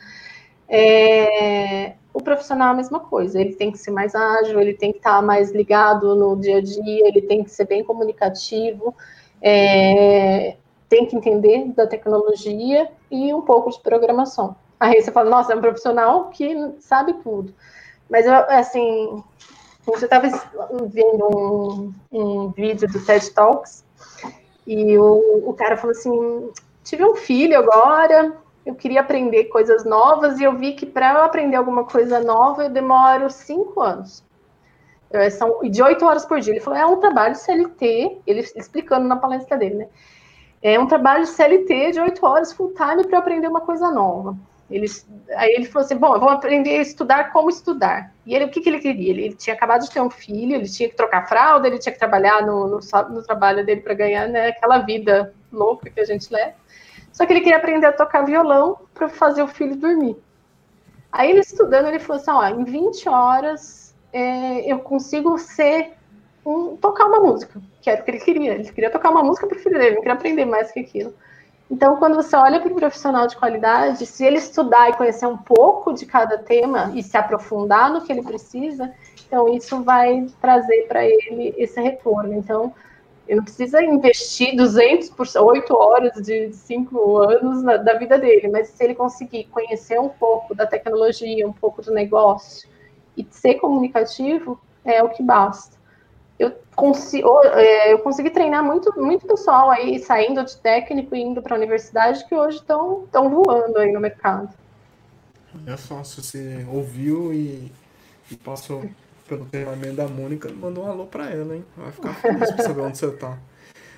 É, 0.69 1.95
o 2.13 2.23
profissional 2.23 2.69
é 2.69 2.71
a 2.71 2.77
mesma 2.77 3.01
coisa, 3.01 3.41
ele 3.41 3.57
tem 3.57 3.73
que 3.73 3.79
ser 3.79 3.91
mais 3.91 4.15
ágil, 4.15 4.61
ele 4.61 4.75
tem 4.75 4.93
que 4.93 4.99
estar 4.99 5.17
tá 5.17 5.23
mais 5.23 5.51
ligado 5.51 6.15
no 6.15 6.37
dia 6.37 6.59
a 6.59 6.63
dia, 6.63 7.09
ele 7.09 7.23
tem 7.23 7.43
que 7.43 7.51
ser 7.51 7.67
bem 7.67 7.83
comunicativo, 7.83 8.95
é, 9.43 10.57
tem 10.89 11.07
que 11.07 11.17
entender 11.17 11.73
da 11.73 11.89
tecnologia 11.89 12.89
e 13.11 13.35
um 13.35 13.43
pouco 13.43 13.69
de 13.69 13.81
programação. 13.81 14.55
Aí 14.79 15.01
você 15.01 15.11
fala, 15.13 15.31
nossa, 15.31 15.53
é 15.53 15.57
um 15.57 15.61
profissional 15.61 16.29
que 16.31 16.75
sabe 16.81 17.15
tudo. 17.23 17.55
Mas, 18.11 18.27
eu, 18.27 18.35
assim, 18.35 19.23
você 19.87 20.07
estava 20.07 20.29
vendo 20.87 21.27
um, 21.37 21.95
um, 22.11 22.49
vídeo 22.51 22.89
do 22.89 23.05
TED 23.05 23.31
Talks 23.33 23.85
E 24.67 24.97
o, 24.97 25.49
o 25.49 25.55
cara 25.55 25.77
falou 25.77 25.93
assim: 25.93 26.51
tive 26.83 27.05
um 27.05 27.15
filho 27.15 27.59
agora, 27.59 28.37
eu 28.65 28.75
queria 28.75 29.01
aprender 29.01 29.45
coisas 29.45 29.85
novas 29.85 30.41
e 30.41 30.45
eu 30.45 30.57
vi 30.57 30.73
que 30.73 30.87
para 30.87 31.13
eu 31.13 31.23
aprender 31.23 31.57
alguma 31.57 31.85
coisa 31.85 32.21
nova 32.21 32.65
eu 32.65 32.71
demoro 32.71 33.29
cinco 33.31 33.83
anos. 33.83 34.25
Eu, 35.11 35.31
são 35.31 35.61
de 35.63 35.83
oito 35.83 36.05
horas 36.05 36.25
por 36.25 36.41
dia. 36.41 36.55
Ele 36.55 36.61
falou: 36.61 36.79
é 36.79 36.87
um 36.87 36.99
trabalho 36.99 37.35
CLT, 37.35 38.23
ele 38.27 38.41
explicando 38.57 39.07
na 39.07 39.17
palestra 39.17 39.57
dele, 39.57 39.75
né? 39.75 39.89
É 40.63 40.81
um 40.81 40.87
trabalho 40.87 41.27
CLT 41.27 41.93
de 41.93 42.01
oito 42.01 42.25
horas 42.25 42.55
full 42.55 42.73
time 42.73 43.07
para 43.07 43.19
aprender 43.19 43.49
uma 43.49 43.61
coisa 43.61 43.91
nova. 43.91 44.35
Ele, 44.71 44.87
aí 45.37 45.55
ele 45.55 45.67
falou 45.67 45.85
assim: 45.85 45.97
bom, 45.97 46.15
eu 46.15 46.21
vou 46.21 46.31
aprender 46.31 46.79
a 46.79 46.83
estudar 46.83 47.33
como 47.33 47.51
estudar. 47.51 48.13
E 48.25 48.35
ele, 48.35 48.47
o 48.47 48.51
que, 48.51 48.61
que 48.61 48.69
ele 48.69 48.79
queria? 48.79 49.11
Ele, 49.11 49.25
ele, 49.27 49.35
tinha 49.35 49.55
acabado 49.55 49.83
de 49.83 49.91
ter 49.91 50.01
um 50.01 50.11
filho, 50.11 50.55
ele 50.55 50.69
tinha 50.69 50.89
que 50.89 50.97
trocar 50.97 51.29
fralda, 51.29 51.67
ele 51.67 51.79
tinha 51.79 51.93
que 51.93 51.99
trabalhar 51.99 52.47
no, 52.47 52.67
no, 52.67 52.81
no 53.11 53.23
trabalho 53.23 53.65
dele 53.65 53.83
para 53.83 53.95
ganhar 53.95 54.29
né, 54.29 54.49
aquela 54.49 54.79
vida 54.79 55.35
louca 55.53 55.91
que 55.91 56.01
a 56.01 56.05
gente 56.05 56.33
leva. 56.33 56.55
Só 57.13 57.25
que 57.27 57.33
ele 57.33 57.41
queria 57.41 57.59
aprender 57.59 57.87
a 57.87 57.93
tocar 57.93 58.23
violão 58.23 58.79
para 58.93 59.09
fazer 59.09 59.43
o 59.43 59.49
filho 59.49 59.77
dormir. 59.77 60.17
Aí 61.13 61.31
ele 61.31 61.41
estudando, 61.41 61.87
ele 61.87 61.99
falou 61.99 62.21
assim: 62.21 62.31
ó, 62.31 62.49
em 62.49 62.65
20 62.65 63.09
horas 63.09 63.95
é, 64.13 64.71
eu 64.71 64.79
consigo 64.81 65.39
ser 65.39 65.93
um, 66.45 66.77
tocar 66.77 67.07
uma 67.07 67.21
música, 67.21 67.61
que 67.81 67.91
era 67.91 68.01
o 68.01 68.05
que 68.05 68.11
ele 68.11 68.21
queria. 68.21 68.55
Ele 68.55 68.65
queria 68.65 68.91
tocar 68.91 69.11
uma 69.11 69.23
música 69.23 69.47
para 69.47 69.57
o 69.57 69.61
filho 69.61 69.79
dele, 69.79 69.97
não 69.97 70.03
queria 70.03 70.15
aprender 70.15 70.45
mais 70.45 70.73
que 70.73 70.81
aquilo. 70.81 71.15
Então, 71.71 71.97
quando 71.97 72.15
você 72.15 72.37
olha 72.37 72.61
para 72.61 72.71
o 72.71 72.77
profissional 72.77 73.27
de 73.27 73.37
qualidade, 73.37 74.05
se 74.05 74.25
ele 74.25 74.37
estudar 74.37 74.91
e 74.91 74.97
conhecer 74.97 75.27
um 75.27 75.37
pouco 75.37 75.93
de 75.95 76.05
cada 76.05 76.37
tema 76.37 76.93
e 76.95 77.03
se 77.03 77.17
aprofundar 77.17 77.91
no 77.91 78.03
que 78.03 78.13
ele 78.13 78.23
precisa, 78.23 78.93
então 79.27 79.49
isso 79.49 79.83
vai 79.83 80.27
trazer 80.41 80.87
para 80.87 81.05
ele 81.05 81.55
esse 81.57 81.81
retorno. 81.81 82.35
Então, 82.35 82.73
ele 83.27 83.39
não 83.39 83.45
precisa 83.45 83.83
investir 83.83 84.55
200 84.55 85.09
por 85.11 85.27
8 85.27 85.75
horas 85.75 86.13
de 86.23 86.53
5 86.53 87.17
anos 87.17 87.63
na, 87.63 87.79
da 87.79 87.95
vida 87.95 88.19
dele, 88.19 88.49
mas 88.49 88.69
se 88.69 88.85
ele 88.85 88.95
conseguir 88.95 89.45
conhecer 89.45 89.99
um 89.99 90.11
pouco 90.11 90.55
da 90.55 90.67
tecnologia, 90.67 91.49
um 91.49 91.53
pouco 91.53 91.81
do 91.81 91.91
negócio 91.91 92.69
e 93.17 93.27
ser 93.31 93.55
comunicativo, 93.55 94.61
é 94.85 95.03
o 95.03 95.09
que 95.09 95.23
basta 95.23 95.83
eu, 96.39 96.53
consigo, 96.75 97.29
é, 97.45 97.93
eu 97.93 97.99
consegui 98.01 98.31
treinar 98.31 98.65
muito, 98.65 98.93
muito 99.01 99.27
pessoal 99.27 99.71
aí, 99.71 99.99
saindo 99.99 100.45
de 100.45 100.57
técnico 100.57 101.15
e 101.15 101.21
indo 101.21 101.41
para 101.41 101.55
a 101.55 101.59
universidade, 101.59 102.27
que 102.27 102.35
hoje 102.35 102.59
estão 102.59 103.07
voando 103.13 103.79
aí 103.79 103.93
no 103.93 104.01
mercado. 104.01 104.49
É 105.67 105.77
só, 105.77 106.03
se 106.03 106.21
você 106.21 106.67
ouviu 106.71 107.33
e, 107.33 107.71
e 108.31 108.37
passou 108.37 108.85
pelo 109.29 109.45
treinamento 109.47 109.95
da 109.95 110.09
Mônica, 110.09 110.51
mandou 110.53 110.85
um 110.85 110.91
alô 110.91 111.07
para 111.07 111.31
ela, 111.31 111.55
hein? 111.55 111.65
Vai 111.77 111.93
ficar 111.93 112.15
feliz 112.15 112.51
para 112.51 112.65
saber 112.65 112.81
onde 112.81 112.99
você 112.99 113.07
está. 113.07 113.39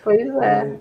Pois 0.04 0.20
é. 0.20 0.46
é. 0.46 0.78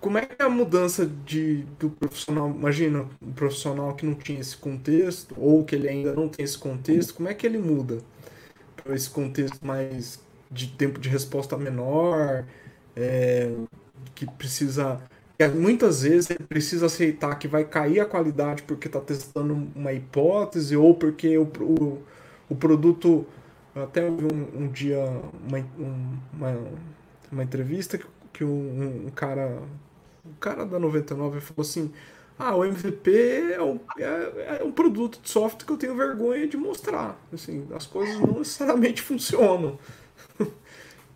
Como 0.00 0.18
é 0.18 0.26
que 0.26 0.42
é 0.42 0.44
a 0.44 0.48
mudança 0.48 1.06
de, 1.06 1.64
do 1.78 1.88
profissional? 1.90 2.50
Imagina, 2.50 3.06
um 3.22 3.32
profissional 3.32 3.94
que 3.94 4.04
não 4.04 4.14
tinha 4.14 4.40
esse 4.40 4.56
contexto, 4.56 5.36
ou 5.38 5.64
que 5.64 5.76
ele 5.76 5.88
ainda 5.88 6.12
não 6.14 6.28
tem 6.28 6.44
esse 6.44 6.58
contexto, 6.58 7.14
como 7.14 7.28
é 7.28 7.34
que 7.34 7.46
ele 7.46 7.58
muda? 7.58 7.98
Esse 8.94 9.10
contexto 9.10 9.64
mais 9.66 10.20
de 10.50 10.68
tempo 10.68 10.98
de 11.00 11.08
resposta 11.08 11.56
menor, 11.56 12.44
é, 12.94 13.50
que 14.14 14.26
precisa. 14.26 15.00
Que 15.38 15.46
muitas 15.48 16.02
vezes 16.02 16.30
ele 16.30 16.44
precisa 16.44 16.86
aceitar 16.86 17.34
que 17.38 17.46
vai 17.46 17.64
cair 17.64 18.00
a 18.00 18.06
qualidade 18.06 18.62
porque 18.62 18.86
está 18.86 19.00
testando 19.00 19.68
uma 19.74 19.92
hipótese 19.92 20.76
ou 20.76 20.94
porque 20.94 21.36
o, 21.36 21.44
o, 21.60 22.02
o 22.48 22.54
produto. 22.54 23.26
Até 23.74 24.02
um, 24.08 24.62
um 24.62 24.68
dia 24.68 24.98
uma, 25.46 25.58
uma, 26.32 26.58
uma 27.30 27.42
entrevista 27.42 27.98
que, 27.98 28.06
que 28.32 28.44
um, 28.44 29.06
um 29.06 29.10
cara. 29.10 29.62
Um 30.24 30.32
cara 30.40 30.64
da 30.64 30.78
99 30.78 31.40
falou 31.40 31.62
assim: 31.62 31.92
ah, 32.38 32.54
o 32.54 32.64
MVP 32.64 33.54
é 33.54 33.62
um, 33.62 33.80
é, 33.98 34.58
é 34.60 34.64
um 34.64 34.70
produto 34.70 35.18
de 35.22 35.30
software 35.30 35.64
que 35.64 35.72
eu 35.72 35.78
tenho 35.78 35.96
vergonha 35.96 36.46
de 36.46 36.56
mostrar. 36.56 37.18
Assim, 37.32 37.66
as 37.74 37.86
coisas 37.86 38.18
não 38.20 38.38
necessariamente 38.38 39.00
funcionam. 39.02 39.78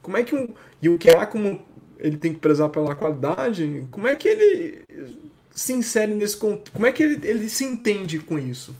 como 0.03 0.17
é 0.17 0.23
que 0.23 0.35
um. 0.35 0.49
E 0.81 0.89
o 0.89 0.99
é 1.05 1.27
como 1.27 1.61
ele 1.99 2.17
tem 2.17 2.33
que 2.33 2.41
prezar 2.41 2.71
pela 2.71 2.95
qualidade, 2.95 3.87
como 3.91 4.09
é 4.09 4.17
que 4.17 4.29
ele 4.29 4.85
se 5.51 5.75
insere 5.75 6.15
nesse. 6.15 6.39
Como 6.39 6.87
é 6.87 6.93
que 6.93 7.03
ele, 7.03 7.29
ele 7.29 7.49
se 7.51 7.65
entende 7.65 8.19
com 8.19 8.39
isso? 8.39 8.75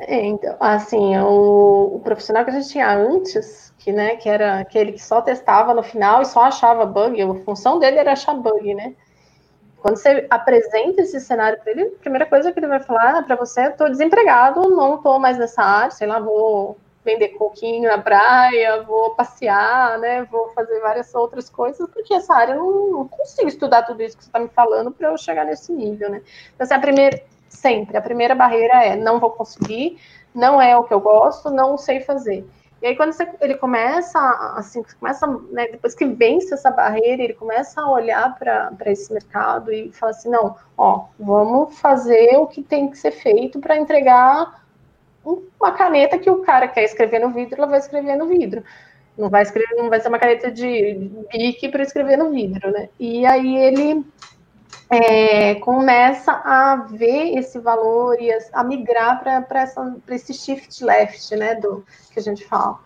É, 0.00 0.24
então, 0.24 0.56
assim, 0.60 1.16
o, 1.16 1.96
o, 1.96 2.00
profissional 2.00 2.44
que 2.44 2.50
a 2.50 2.54
gente 2.60 2.68
tinha 2.68 2.94
antes, 2.94 3.72
que, 3.78 3.90
né, 3.90 4.16
que 4.16 4.28
era 4.28 4.60
aquele 4.60 4.92
que 4.92 5.02
só 5.02 5.22
testava 5.22 5.72
no 5.72 5.82
final 5.82 6.20
e 6.20 6.26
só 6.26 6.44
achava 6.44 6.84
bug, 6.84 7.20
a 7.20 7.34
função 7.44 7.78
dele 7.78 7.96
era 7.96 8.12
achar 8.12 8.34
bug, 8.34 8.74
né? 8.74 8.94
Quando 9.86 9.98
você 9.98 10.26
apresenta 10.28 11.02
esse 11.02 11.20
cenário 11.20 11.60
para 11.60 11.70
ele, 11.70 11.84
a 11.84 12.00
primeira 12.00 12.26
coisa 12.26 12.50
que 12.50 12.58
ele 12.58 12.66
vai 12.66 12.80
falar 12.80 13.22
para 13.22 13.36
você 13.36 13.60
é: 13.60 13.68
estou 13.68 13.88
desempregado, 13.88 14.68
não 14.68 14.96
estou 14.96 15.20
mais 15.20 15.38
nessa 15.38 15.62
área, 15.62 15.92
sei 15.92 16.08
lá, 16.08 16.18
vou 16.18 16.76
vender 17.04 17.28
coquinho 17.28 17.88
na 17.88 17.96
praia, 17.96 18.82
vou 18.82 19.14
passear, 19.14 19.96
né? 20.00 20.24
Vou 20.24 20.48
fazer 20.48 20.80
várias 20.80 21.14
outras 21.14 21.48
coisas, 21.48 21.88
porque 21.88 22.14
essa 22.14 22.34
área 22.34 22.54
eu 22.54 22.64
não, 22.64 22.90
não 22.90 23.08
consigo 23.08 23.46
estudar 23.46 23.84
tudo 23.84 24.02
isso 24.02 24.16
que 24.16 24.24
você 24.24 24.28
está 24.28 24.40
me 24.40 24.48
falando 24.48 24.90
para 24.90 25.08
eu 25.08 25.16
chegar 25.16 25.44
nesse 25.44 25.72
nível, 25.72 26.10
né? 26.10 26.20
Então, 26.52 26.64
assim, 26.64 26.74
a 26.74 26.80
primeira, 26.80 27.22
sempre, 27.48 27.96
a 27.96 28.02
primeira 28.02 28.34
barreira 28.34 28.84
é 28.84 28.96
não 28.96 29.20
vou 29.20 29.30
conseguir, 29.30 30.00
não 30.34 30.60
é 30.60 30.76
o 30.76 30.82
que 30.82 30.92
eu 30.92 31.00
gosto, 31.00 31.48
não 31.48 31.78
sei 31.78 32.00
fazer. 32.00 32.44
E 32.82 32.86
aí, 32.86 32.96
quando 32.96 33.12
você, 33.12 33.26
ele 33.40 33.54
começa, 33.56 34.18
assim, 34.56 34.82
começa, 35.00 35.26
né, 35.50 35.68
depois 35.68 35.94
que 35.94 36.04
vence 36.04 36.52
essa 36.52 36.70
barreira, 36.70 37.22
ele 37.22 37.32
começa 37.32 37.80
a 37.80 37.90
olhar 37.90 38.36
para 38.38 38.90
esse 38.90 39.12
mercado 39.12 39.72
e 39.72 39.90
fala 39.92 40.12
assim: 40.12 40.28
não, 40.28 40.56
ó, 40.76 41.06
vamos 41.18 41.78
fazer 41.78 42.36
o 42.36 42.46
que 42.46 42.62
tem 42.62 42.90
que 42.90 42.98
ser 42.98 43.12
feito 43.12 43.60
para 43.60 43.76
entregar 43.76 44.66
uma 45.24 45.72
caneta 45.72 46.18
que 46.18 46.30
o 46.30 46.42
cara 46.42 46.68
quer 46.68 46.84
escrever 46.84 47.18
no 47.18 47.30
vidro, 47.30 47.56
ela 47.56 47.66
vai 47.66 47.78
escrever 47.78 48.16
no 48.16 48.26
vidro. 48.26 48.62
Não 49.18 49.30
vai 49.30 49.42
escrever, 49.42 49.74
não 49.76 49.88
vai 49.88 49.98
ser 50.00 50.08
uma 50.08 50.18
caneta 50.18 50.50
de 50.50 51.10
bique 51.32 51.68
para 51.70 51.82
escrever 51.82 52.18
no 52.18 52.30
vidro, 52.30 52.70
né? 52.70 52.90
E 53.00 53.24
aí 53.26 53.56
ele 53.56 54.04
é, 54.88 55.56
começa 55.56 56.32
a 56.32 56.76
ver 56.76 57.36
esse 57.36 57.58
valor 57.58 58.20
e 58.20 58.30
a, 58.52 58.62
migrar 58.62 59.20
para 59.22 59.64
esse 60.10 60.32
shift 60.32 60.84
left, 60.84 61.34
né, 61.34 61.56
do 61.56 61.84
que 62.12 62.18
a 62.20 62.22
gente 62.22 62.44
fala. 62.46 62.78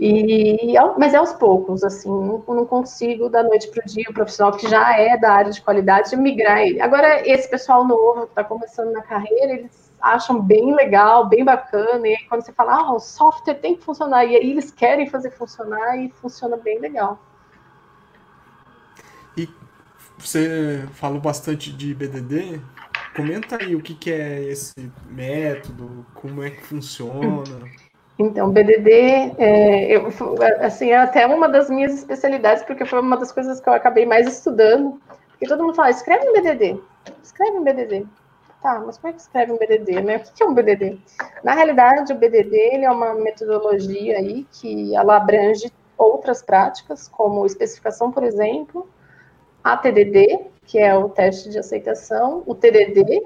E, 0.00 0.74
mas 0.96 1.12
é 1.12 1.16
aos 1.16 1.32
poucos, 1.32 1.82
assim, 1.82 2.08
não, 2.08 2.44
não 2.46 2.64
consigo 2.64 3.28
da 3.28 3.42
noite 3.42 3.68
para 3.68 3.82
o 3.84 3.88
dia 3.88 4.06
o 4.08 4.14
profissional 4.14 4.56
que 4.56 4.68
já 4.68 4.96
é 4.96 5.16
da 5.16 5.32
área 5.32 5.50
de 5.50 5.60
qualidade 5.60 6.14
migrar 6.16 6.60
ele. 6.60 6.80
Agora, 6.80 7.28
esse 7.28 7.50
pessoal 7.50 7.84
novo 7.84 8.22
que 8.22 8.28
está 8.28 8.44
começando 8.44 8.92
na 8.92 9.02
carreira, 9.02 9.54
eles 9.54 9.92
acham 10.00 10.40
bem 10.40 10.72
legal, 10.72 11.26
bem 11.26 11.44
bacana, 11.44 12.06
e 12.06 12.14
aí 12.14 12.24
quando 12.28 12.42
você 12.42 12.52
fala, 12.52 12.76
ah, 12.76 12.92
o 12.92 13.00
software 13.00 13.54
tem 13.54 13.74
que 13.74 13.82
funcionar, 13.82 14.24
e 14.24 14.36
aí 14.36 14.50
eles 14.52 14.70
querem 14.70 15.10
fazer 15.10 15.32
funcionar 15.32 15.96
e 15.96 16.08
funciona 16.10 16.56
bem 16.56 16.78
legal. 16.78 17.18
Você 20.18 20.84
falou 20.92 21.20
bastante 21.20 21.72
de 21.72 21.94
BDD. 21.94 22.60
Comenta 23.14 23.58
aí 23.60 23.74
o 23.74 23.82
que, 23.82 23.94
que 23.94 24.12
é 24.12 24.42
esse 24.44 24.90
método, 25.08 26.04
como 26.14 26.42
é 26.42 26.50
que 26.50 26.62
funciona. 26.62 27.42
Então, 28.18 28.50
BDD, 28.50 29.34
é, 29.38 29.96
eu, 29.96 30.08
assim, 30.60 30.90
é 30.90 30.96
até 30.98 31.26
uma 31.26 31.48
das 31.48 31.70
minhas 31.70 31.94
especialidades, 31.94 32.64
porque 32.64 32.84
foi 32.84 33.00
uma 33.00 33.16
das 33.16 33.30
coisas 33.30 33.60
que 33.60 33.68
eu 33.68 33.72
acabei 33.72 34.04
mais 34.04 34.26
estudando. 34.26 35.00
Porque 35.30 35.46
todo 35.46 35.62
mundo 35.62 35.76
fala, 35.76 35.90
escreve 35.90 36.28
um 36.28 36.32
BDD, 36.32 36.80
escreve 37.22 37.58
um 37.58 37.64
BDD. 37.64 38.06
Tá, 38.60 38.82
mas 38.84 38.98
como 38.98 39.10
é 39.10 39.12
que 39.14 39.20
escreve 39.20 39.52
um 39.52 39.56
BDD, 39.56 40.00
né? 40.00 40.16
O 40.16 40.20
que 40.20 40.42
é 40.42 40.46
um 40.46 40.52
BDD? 40.52 40.98
Na 41.44 41.54
realidade, 41.54 42.12
o 42.12 42.16
BDD 42.16 42.56
ele 42.56 42.84
é 42.84 42.90
uma 42.90 43.14
metodologia 43.14 44.16
aí 44.16 44.44
que 44.50 44.96
ela 44.96 45.16
abrange 45.16 45.72
outras 45.96 46.42
práticas, 46.42 47.06
como 47.06 47.46
especificação, 47.46 48.10
por 48.10 48.24
exemplo, 48.24 48.88
a 49.72 49.76
TDD, 49.76 50.46
que 50.66 50.78
é 50.78 50.94
o 50.96 51.08
teste 51.08 51.50
de 51.50 51.58
aceitação, 51.58 52.42
o 52.46 52.54
TDD, 52.54 53.22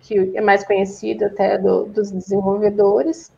que 0.00 0.36
é 0.36 0.40
mais 0.40 0.64
conhecido 0.64 1.26
até 1.26 1.58
do, 1.58 1.84
dos 1.84 2.10
desenvolvedores, 2.10 3.32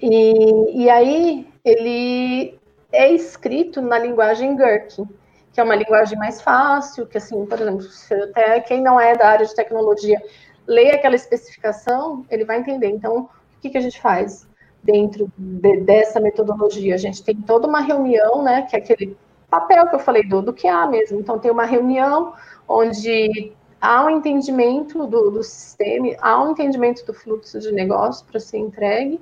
e, 0.00 0.84
e 0.84 0.90
aí 0.90 1.46
ele 1.64 2.58
é 2.92 3.12
escrito 3.12 3.82
na 3.82 3.98
linguagem 3.98 4.56
Gherkin, 4.56 5.06
que 5.52 5.60
é 5.60 5.64
uma 5.64 5.74
linguagem 5.74 6.16
mais 6.16 6.40
fácil, 6.40 7.06
que 7.06 7.18
assim, 7.18 7.44
por 7.44 7.60
exemplo, 7.60 7.86
até 8.30 8.60
quem 8.60 8.80
não 8.80 9.00
é 9.00 9.16
da 9.16 9.28
área 9.28 9.46
de 9.46 9.54
tecnologia 9.54 10.22
lê 10.66 10.90
aquela 10.90 11.16
especificação, 11.16 12.24
ele 12.30 12.44
vai 12.44 12.58
entender. 12.58 12.88
Então, 12.88 13.22
o 13.22 13.28
que, 13.60 13.70
que 13.70 13.78
a 13.78 13.80
gente 13.80 14.00
faz 14.00 14.46
dentro 14.82 15.32
de, 15.36 15.80
dessa 15.80 16.20
metodologia? 16.20 16.94
A 16.94 16.98
gente 16.98 17.22
tem 17.24 17.36
toda 17.36 17.66
uma 17.66 17.80
reunião, 17.80 18.42
né, 18.42 18.62
que 18.62 18.76
é 18.76 18.78
aquele 18.78 19.16
papel 19.50 19.88
que 19.88 19.94
eu 19.94 20.00
falei 20.00 20.22
do, 20.22 20.42
do 20.42 20.52
que 20.52 20.66
há 20.68 20.86
mesmo. 20.86 21.18
Então, 21.20 21.38
tem 21.38 21.50
uma 21.50 21.64
reunião 21.64 22.34
onde 22.66 23.52
há 23.80 24.04
um 24.04 24.10
entendimento 24.10 25.06
do, 25.06 25.30
do 25.30 25.42
sistema, 25.42 26.08
há 26.20 26.42
um 26.42 26.52
entendimento 26.52 27.04
do 27.06 27.14
fluxo 27.14 27.60
de 27.60 27.72
negócio 27.72 28.26
para 28.26 28.40
ser 28.40 28.58
entregue, 28.58 29.20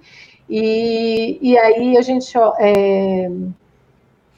e, 0.49 1.39
e 1.41 1.59
aí 1.59 1.97
a 1.97 2.03
gente 2.03 2.33
é, 2.59 3.31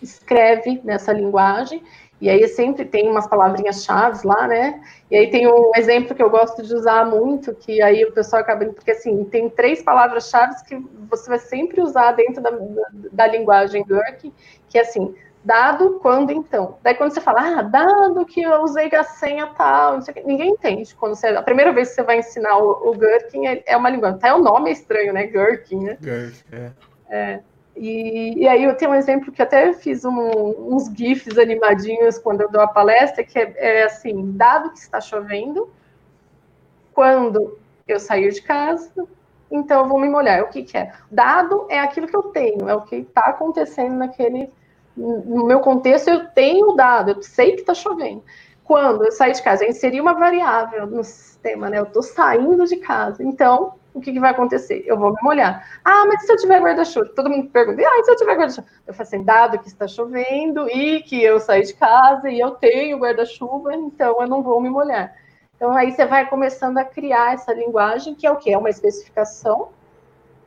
escreve 0.03 0.80
nessa 0.84 1.12
linguagem, 1.12 1.82
e 2.20 2.28
aí 2.28 2.47
sempre 2.49 2.84
tem 2.84 3.09
umas 3.09 3.28
palavrinhas-chave 3.28 4.26
lá, 4.26 4.49
né? 4.49 4.82
E 5.09 5.16
aí 5.16 5.30
tem 5.30 5.47
um 5.47 5.70
exemplo 5.76 6.16
que 6.16 6.22
eu 6.22 6.28
gosto 6.28 6.64
de 6.64 6.74
usar 6.74 7.07
muito, 7.07 7.55
que 7.55 7.80
aí 7.80 8.05
o 8.05 8.11
pessoal 8.11 8.43
acaba. 8.43 8.64
Porque 8.66 8.91
assim, 8.91 9.22
tem 9.24 9.49
três 9.49 9.82
palavras-chave 9.82 10.64
que 10.64 10.84
você 11.09 11.30
vai 11.30 11.39
sempre 11.39 11.80
usar 11.80 12.12
dentro 12.12 12.43
da, 12.43 12.51
da, 12.51 12.89
da 13.12 13.26
linguagem 13.28 13.84
Gherkin, 13.86 14.32
que 14.68 14.78
é 14.78 14.80
assim, 14.80 15.14
dado 15.49 15.99
quando 16.03 16.30
então. 16.30 16.76
Daí 16.82 16.94
quando 16.94 17.11
você 17.11 17.22
fala, 17.22 17.61
ah, 17.61 17.62
dado 17.62 18.26
que 18.26 18.42
eu 18.42 18.62
usei 18.62 18.94
a 18.94 19.03
senha 19.03 19.46
tal, 19.46 19.99
ninguém 20.26 20.51
entende. 20.51 20.94
Quando 20.94 21.14
você, 21.14 21.28
a 21.28 21.42
primeira 21.42 21.72
vez 21.72 21.88
que 21.88 21.94
você 21.94 22.03
vai 22.03 22.18
ensinar 22.18 22.59
o, 22.59 22.90
o 22.90 22.94
Gherkin 22.94 23.46
é, 23.46 23.62
é 23.66 23.74
uma 23.74 23.88
língua. 23.88 24.11
Até 24.11 24.32
o 24.34 24.42
nome 24.42 24.68
é 24.68 24.74
estranho, 24.74 25.14
né? 25.14 25.26
Gherkin, 25.26 25.84
né? 25.84 25.96
Gherkin, 26.03 26.44
é. 26.53 26.70
é. 27.09 27.40
E, 27.74 28.42
e, 28.42 28.46
aí 28.46 28.62
eu 28.62 28.76
tenho 28.76 28.90
um 28.90 28.94
exemplo 28.94 29.32
que 29.32 29.40
até 29.40 29.72
fiz 29.72 30.05
um, 30.05 30.74
uns 30.74 30.92
GIFs 30.94 31.38
animadinhos 31.38 32.18
quando 32.18 32.42
eu 32.42 32.51
dou 32.51 32.61
a 32.61 32.66
palestra, 32.68 33.24
que 33.24 33.38
é, 33.38 33.55
é, 33.57 33.84
assim, 33.84 34.32
dado 34.32 34.70
que 34.70 34.78
está 34.78 35.01
chovendo, 35.01 35.70
quando 36.92 37.57
eu 37.86 37.99
sair 37.99 38.32
de 38.32 38.42
casa, 38.42 38.92
então 39.51 39.84
eu 39.84 39.88
vou 39.88 39.99
me 39.99 40.11
molhar. 40.11 40.42
O 40.42 40.49
que, 40.49 40.62
que 40.62 40.76
é? 40.76 40.92
Dado 41.11 41.66
é 41.70 41.78
aquilo 41.78 42.07
que 42.07 42.16
eu 42.16 42.24
tenho, 42.24 42.68
é 42.68 42.74
o 42.74 42.82
que 42.82 42.96
está 42.96 43.22
acontecendo 43.22 43.94
naquele. 43.94 44.51
No 44.99 45.46
meu 45.46 45.61
contexto, 45.61 46.09
eu 46.09 46.26
tenho 46.28 46.70
o 46.70 46.74
dado, 46.74 47.12
eu 47.12 47.22
sei 47.22 47.53
que 47.53 47.61
está 47.61 47.74
chovendo. 47.74 48.22
Quando 48.64 49.05
eu 49.05 49.12
sair 49.12 49.32
de 49.32 49.42
casa, 49.42 49.64
eu 49.64 49.70
inseri 49.70 50.01
uma 50.01 50.14
variável 50.14 50.86
no 50.86 51.03
sistema, 51.05 51.70
né? 51.70 51.78
Eu 51.78 51.84
estou 51.84 52.03
saindo 52.03 52.66
de 52.66 52.76
casa. 52.76 53.22
Então, 53.22 53.74
o 53.94 54.01
que, 54.01 54.12
que, 54.12 54.20
vai 54.20 54.30
acontecer? 54.30 54.84
Eu 54.86 54.99
vou 54.99 55.12
me 55.12 55.22
molhar. 55.22 55.80
Ah, 55.84 56.05
mas 56.07 56.24
se 56.24 56.32
eu 56.32 56.36
tiver 56.36 56.61
guarda-chuva? 56.61 57.11
Todo 57.14 57.30
mundo 57.30 57.49
pergunta, 57.51 57.82
ah, 57.82 58.05
se 58.05 58.11
eu 58.11 58.16
tiver 58.16 58.36
guarda-chuva? 58.36 58.66
Eu 58.86 58.92
falo 58.92 59.07
assim, 59.09 59.24
dado 59.24 59.59
que 59.59 59.68
está 59.68 59.88
chovendo 59.88 60.68
e 60.68 61.03
que 61.03 61.22
eu 61.22 61.40
saí 61.40 61.62
de 61.62 61.74
casa 61.74 62.28
e 62.28 62.38
eu 62.38 62.53
tenho 62.53 62.99
guarda-chuva, 62.99 63.74
então 63.74 64.20
eu 64.20 64.28
não 64.28 64.42
vou 64.42 64.61
me 64.61 64.68
molhar. 64.68 65.14
Então 65.57 65.76
aí 65.76 65.90
você 65.90 66.07
vai 66.07 66.28
começando 66.28 66.78
a 66.78 66.84
criar 66.84 67.34
essa 67.34 67.53
linguagem, 67.53 68.14
que 68.14 68.26
é 68.26 68.30
o 68.30 68.36
quê? 68.36 68.53
É 68.53 68.59
uma 68.59 68.70
especificação 68.70 69.70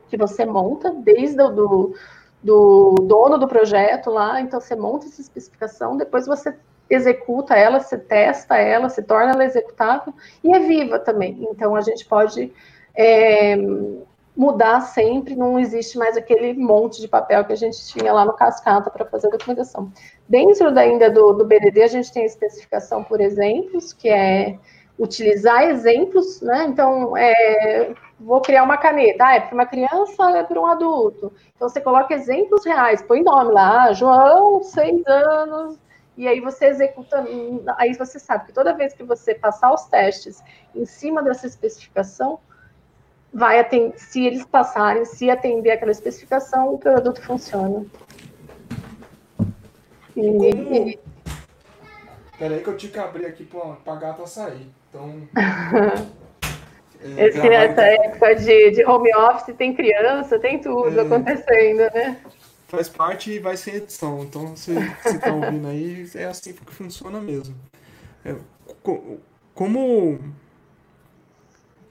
que 0.08 0.16
você 0.16 0.44
monta 0.44 0.90
desde 0.90 1.42
o 1.42 1.48
do 1.48 1.94
dono 2.42 3.38
do 3.38 3.46
projeto 3.46 4.10
lá, 4.10 4.40
então 4.40 4.60
você 4.60 4.74
monta 4.74 5.06
essa 5.06 5.20
especificação, 5.20 5.96
depois 5.96 6.26
você 6.26 6.54
executa 6.90 7.54
ela, 7.54 7.80
você 7.80 7.96
testa 7.96 8.56
ela, 8.56 8.88
se 8.88 9.02
torna 9.02 9.32
ela 9.32 9.44
executável 9.44 10.12
e 10.42 10.52
é 10.52 10.58
viva 10.58 10.98
também. 10.98 11.46
Então 11.50 11.74
a 11.74 11.80
gente 11.80 12.04
pode 12.04 12.52
é, 12.94 13.56
mudar 14.36 14.80
sempre, 14.80 15.36
não 15.36 15.58
existe 15.58 15.96
mais 15.96 16.16
aquele 16.16 16.52
monte 16.54 17.00
de 17.00 17.08
papel 17.08 17.44
que 17.44 17.52
a 17.52 17.56
gente 17.56 17.86
tinha 17.86 18.12
lá 18.12 18.24
no 18.24 18.34
Cascata 18.34 18.90
para 18.90 19.06
fazer 19.06 19.28
a 19.28 19.30
documentação. 19.30 19.92
Dentro 20.28 20.68
ainda 20.78 21.10
do, 21.10 21.32
do 21.32 21.44
BDD, 21.44 21.82
a 21.82 21.88
gente 21.88 22.12
tem 22.12 22.24
a 22.24 22.26
especificação 22.26 23.04
por 23.04 23.20
exemplos, 23.20 23.92
que 23.92 24.08
é 24.08 24.58
utilizar 24.98 25.64
exemplos, 25.64 26.40
né? 26.42 26.66
Então, 26.68 27.16
é, 27.16 27.92
vou 28.20 28.40
criar 28.40 28.62
uma 28.62 28.76
caneta, 28.76 29.24
ah, 29.24 29.34
é 29.34 29.40
para 29.40 29.54
uma 29.54 29.66
criança, 29.66 30.30
é 30.30 30.42
para 30.42 30.60
um 30.60 30.66
adulto. 30.66 31.32
Então, 31.54 31.68
você 31.68 31.80
coloca 31.80 32.14
exemplos 32.14 32.64
reais, 32.64 33.02
põe 33.02 33.22
nome 33.22 33.52
lá, 33.52 33.84
ah, 33.84 33.92
João, 33.92 34.62
seis 34.62 35.02
anos, 35.06 35.78
e 36.16 36.28
aí 36.28 36.40
você 36.40 36.66
executa, 36.66 37.24
aí 37.78 37.94
você 37.94 38.18
sabe 38.18 38.46
que 38.46 38.52
toda 38.52 38.74
vez 38.74 38.92
que 38.92 39.02
você 39.02 39.34
passar 39.34 39.72
os 39.72 39.84
testes 39.84 40.42
em 40.74 40.84
cima 40.84 41.22
dessa 41.22 41.46
especificação, 41.46 42.38
vai 43.32 43.58
atender, 43.58 43.98
se 43.98 44.24
eles 44.24 44.44
passarem, 44.44 45.04
se 45.04 45.30
atender 45.30 45.70
aquela 45.70 45.90
especificação, 45.90 46.74
o 46.74 46.78
produto 46.78 47.22
funciona. 47.22 47.86
E, 50.14 50.22
Como... 50.22 51.12
Peraí 52.38 52.62
que 52.62 52.68
eu 52.68 52.76
tive 52.76 52.92
que 52.92 52.98
abrir 52.98 53.26
aqui 53.26 53.44
para 53.44 53.92
a 53.92 53.96
gata 53.96 54.26
sair. 54.26 54.68
Então. 54.88 55.28
é, 57.04 57.26
Esse, 57.26 57.38
essa 57.38 57.82
época 57.82 58.34
de, 58.36 58.70
de 58.70 58.84
home 58.84 59.14
office 59.14 59.54
tem 59.56 59.74
criança, 59.74 60.38
tem 60.38 60.60
tudo 60.60 60.98
é, 60.98 61.02
acontecendo, 61.02 61.78
né? 61.94 62.18
Faz 62.68 62.88
parte 62.88 63.32
e 63.32 63.38
vai 63.38 63.56
ser 63.56 63.76
edição. 63.76 64.22
Então, 64.22 64.56
se 64.56 64.72
você 64.72 65.16
está 65.16 65.32
ouvindo 65.32 65.68
aí, 65.68 66.08
é 66.14 66.24
assim 66.24 66.52
que 66.52 66.74
funciona 66.74 67.20
mesmo. 67.20 67.54
É, 68.24 68.34
como 69.54 70.18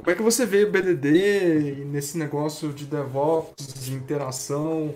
como 0.02 0.10
é 0.10 0.16
que 0.16 0.24
você 0.24 0.48
vê 0.48 0.64
o 0.64 0.72
BDD 0.72 1.86
nesse 1.86 2.18
negócio 2.18 2.74
de 2.74 2.86
DevOps, 2.86 3.68
de 3.68 3.94
interação, 3.94 4.96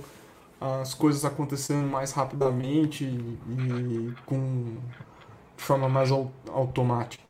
as 0.60 0.96
coisas 0.96 1.24
acontecendo 1.24 1.88
mais 1.88 2.12
rapidamente 2.12 3.04
e 3.06 4.14
com 4.26 4.78
de 5.56 5.64
forma 5.64 5.88
mais 5.88 6.10
automática? 6.12 7.24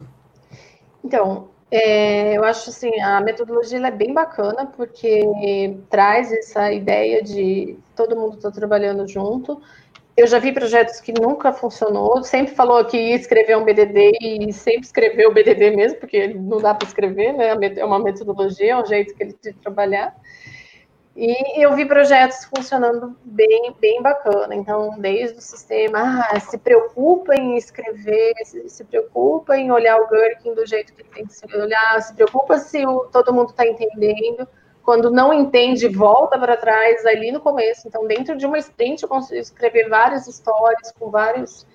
Então, 1.03 1.49
é, 1.71 2.37
eu 2.37 2.43
acho 2.43 2.69
assim, 2.69 2.99
a 3.01 3.21
metodologia 3.21 3.79
é 3.79 3.91
bem 3.91 4.13
bacana 4.13 4.65
porque 4.65 5.21
traz 5.89 6.31
essa 6.31 6.71
ideia 6.71 7.23
de 7.23 7.77
todo 7.95 8.15
mundo 8.15 8.37
está 8.37 8.51
trabalhando 8.51 9.07
junto 9.07 9.61
eu 10.17 10.27
já 10.27 10.39
vi 10.39 10.53
projetos 10.53 11.01
que 11.01 11.11
nunca 11.11 11.51
funcionou, 11.51 12.23
sempre 12.23 12.55
falou 12.55 12.83
que 12.85 12.95
ia 12.95 13.15
escrever 13.15 13.57
um 13.57 13.65
BDD 13.65 14.11
e 14.21 14.53
sempre 14.53 14.85
escreveu 14.85 15.29
o 15.29 15.33
BDD 15.33 15.75
mesmo, 15.75 15.99
porque 15.99 16.27
não 16.27 16.57
dá 16.57 16.73
para 16.73 16.87
escrever, 16.87 17.33
né? 17.33 17.49
É 17.75 17.83
uma 17.83 17.99
metodologia, 17.99 18.71
é 18.71 18.77
um 18.77 18.85
jeito 18.85 19.13
que 19.13 19.23
ele 19.23 19.35
de 19.43 19.51
trabalhar. 19.53 20.15
E 21.15 21.63
eu 21.63 21.73
vi 21.75 21.85
projetos 21.85 22.43
funcionando 22.45 23.15
bem, 23.23 23.73
bem 23.79 24.01
bacana. 24.01 24.53
Então, 24.53 24.99
desde 24.99 25.37
o 25.37 25.41
sistema, 25.41 26.25
ah, 26.29 26.39
se 26.39 26.57
preocupa 26.57 27.33
em 27.35 27.55
escrever, 27.55 28.33
se, 28.43 28.67
se 28.67 28.83
preocupa 28.83 29.55
em 29.55 29.71
olhar 29.71 29.97
o 29.97 30.09
Gherkin 30.09 30.53
do 30.53 30.65
jeito 30.65 30.93
que 30.93 31.03
tem 31.05 31.25
que 31.25 31.33
se 31.33 31.45
olhar, 31.55 32.01
se 32.01 32.13
preocupa 32.13 32.57
se 32.57 32.85
o, 32.85 33.05
todo 33.05 33.33
mundo 33.33 33.51
está 33.51 33.65
entendendo 33.65 34.45
quando 34.85 35.09
não 35.09 35.33
entende, 35.33 35.87
volta 35.87 36.37
para 36.37 36.55
trás 36.55 37.03
ali 37.07 37.31
no 37.31 37.39
começo. 37.39 37.87
Então, 37.87 38.05
dentro 38.05 38.37
de 38.37 38.45
uma 38.45 38.59
sprint, 38.59 39.01
eu 39.01 39.09
consigo 39.09 39.41
escrever 39.41 39.89
várias 39.89 40.27
histórias 40.27 40.91
com 40.91 41.09
vários 41.09 41.65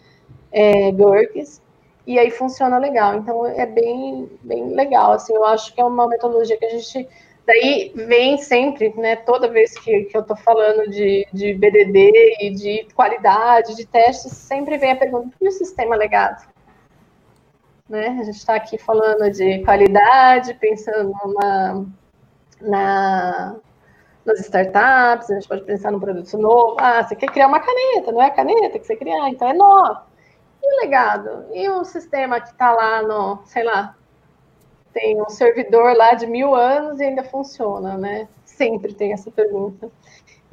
é, 0.53 0.93
GURPS, 0.93 1.61
e 2.07 2.18
aí 2.20 2.30
funciona 2.30 2.78
legal. 2.78 3.16
Então, 3.16 3.45
é 3.45 3.66
bem, 3.66 4.30
bem 4.43 4.68
legal. 4.74 5.12
Assim, 5.12 5.34
eu 5.34 5.45
acho 5.45 5.74
que 5.74 5.80
é 5.80 5.84
uma 5.84 6.07
metodologia 6.07 6.57
que 6.57 6.64
a 6.64 6.70
gente. 6.70 7.09
Daí 7.51 7.92
vem 7.96 8.38
sempre, 8.38 8.94
né? 8.96 9.16
Toda 9.16 9.48
vez 9.48 9.76
que, 9.76 10.05
que 10.05 10.16
eu 10.16 10.20
estou 10.20 10.36
falando 10.36 10.88
de, 10.88 11.26
de 11.32 11.53
BDD 11.53 12.36
e 12.40 12.51
de 12.51 12.86
qualidade, 12.94 13.74
de 13.74 13.84
testes, 13.84 14.30
sempre 14.34 14.78
vem 14.78 14.92
a 14.92 14.96
pergunta: 14.96 15.36
e 15.40 15.48
o 15.48 15.51
sistema 15.51 15.96
legado? 15.96 16.46
Né? 17.88 18.07
A 18.20 18.22
gente 18.22 18.36
está 18.36 18.55
aqui 18.55 18.78
falando 18.78 19.28
de 19.32 19.64
qualidade, 19.64 20.55
pensando 20.61 21.12
numa 21.24 21.86
na, 22.61 23.57
nas 24.24 24.38
startups, 24.38 25.28
a 25.28 25.34
gente 25.34 25.48
pode 25.48 25.64
pensar 25.64 25.90
num 25.90 25.98
produto 25.98 26.38
novo. 26.38 26.76
Ah, 26.78 27.03
você 27.03 27.16
quer 27.16 27.32
criar 27.32 27.48
uma 27.48 27.59
caneta, 27.59 28.12
não 28.12 28.22
é 28.22 28.26
a 28.26 28.30
caneta 28.30 28.78
que 28.78 28.86
você 28.86 28.94
criar, 28.94 29.28
então 29.28 29.48
é 29.48 29.55
nova. 29.55 30.07
E 30.62 30.72
o 30.72 30.80
legado? 30.82 31.46
E 31.53 31.68
o 31.68 31.84
sistema 31.84 32.40
que 32.40 32.51
está 32.51 32.70
lá 32.70 33.03
no, 33.03 33.42
sei 33.44 33.64
lá, 33.64 33.96
tem 34.93 35.20
um 35.20 35.28
servidor 35.28 35.97
lá 35.97 36.14
de 36.14 36.26
mil 36.26 36.55
anos 36.55 37.01
e 37.01 37.05
ainda 37.05 37.24
funciona, 37.24 37.97
né? 37.97 38.28
Sempre 38.45 38.95
tem 38.95 39.12
essa 39.12 39.30
pergunta. 39.30 39.91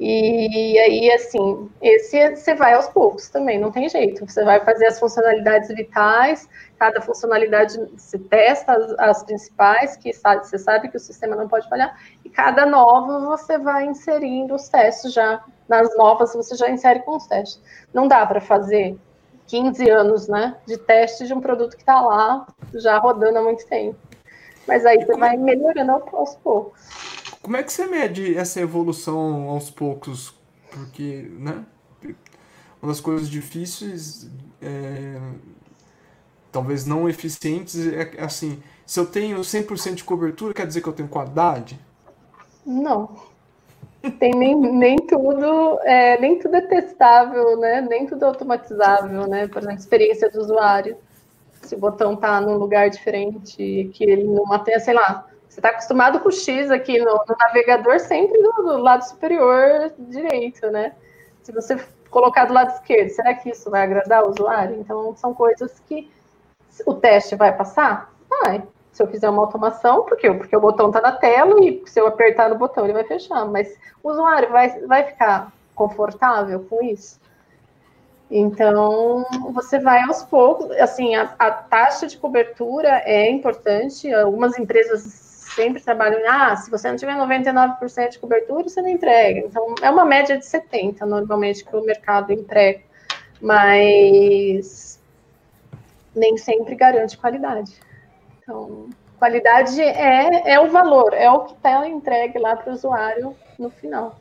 E 0.00 0.78
aí, 0.78 1.10
assim, 1.10 1.68
esse 1.82 2.36
você 2.36 2.54
vai 2.54 2.72
aos 2.74 2.86
poucos 2.88 3.28
também, 3.28 3.58
não 3.58 3.72
tem 3.72 3.88
jeito. 3.88 4.24
Você 4.24 4.44
vai 4.44 4.64
fazer 4.64 4.86
as 4.86 5.00
funcionalidades 5.00 5.68
vitais, 5.74 6.48
cada 6.78 7.00
funcionalidade 7.00 7.76
você 7.96 8.16
testa 8.16 8.74
as, 8.74 8.92
as 8.98 9.22
principais, 9.24 9.96
que 9.96 10.12
sabe, 10.12 10.46
você 10.46 10.56
sabe 10.56 10.88
que 10.88 10.96
o 10.96 11.00
sistema 11.00 11.34
não 11.34 11.48
pode 11.48 11.68
falhar, 11.68 11.98
e 12.24 12.30
cada 12.30 12.64
nova 12.64 13.18
você 13.26 13.58
vai 13.58 13.86
inserindo 13.86 14.54
os 14.54 14.68
testes 14.68 15.12
já. 15.12 15.44
Nas 15.68 15.94
novas 15.98 16.32
você 16.32 16.54
já 16.54 16.70
insere 16.70 17.00
com 17.00 17.16
os 17.16 17.26
testes. 17.26 17.60
Não 17.92 18.06
dá 18.06 18.24
para 18.24 18.40
fazer 18.40 18.96
15 19.48 19.90
anos 19.90 20.28
né, 20.28 20.56
de 20.64 20.78
teste 20.78 21.26
de 21.26 21.34
um 21.34 21.40
produto 21.40 21.74
que 21.74 21.82
está 21.82 22.00
lá 22.00 22.46
já 22.74 22.98
rodando 22.98 23.38
há 23.38 23.42
muito 23.42 23.66
tempo. 23.66 23.98
Mas 24.68 24.84
aí 24.84 24.98
você 24.98 25.16
vai 25.16 25.36
melhorando 25.36 25.92
aos 26.12 26.34
poucos. 26.36 26.78
Como 27.40 27.56
é 27.56 27.62
que 27.62 27.72
você 27.72 27.86
mede 27.86 28.36
essa 28.36 28.60
evolução 28.60 29.48
aos 29.48 29.70
poucos? 29.70 30.34
Porque, 30.70 31.26
né? 31.38 31.64
Uma 32.80 32.92
das 32.92 33.00
coisas 33.00 33.28
difíceis, 33.28 34.30
é, 34.60 35.18
talvez 36.52 36.84
não 36.84 37.08
eficientes, 37.08 37.74
é 37.86 38.22
assim: 38.22 38.62
se 38.84 39.00
eu 39.00 39.06
tenho 39.06 39.40
100% 39.40 39.94
de 39.94 40.04
cobertura, 40.04 40.52
quer 40.52 40.66
dizer 40.66 40.82
que 40.82 40.88
eu 40.88 40.92
tenho 40.92 41.08
qualidade? 41.08 41.80
Não. 42.64 43.16
Tem 44.20 44.30
nem, 44.32 44.54
nem 44.54 44.96
tudo, 44.96 45.80
é, 45.82 46.20
nem 46.20 46.38
tudo 46.38 46.54
é 46.54 46.60
testável, 46.60 47.56
né? 47.58 47.80
Nem 47.80 48.06
tudo 48.06 48.24
é 48.24 48.28
automatizável, 48.28 49.26
né? 49.26 49.48
Por 49.48 49.62
exemplo, 49.62 49.78
experiência 49.78 50.30
do 50.30 50.40
usuário. 50.40 50.96
Se 51.68 51.74
o 51.74 51.78
botão 51.78 52.16
tá 52.16 52.40
num 52.40 52.56
lugar 52.56 52.88
diferente, 52.88 53.90
que 53.92 54.04
ele 54.04 54.24
não 54.24 54.58
tem, 54.60 54.80
sei 54.80 54.94
lá, 54.94 55.26
você 55.46 55.60
está 55.60 55.68
acostumado 55.68 56.18
com 56.20 56.30
o 56.30 56.32
X 56.32 56.70
aqui 56.70 56.98
no, 56.98 57.12
no 57.28 57.36
navegador 57.38 58.00
sempre 58.00 58.40
do, 58.42 58.52
do, 58.52 58.78
lado 58.78 59.02
superior 59.02 59.92
direito, 59.98 60.70
né? 60.70 60.94
Se 61.42 61.52
você 61.52 61.76
colocar 62.10 62.46
do 62.46 62.54
lado 62.54 62.72
esquerdo. 62.72 63.10
Será 63.10 63.34
que 63.34 63.50
isso 63.50 63.70
vai 63.70 63.82
agradar 63.82 64.24
o 64.24 64.30
usuário? 64.30 64.76
Então, 64.80 65.14
são 65.14 65.34
coisas 65.34 65.78
que 65.80 66.10
o 66.86 66.94
teste 66.94 67.36
vai 67.36 67.54
passar? 67.54 68.14
Vai. 68.30 68.62
Se 68.90 69.02
eu 69.02 69.06
fizer 69.06 69.28
uma 69.28 69.42
automação, 69.42 70.04
por 70.04 70.16
quê? 70.16 70.32
Porque 70.32 70.56
o 70.56 70.60
botão 70.60 70.86
está 70.86 71.02
na 71.02 71.12
tela 71.12 71.62
e 71.62 71.82
se 71.86 72.00
eu 72.00 72.06
apertar 72.06 72.48
no 72.48 72.56
botão 72.56 72.84
ele 72.84 72.94
vai 72.94 73.04
fechar. 73.04 73.44
Mas 73.44 73.78
o 74.02 74.10
usuário 74.10 74.50
vai, 74.50 74.80
vai 74.86 75.04
ficar 75.04 75.52
confortável 75.74 76.64
com 76.68 76.82
isso? 76.82 77.20
Então, 78.30 79.24
você 79.52 79.78
vai 79.78 80.02
aos 80.02 80.22
poucos. 80.22 80.70
Assim, 80.72 81.14
a, 81.14 81.34
a 81.38 81.50
taxa 81.50 82.06
de 82.06 82.16
cobertura 82.18 83.02
é 83.04 83.30
importante. 83.30 84.12
Algumas 84.12 84.58
empresas 84.58 85.02
sempre 85.54 85.82
trabalham, 85.82 86.20
ah, 86.28 86.54
se 86.56 86.70
você 86.70 86.88
não 86.88 86.96
tiver 86.96 87.16
99% 87.16 88.10
de 88.10 88.18
cobertura, 88.18 88.68
você 88.68 88.80
não 88.80 88.88
entrega. 88.88 89.40
Então, 89.40 89.74
é 89.82 89.90
uma 89.90 90.04
média 90.04 90.36
de 90.38 90.44
70% 90.44 91.00
normalmente 91.00 91.64
que 91.64 91.74
o 91.74 91.84
mercado 91.84 92.32
entrega, 92.32 92.80
mas 93.40 95.00
nem 96.14 96.36
sempre 96.36 96.74
garante 96.76 97.16
qualidade. 97.16 97.72
Então, 98.40 98.88
qualidade 99.18 99.80
é, 99.80 100.52
é 100.52 100.60
o 100.60 100.70
valor, 100.70 101.12
é 101.12 101.30
o 101.30 101.40
que 101.40 101.54
está 101.54 101.88
entregue 101.88 102.38
lá 102.38 102.54
para 102.54 102.70
o 102.70 102.74
usuário 102.74 103.34
no 103.58 103.70
final. 103.70 104.16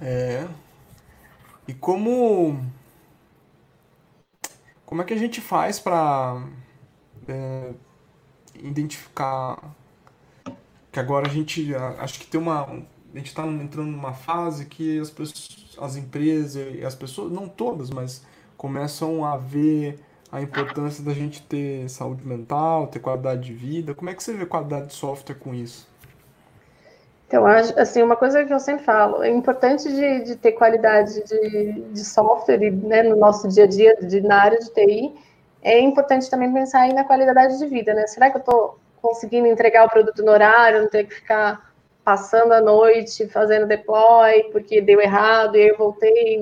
É. 0.00 0.46
E 1.68 1.74
como 1.74 2.58
como 4.86 5.02
é 5.02 5.04
que 5.04 5.12
a 5.12 5.18
gente 5.18 5.38
faz 5.38 5.78
para 5.78 6.42
é, 7.28 7.72
identificar 8.54 9.76
que 10.90 10.98
agora 10.98 11.28
a 11.28 11.30
gente 11.30 11.74
acho 11.74 12.20
que 12.20 12.26
tem 12.26 12.40
uma 12.40 12.62
a 12.62 13.18
gente 13.18 13.26
está 13.26 13.46
entrando 13.46 13.90
numa 13.90 14.14
fase 14.14 14.64
que 14.64 14.98
as 14.98 15.10
pessoas, 15.10 15.76
as 15.78 15.96
empresas 15.96 16.74
e 16.74 16.82
as 16.82 16.94
pessoas 16.94 17.30
não 17.30 17.46
todas 17.46 17.90
mas 17.90 18.24
começam 18.56 19.22
a 19.22 19.36
ver 19.36 20.00
a 20.32 20.40
importância 20.40 21.04
da 21.04 21.12
gente 21.12 21.42
ter 21.42 21.86
saúde 21.90 22.26
mental 22.26 22.86
ter 22.86 22.98
qualidade 22.98 23.42
de 23.42 23.52
vida. 23.52 23.94
Como 23.94 24.08
é 24.08 24.14
que 24.14 24.22
você 24.22 24.32
vê 24.32 24.46
qualidade 24.46 24.86
de 24.86 24.94
software 24.94 25.34
com 25.36 25.54
isso 25.54 25.86
então, 27.28 27.46
assim, 27.46 28.02
uma 28.02 28.16
coisa 28.16 28.42
que 28.42 28.52
eu 28.54 28.58
sempre 28.58 28.84
falo, 28.84 29.22
é 29.22 29.28
importante 29.28 29.86
de, 29.86 30.24
de 30.24 30.36
ter 30.36 30.52
qualidade 30.52 31.22
de, 31.24 31.72
de 31.92 32.04
software 32.04 32.58
né, 32.72 33.02
no 33.02 33.16
nosso 33.16 33.46
dia 33.48 33.64
a 33.64 33.66
dia, 33.66 33.94
de, 33.96 34.22
na 34.22 34.40
área 34.40 34.58
de 34.58 34.72
TI, 34.72 35.14
é 35.62 35.78
importante 35.78 36.30
também 36.30 36.50
pensar 36.50 36.80
aí 36.80 36.94
na 36.94 37.04
qualidade 37.04 37.58
de 37.58 37.66
vida, 37.66 37.92
né? 37.92 38.06
Será 38.06 38.30
que 38.30 38.38
eu 38.38 38.40
estou 38.40 38.78
conseguindo 39.02 39.46
entregar 39.46 39.84
o 39.84 39.90
produto 39.90 40.22
no 40.22 40.32
horário, 40.32 40.80
não 40.80 40.88
ter 40.88 41.04
que 41.04 41.16
ficar 41.16 41.68
passando 42.02 42.52
a 42.52 42.62
noite 42.62 43.28
fazendo 43.28 43.66
deploy 43.66 44.44
porque 44.50 44.80
deu 44.80 44.98
errado 44.98 45.54
e 45.56 45.68
eu 45.68 45.76
voltei. 45.76 46.40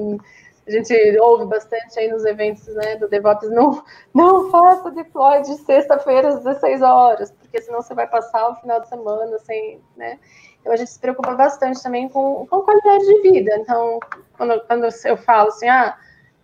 A 0.69 0.71
gente 0.71 0.95
ouve 1.19 1.47
bastante 1.47 1.99
aí 1.99 2.07
nos 2.07 2.25
eventos 2.25 2.65
né, 2.77 2.95
do 2.95 3.09
DevOps, 3.09 3.51
não, 3.51 3.83
não 4.15 4.51
faça 4.51 4.93
deploy 4.93 5.43
de 5.43 5.57
sexta-feira 5.57 6.29
às 6.29 6.45
16 6.45 6.83
horas, 6.83 7.33
porque 7.33 7.61
senão 7.61 7.83
você 7.83 7.95
vai 7.95 8.07
passar 8.07 8.49
o 8.51 8.55
final 8.57 8.81
de 8.81 8.89
semana 8.89 9.39
sem, 9.41 9.81
né? 9.97 10.21
Então 10.67 10.75
a 10.75 10.77
gente 10.77 10.91
se 10.91 10.99
preocupa 10.99 11.33
bastante 11.33 11.81
também 11.81 12.09
com, 12.09 12.45
com 12.45 12.63
qualidade 12.63 13.05
de 13.05 13.23
vida. 13.23 13.55
Então, 13.55 14.01
quando, 14.37 14.61
quando 14.67 14.89
eu 15.05 15.17
falo 15.17 15.51
assim, 15.51 15.69
ah, 15.69 15.97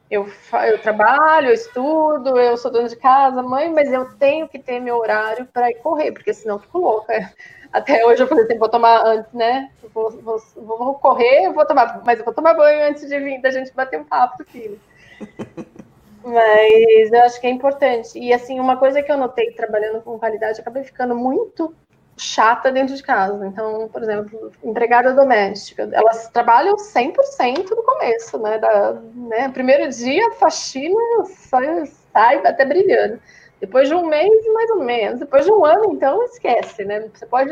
eu, 0.09 0.29
eu 0.69 0.81
trabalho, 0.81 1.49
eu 1.49 1.55
estudo, 1.55 2.39
eu 2.39 2.57
sou 2.57 2.71
dona 2.71 2.89
de 2.89 2.95
casa, 2.95 3.43
mãe, 3.43 3.69
mas 3.73 3.93
eu 3.93 4.15
tenho 4.19 4.47
que 4.47 4.61
ter 4.61 4.79
meu 4.79 4.97
horário 4.97 5.45
para 5.47 5.71
ir 5.71 5.75
correr, 5.81 6.13
porque 6.13 6.33
senão 6.33 6.55
eu 6.55 6.61
fico 6.61 6.79
louca. 6.79 7.33
Até 7.73 8.07
hoje 8.07 8.23
eu 8.23 8.29
falei 8.29 8.45
assim, 8.45 8.59
vou 8.59 8.69
tomar 8.69 9.05
antes, 9.05 9.33
né? 9.33 9.73
Vou, 9.93 10.11
vou, 10.11 10.39
vou 10.55 10.95
correr, 10.95 11.53
vou 11.53 11.67
tomar, 11.67 12.01
mas 12.07 12.21
eu 12.21 12.25
vou 12.25 12.33
tomar 12.33 12.55
banho 12.55 12.87
antes 12.87 13.09
de 13.09 13.19
vir 13.19 13.43
da 13.43 13.51
gente 13.51 13.75
bater 13.75 13.99
um 13.99 14.05
papo, 14.05 14.45
filho. 14.45 14.79
Mas 16.25 17.11
eu 17.11 17.21
acho 17.23 17.41
que 17.41 17.49
é 17.49 17.51
importante. 17.51 18.17
E 18.17 18.33
assim, 18.33 18.61
uma 18.61 18.77
coisa 18.77 19.03
que 19.03 19.11
eu 19.11 19.17
notei 19.17 19.51
trabalhando 19.51 20.01
com 20.03 20.21
qualidade, 20.21 20.59
eu 20.59 20.63
acabei 20.63 20.85
ficando 20.85 21.17
muito 21.17 21.75
chata 22.17 22.71
dentro 22.71 22.95
de 22.95 23.03
casa. 23.03 23.47
Então, 23.47 23.89
por 23.89 24.03
exemplo, 24.03 24.53
empregada 24.63 25.13
doméstica, 25.13 25.89
elas 25.93 26.29
trabalham 26.29 26.77
100% 26.77 27.71
no 27.71 27.83
começo, 27.83 28.39
né? 28.39 28.59
Da, 28.59 28.93
né? 29.15 29.49
Primeiro 29.49 29.91
dia, 29.91 30.33
faxina 30.33 30.97
sai, 31.27 31.87
sai 32.13 32.47
até 32.47 32.65
brilhando. 32.65 33.21
Depois 33.61 33.89
de 33.89 33.95
um 33.95 34.07
mês, 34.07 34.45
mais 34.53 34.71
ou 34.71 34.83
menos. 34.83 35.21
Depois 35.21 35.45
de 35.45 35.53
um 35.53 35.65
ano, 35.65 35.93
então, 35.93 36.23
esquece, 36.25 36.85
né? 36.85 37.09
Você 37.15 37.27
pode 37.27 37.51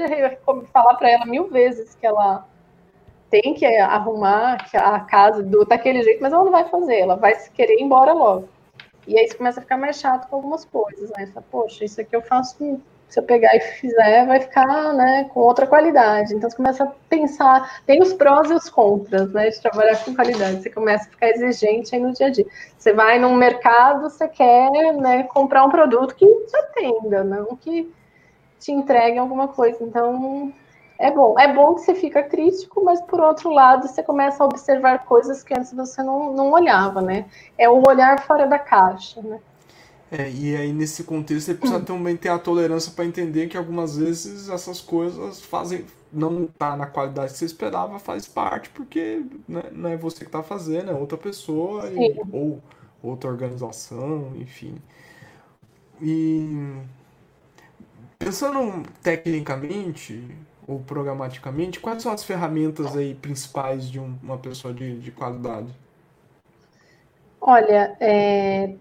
falar 0.72 0.94
para 0.94 1.10
ela 1.10 1.24
mil 1.24 1.48
vezes 1.48 1.94
que 1.94 2.06
ela 2.06 2.44
tem 3.30 3.54
que 3.54 3.64
arrumar 3.64 4.66
a 4.74 5.00
casa 5.00 5.42
do, 5.42 5.64
daquele 5.64 6.02
jeito, 6.02 6.20
mas 6.20 6.32
ela 6.32 6.42
não 6.42 6.50
vai 6.50 6.68
fazer, 6.68 6.98
ela 6.98 7.14
vai 7.14 7.32
querer 7.54 7.74
ir 7.74 7.82
embora 7.82 8.12
logo. 8.12 8.48
E 9.06 9.16
aí 9.16 9.26
você 9.26 9.36
começa 9.36 9.60
a 9.60 9.62
ficar 9.62 9.78
mais 9.78 10.00
chato 10.00 10.28
com 10.28 10.36
algumas 10.36 10.64
coisas, 10.64 11.10
né? 11.10 11.26
Você 11.26 11.40
Poxa, 11.50 11.84
isso 11.84 12.00
aqui 12.00 12.14
eu 12.14 12.22
faço 12.22 12.80
se 13.10 13.18
eu 13.18 13.24
pegar 13.24 13.54
e 13.56 13.60
fizer, 13.60 14.24
vai 14.24 14.40
ficar 14.40 14.94
né, 14.94 15.28
com 15.34 15.40
outra 15.40 15.66
qualidade. 15.66 16.32
Então, 16.32 16.48
você 16.48 16.56
começa 16.56 16.84
a 16.84 16.92
pensar, 17.08 17.82
tem 17.84 18.00
os 18.00 18.12
prós 18.12 18.48
e 18.50 18.54
os 18.54 18.70
contras, 18.70 19.32
né, 19.32 19.50
de 19.50 19.60
trabalhar 19.60 20.02
com 20.04 20.14
qualidade. 20.14 20.62
Você 20.62 20.70
começa 20.70 21.08
a 21.08 21.10
ficar 21.10 21.28
exigente 21.28 21.94
aí 21.94 22.00
no 22.00 22.12
dia 22.12 22.28
a 22.28 22.30
dia. 22.30 22.46
Você 22.78 22.92
vai 22.92 23.18
num 23.18 23.34
mercado, 23.34 24.02
você 24.02 24.28
quer 24.28 24.70
né, 24.94 25.24
comprar 25.24 25.64
um 25.64 25.70
produto 25.70 26.14
que 26.14 26.24
te 26.24 26.56
atenda, 26.56 27.24
não 27.24 27.56
que 27.56 27.92
te 28.60 28.70
entregue 28.70 29.18
alguma 29.18 29.48
coisa. 29.48 29.82
Então, 29.82 30.52
é 30.96 31.10
bom. 31.10 31.34
É 31.36 31.52
bom 31.52 31.74
que 31.74 31.80
você 31.80 31.94
fica 31.96 32.22
crítico, 32.22 32.84
mas 32.84 33.00
por 33.00 33.20
outro 33.20 33.50
lado, 33.50 33.88
você 33.88 34.04
começa 34.04 34.44
a 34.44 34.46
observar 34.46 35.04
coisas 35.04 35.42
que 35.42 35.52
antes 35.52 35.72
você 35.72 36.00
não, 36.00 36.32
não 36.32 36.52
olhava, 36.52 37.02
né? 37.02 37.24
É 37.58 37.68
o 37.68 37.82
olhar 37.88 38.20
fora 38.20 38.46
da 38.46 38.58
caixa, 38.58 39.20
né? 39.20 39.40
É, 40.10 40.28
e 40.28 40.56
aí 40.56 40.72
nesse 40.72 41.04
contexto 41.04 41.46
você 41.46 41.54
precisa 41.54 41.80
também 41.80 42.16
ter 42.16 42.30
a 42.30 42.38
tolerância 42.38 42.92
para 42.92 43.04
entender 43.04 43.46
que 43.48 43.56
algumas 43.56 43.96
vezes 43.96 44.48
essas 44.48 44.80
coisas 44.80 45.40
fazem 45.40 45.84
não 46.12 46.46
tá 46.46 46.76
na 46.76 46.86
qualidade 46.86 47.32
que 47.32 47.38
você 47.38 47.44
esperava, 47.44 47.98
faz 48.00 48.26
parte 48.26 48.68
porque 48.70 49.22
né, 49.48 49.62
não 49.70 49.88
é 49.88 49.96
você 49.96 50.20
que 50.20 50.24
está 50.24 50.42
fazendo, 50.42 50.90
é 50.90 50.94
outra 50.94 51.16
pessoa 51.16 51.88
e, 51.88 52.20
ou 52.32 52.60
outra 53.00 53.30
organização, 53.30 54.32
enfim. 54.36 54.74
E 56.02 56.74
pensando 58.18 58.82
tecnicamente 59.02 60.24
ou 60.66 60.80
programaticamente, 60.80 61.80
quais 61.80 62.02
são 62.02 62.12
as 62.12 62.24
ferramentas 62.24 62.96
aí 62.96 63.14
principais 63.14 63.88
de 63.88 63.98
um, 64.00 64.16
uma 64.22 64.38
pessoa 64.38 64.72
de, 64.74 65.00
de 65.00 65.10
qualidade? 65.10 65.72
Olha, 67.40 67.96
é, 68.00 68.74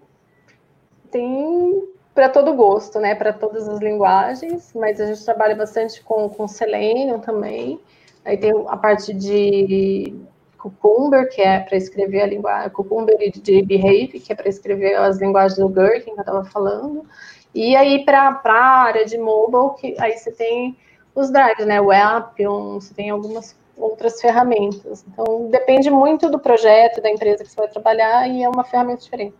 tem 1.10 1.88
para 2.14 2.28
todo 2.28 2.54
gosto, 2.54 2.98
né? 2.98 3.14
Para 3.14 3.32
todas 3.32 3.68
as 3.68 3.78
linguagens, 3.80 4.72
mas 4.74 5.00
a 5.00 5.06
gente 5.06 5.24
trabalha 5.24 5.54
bastante 5.54 6.02
com, 6.02 6.28
com 6.28 6.48
Selenium 6.48 7.20
também. 7.20 7.80
Aí 8.24 8.36
tem 8.36 8.52
a 8.66 8.76
parte 8.76 9.14
de 9.14 10.14
Cucumber, 10.58 11.28
que 11.30 11.40
é 11.40 11.60
para 11.60 11.76
escrever 11.76 12.22
a 12.22 12.26
linguagem, 12.26 12.70
Cucumber 12.70 13.16
e 13.20 13.30
de 13.30 13.62
Behave, 13.62 14.20
que 14.20 14.32
é 14.32 14.36
para 14.36 14.48
escrever 14.48 14.96
as 14.96 15.18
linguagens 15.18 15.58
do 15.58 15.68
Gherkin, 15.68 16.12
que 16.12 16.18
eu 16.18 16.20
estava 16.20 16.44
falando. 16.44 17.06
E 17.54 17.74
aí, 17.74 18.04
para 18.04 18.40
a 18.44 18.82
área 18.82 19.04
de 19.04 19.18
mobile, 19.18 19.74
que 19.78 19.96
aí 20.00 20.16
você 20.16 20.30
tem 20.30 20.76
os 21.14 21.30
drives, 21.30 21.66
né? 21.66 21.80
O 21.80 21.90
Appium, 21.90 22.80
você 22.80 22.94
tem 22.94 23.10
algumas 23.10 23.56
outras 23.76 24.20
ferramentas. 24.20 25.04
Então, 25.08 25.48
depende 25.50 25.90
muito 25.90 26.30
do 26.30 26.38
projeto, 26.38 27.00
da 27.00 27.10
empresa 27.10 27.42
que 27.42 27.50
você 27.50 27.56
vai 27.56 27.68
trabalhar, 27.68 28.28
e 28.28 28.42
é 28.42 28.48
uma 28.48 28.62
ferramenta 28.62 29.02
diferente. 29.02 29.34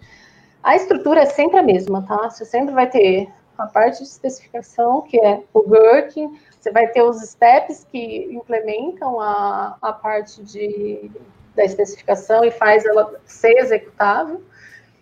A 0.63 0.77
estrutura 0.77 1.21
é 1.21 1.27
sempre 1.27 1.59
a 1.59 1.63
mesma, 1.63 2.03
tá? 2.07 2.29
Você 2.29 2.45
sempre 2.45 2.75
vai 2.75 2.89
ter 2.89 3.29
a 3.57 3.67
parte 3.67 3.99
de 3.99 4.09
especificação, 4.09 5.03
que 5.03 5.19
é 5.19 5.43
o 5.53 5.61
working, 5.61 6.39
você 6.59 6.71
vai 6.71 6.87
ter 6.89 7.03
os 7.03 7.21
steps 7.21 7.87
que 7.91 8.29
implementam 8.33 9.21
a, 9.21 9.77
a 9.81 9.93
parte 9.93 10.43
de, 10.43 11.11
da 11.55 11.65
especificação 11.65 12.45
e 12.45 12.51
faz 12.51 12.85
ela 12.85 13.21
ser 13.25 13.57
executável. 13.59 14.43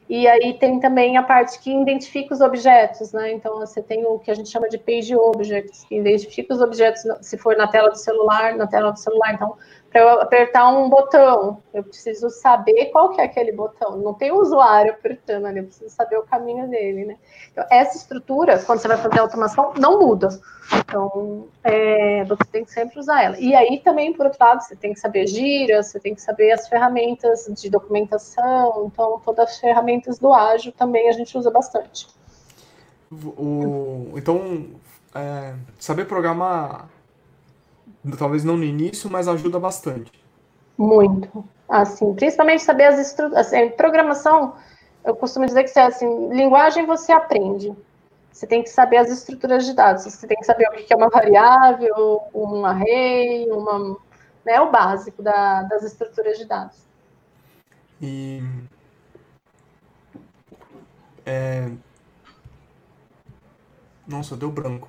E 0.09 0.27
aí 0.27 0.55
tem 0.55 0.81
também 0.81 1.19
a 1.19 1.23
parte 1.23 1.59
que 1.59 1.71
identifica 1.71 2.33
os 2.33 2.41
objetos, 2.41 3.13
né? 3.13 3.31
Então 3.33 3.59
você 3.59 3.83
tem 3.83 4.07
o 4.07 4.19
que 4.19 4.31
a 4.31 4.35
gente 4.35 4.49
chama 4.49 4.69
de 4.69 4.79
page 4.79 5.15
objects, 5.15 5.85
que 5.85 5.97
identifica 5.97 6.55
os 6.55 6.63
objetos 6.63 7.03
se 7.21 7.37
for 7.37 7.57
na 7.57 7.67
tela 7.67 7.91
do 7.91 7.99
celular, 7.99 8.57
na 8.57 8.67
tela 8.67 8.91
do 8.91 8.99
celular. 8.99 9.35
Então, 9.35 9.57
para 9.91 10.03
eu 10.03 10.09
apertar 10.21 10.69
um 10.69 10.89
botão, 10.89 11.63
eu 11.73 11.83
preciso 11.83 12.29
saber 12.29 12.87
qual 12.87 13.11
que 13.11 13.21
é 13.21 13.25
aquele 13.25 13.53
botão. 13.53 13.97
Não 13.97 14.13
tem 14.13 14.31
o 14.31 14.41
usuário 14.41 14.93
apertando 14.93 15.47
ali, 15.47 15.61
eu 15.61 15.65
preciso 15.65 15.95
saber 15.95 16.19
o 16.19 16.25
caminho 16.25 16.69
dele, 16.69 17.07
né? 17.07 17.17
Então, 17.51 17.65
essa 17.71 17.97
estrutura, 17.97 18.59
quando 18.65 18.81
você 18.81 18.89
vai 18.89 18.99
fazer 18.99 19.19
automação, 19.19 19.73
não 19.79 19.99
muda. 19.99 20.29
Então, 20.77 21.49
é, 21.65 22.23
você 22.25 22.45
tem 22.45 22.65
que 22.65 22.71
sempre 22.71 22.99
usar 22.99 23.23
ela. 23.23 23.39
E 23.39 23.55
aí 23.55 23.81
também, 23.81 24.13
por 24.13 24.27
outro 24.27 24.45
lado, 24.45 24.63
você 24.63 24.77
tem 24.77 24.93
que 24.93 25.01
saber 25.01 25.27
gira, 25.27 25.83
você 25.83 25.99
tem 25.99 26.15
que 26.15 26.21
saber 26.21 26.53
as 26.53 26.69
ferramentas 26.69 27.47
de 27.57 27.71
documentação. 27.71 28.91
Então, 28.93 29.21
todas 29.25 29.51
as 29.51 29.59
ferramentas 29.59 30.19
do 30.19 30.35
ágil 30.35 30.73
também 30.73 31.09
a 31.09 31.13
gente 31.13 31.37
usa 31.37 31.51
bastante. 31.51 32.07
O, 33.11 34.13
então, 34.17 34.67
é, 35.15 35.55
saber 35.79 36.05
programar, 36.05 36.89
talvez 38.17 38.45
não 38.45 38.57
no 38.57 38.65
início, 38.65 39.11
mas 39.11 39.29
ajuda 39.29 39.59
bastante. 39.59 40.13
Muito, 40.77 41.45
Assim, 41.69 42.15
principalmente 42.15 42.63
saber 42.63 42.85
as 42.85 42.99
estruturas. 42.99 43.47
Assim, 43.47 43.69
programação, 43.71 44.55
eu 45.05 45.15
costumo 45.15 45.45
dizer 45.45 45.65
que 45.65 45.79
assim, 45.79 46.31
linguagem 46.31 46.87
você 46.87 47.13
aprende. 47.13 47.77
Você 48.33 48.47
tem 48.47 48.63
que 48.63 48.71
saber 48.71 48.99
as 48.99 49.11
estruturas 49.11 49.67
de 49.67 49.75
dados. 49.75 50.05
Você 50.05 50.27
tem 50.27 50.39
que 50.39 50.45
saber 50.45 50.67
o 50.69 50.73
que 50.73 50.93
é 50.93 50.97
uma 50.97 51.11
variável, 51.11 52.23
um 52.33 52.65
array, 52.65 53.51
uma, 53.51 53.99
né, 54.45 54.61
o 54.61 54.71
básico 54.71 55.23
da, 55.23 55.65
das 55.65 55.83
estruturas 55.83 56.39
de 56.39 56.47
dados. 56.47 56.79
E 58.01 58.43
é... 61.27 61.71
Nossa, 64.07 64.37
deu 64.37 64.51
branco. 64.51 64.89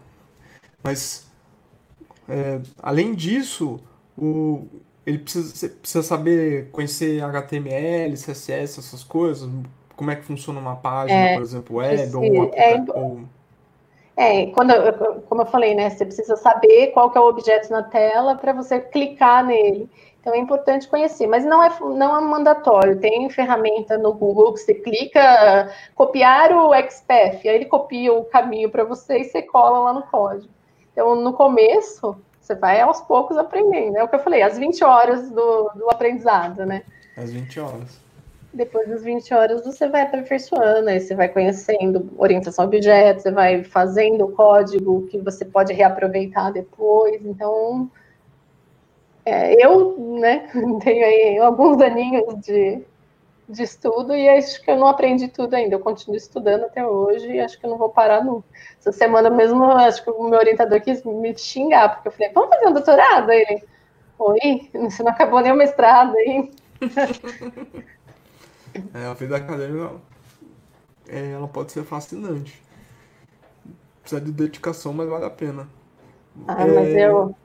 Mas 0.82 1.29
é, 2.30 2.62
além 2.82 3.14
disso, 3.14 3.80
o, 4.18 4.68
ele 5.06 5.20
precisa, 5.20 5.70
precisa 5.70 6.04
saber 6.04 6.70
conhecer 6.72 7.24
HTML, 7.24 8.14
CSS, 8.14 8.80
essas 8.80 9.04
coisas, 9.04 9.50
como 9.96 10.12
é 10.12 10.16
que 10.16 10.24
funciona 10.24 10.60
uma 10.60 10.76
página, 10.76 11.20
é, 11.20 11.34
por 11.34 11.42
exemplo, 11.42 11.76
web 11.78 12.16
ou 12.16 12.24
um 12.24 12.52
é, 12.54 12.86
ou... 12.94 13.20
é, 14.16 14.46
quando 14.48 14.74
como 15.28 15.42
eu 15.42 15.46
falei, 15.46 15.74
né, 15.76 15.90
você 15.90 16.06
precisa 16.06 16.36
saber 16.36 16.88
qual 16.94 17.10
que 17.12 17.18
é 17.18 17.22
o 17.22 17.28
objeto 17.28 17.72
na 17.72 17.84
tela 17.84 18.36
para 18.36 18.54
você 18.54 18.80
clicar 18.80 19.46
nele. 19.46 19.90
Então 20.22 20.34
é 20.34 20.38
importante 20.38 20.88
conhecer, 20.88 21.28
mas 21.28 21.46
não 21.46 21.64
é, 21.64 21.70
não 21.80 22.18
é 22.18 22.22
mandatório. 22.22 23.00
Tem 23.00 23.30
ferramenta 23.30 23.98
no 23.98 24.14
Google 24.14 24.54
que 24.54 24.60
você 24.60 24.74
clica, 24.74 25.74
copiar 25.96 26.52
o 26.52 26.74
XPath, 26.76 27.46
aí 27.46 27.56
ele 27.56 27.66
copia 27.66 28.14
o 28.14 28.26
caminho 28.26 28.70
para 28.70 28.84
você 28.84 29.20
e 29.20 29.24
você 29.24 29.42
cola 29.42 29.80
lá 29.80 29.94
no 29.94 30.04
código. 30.04 30.59
Então, 30.92 31.16
no 31.16 31.34
começo, 31.34 32.16
você 32.40 32.56
vai 32.56 32.82
aos 32.82 33.02
poucos 33.02 33.38
aprendendo. 33.38 33.98
É 33.98 34.04
o 34.04 34.08
que 34.08 34.16
eu 34.16 34.20
falei, 34.20 34.42
as 34.42 34.58
20 34.58 34.84
horas 34.84 35.30
do, 35.30 35.72
do 35.76 35.90
aprendizado, 35.90 36.66
né? 36.66 36.84
As 37.16 37.32
20 37.32 37.60
horas. 37.60 38.00
Depois 38.52 38.90
das 38.90 39.04
20 39.04 39.32
horas, 39.34 39.64
você 39.64 39.88
vai 39.88 40.02
aperfeiçoando, 40.02 40.90
aí 40.90 41.00
você 41.00 41.14
vai 41.14 41.30
conhecendo 41.30 42.10
orientação 42.18 42.66
a 42.66 42.68
objetos, 42.68 43.22
você 43.22 43.32
vai 43.32 43.64
fazendo 43.64 44.26
o 44.26 44.32
código 44.32 45.06
que 45.08 45.20
você 45.20 45.46
pode 45.46 45.72
reaproveitar 45.74 46.52
depois. 46.52 47.24
Então, 47.24 47.90
é, 49.24 49.64
eu 49.64 49.96
né, 50.20 50.50
tenho 50.84 51.06
aí 51.06 51.38
alguns 51.38 51.80
aninhos 51.80 52.34
de, 52.44 52.84
de 53.50 53.64
estudo 53.64 54.16
e 54.16 54.30
acho 54.30 54.62
que 54.62 54.70
eu 54.70 54.78
não 54.78 54.86
aprendi 54.86 55.28
tudo 55.28 55.56
ainda. 55.56 55.76
Eu 55.76 55.80
continuo 55.80 56.16
estudando 56.16 56.66
até 56.66 56.86
hoje 56.86 57.32
e 57.32 57.40
acho 57.40 57.60
que 57.60 57.66
eu 57.66 57.72
não 57.72 57.78
vou 57.78 57.90
parar 57.90 58.24
nunca. 58.24 58.48
Essa 58.80 58.92
semana 58.92 59.30
mesmo, 59.30 59.64
acho 59.64 60.04
que 60.04 60.12
o 60.12 60.30
meu 60.30 60.38
orientador 60.38 60.80
quis 60.80 61.04
me 61.04 61.36
xingar, 61.36 61.96
porque 61.96 62.08
eu 62.08 62.12
falei, 62.12 62.32
vamos 62.32 62.50
fazer 62.52 62.68
um 62.68 62.74
doutorado? 62.74 63.32
Aí 63.32 63.42
ele, 63.42 63.64
oi, 64.20 64.70
você 64.90 65.02
não 65.02 65.12
acabou 65.12 65.42
nem 65.42 65.52
o 65.52 65.56
mestrado 65.56 66.16
aí. 66.16 66.52
é, 68.94 69.06
a 69.06 69.14
vida 69.16 69.38
acadêmica 69.38 69.96
é, 71.08 71.32
ela 71.32 71.48
pode 71.48 71.72
ser 71.72 71.84
fascinante. 71.84 72.62
Precisa 74.02 74.22
de 74.22 74.32
dedicação, 74.32 74.94
mas 74.94 75.10
vale 75.10 75.26
a 75.26 75.30
pena. 75.30 75.68
Ah, 76.48 76.68
é... 76.68 76.72
mas 76.72 76.96
eu 76.96 77.36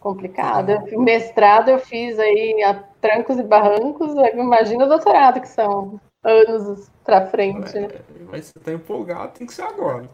complicado. 0.00 0.70
Eu, 0.70 1.00
mestrado 1.00 1.70
eu 1.70 1.78
fiz 1.78 2.18
aí 2.18 2.62
a 2.62 2.74
trancos 3.00 3.38
e 3.38 3.42
barrancos, 3.42 4.14
imagina 4.34 4.84
o 4.84 4.88
doutorado, 4.88 5.40
que 5.40 5.48
são 5.48 6.00
anos 6.22 6.90
para 7.04 7.26
frente. 7.26 7.76
É, 7.76 8.02
mas 8.30 8.46
você 8.46 8.60
tá 8.60 8.72
empolgado, 8.72 9.32
tem 9.32 9.46
que 9.46 9.54
ser 9.54 9.62
agora. 9.62 10.08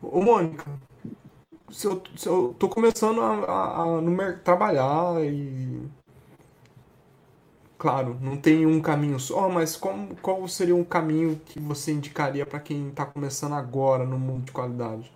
Ô, 0.00 0.20
Mônica, 0.20 0.64
se 1.70 1.86
eu, 1.86 2.02
se 2.16 2.28
eu 2.28 2.54
tô 2.58 2.68
começando 2.68 3.20
a, 3.20 3.44
a, 3.44 3.82
a 3.82 4.00
no, 4.00 4.38
trabalhar 4.38 5.24
e. 5.24 5.88
Claro, 7.78 8.16
não 8.20 8.36
tem 8.36 8.64
um 8.64 8.80
caminho 8.80 9.18
só, 9.18 9.48
mas 9.48 9.76
como, 9.76 10.14
qual 10.16 10.46
seria 10.46 10.76
um 10.76 10.84
caminho 10.84 11.40
que 11.44 11.58
você 11.58 11.90
indicaria 11.90 12.46
para 12.46 12.60
quem 12.60 12.88
está 12.88 13.04
começando 13.04 13.54
agora 13.54 14.04
no 14.04 14.16
mundo 14.16 14.44
de 14.44 14.52
qualidade? 14.52 15.12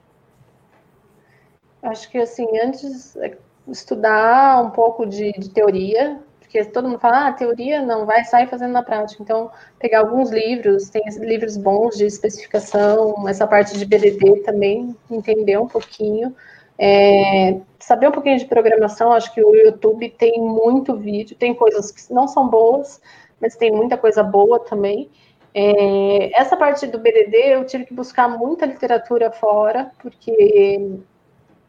Acho 1.83 2.11
que, 2.11 2.19
assim, 2.19 2.47
antes 2.59 3.17
é, 3.17 3.37
estudar 3.69 4.63
um 4.65 4.71
pouco 4.71 5.07
de, 5.07 5.33
de 5.33 5.51
teoria, 5.51 6.21
porque 6.41 6.65
todo 6.65 6.89
mundo 6.89 7.01
fala, 7.01 7.29
ah, 7.29 7.33
teoria 7.33 7.83
não, 7.83 8.07
vai 8.07 8.25
sair 8.25 8.47
fazendo 8.49 8.73
na 8.73 8.83
prática. 8.83 9.23
Então, 9.23 9.51
pegar 9.79 10.01
alguns 10.01 10.31
livros, 10.31 10.89
tem 10.89 11.03
livros 11.19 11.57
bons 11.57 11.97
de 11.97 12.07
especificação, 12.07 13.29
essa 13.29 13.47
parte 13.47 13.77
de 13.77 13.85
BDD 13.85 14.43
também, 14.43 14.97
entender 15.11 15.59
um 15.59 15.67
pouquinho. 15.67 16.35
É, 16.79 17.59
saber 17.79 18.09
um 18.09 18.13
pouquinho 18.13 18.39
de 18.39 18.45
programação, 18.45 19.13
acho 19.13 19.33
que 19.35 19.43
o 19.43 19.55
YouTube 19.55 20.09
tem 20.11 20.41
muito 20.41 20.97
vídeo, 20.97 21.37
tem 21.37 21.55
coisas 21.55 21.91
que 21.91 22.13
não 22.13 22.29
são 22.29 22.49
boas, 22.49 23.01
mas 23.41 23.57
tem 23.57 23.73
muita 23.73 23.97
coisa 23.97 24.23
boa 24.23 24.61
também. 24.61 25.11
É, 25.55 26.39
essa 26.39 26.57
parte 26.57 26.87
do 26.87 26.99
BDD 26.99 27.37
eu 27.55 27.65
tive 27.65 27.87
que 27.87 27.95
buscar 27.95 28.29
muita 28.29 28.67
literatura 28.67 29.33
fora, 29.33 29.91
porque 30.01 31.01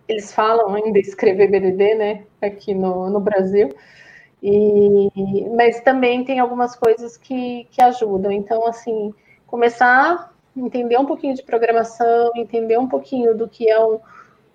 eles 0.07 0.33
falam 0.33 0.73
ainda 0.73 0.99
escrever 0.99 1.49
BDD, 1.49 1.95
né, 1.95 2.23
aqui 2.41 2.73
no, 2.73 3.09
no 3.09 3.19
Brasil, 3.19 3.75
e, 4.41 5.09
mas 5.55 5.81
também 5.81 6.23
tem 6.23 6.39
algumas 6.39 6.75
coisas 6.75 7.17
que, 7.17 7.67
que 7.71 7.81
ajudam. 7.81 8.31
Então, 8.31 8.65
assim, 8.67 9.13
começar 9.45 10.31
a 10.55 10.59
entender 10.59 10.97
um 10.97 11.05
pouquinho 11.05 11.35
de 11.35 11.43
programação, 11.43 12.31
entender 12.35 12.77
um 12.77 12.87
pouquinho 12.87 13.35
do 13.35 13.47
que 13.47 13.69
é 13.69 13.83
um, 13.83 13.99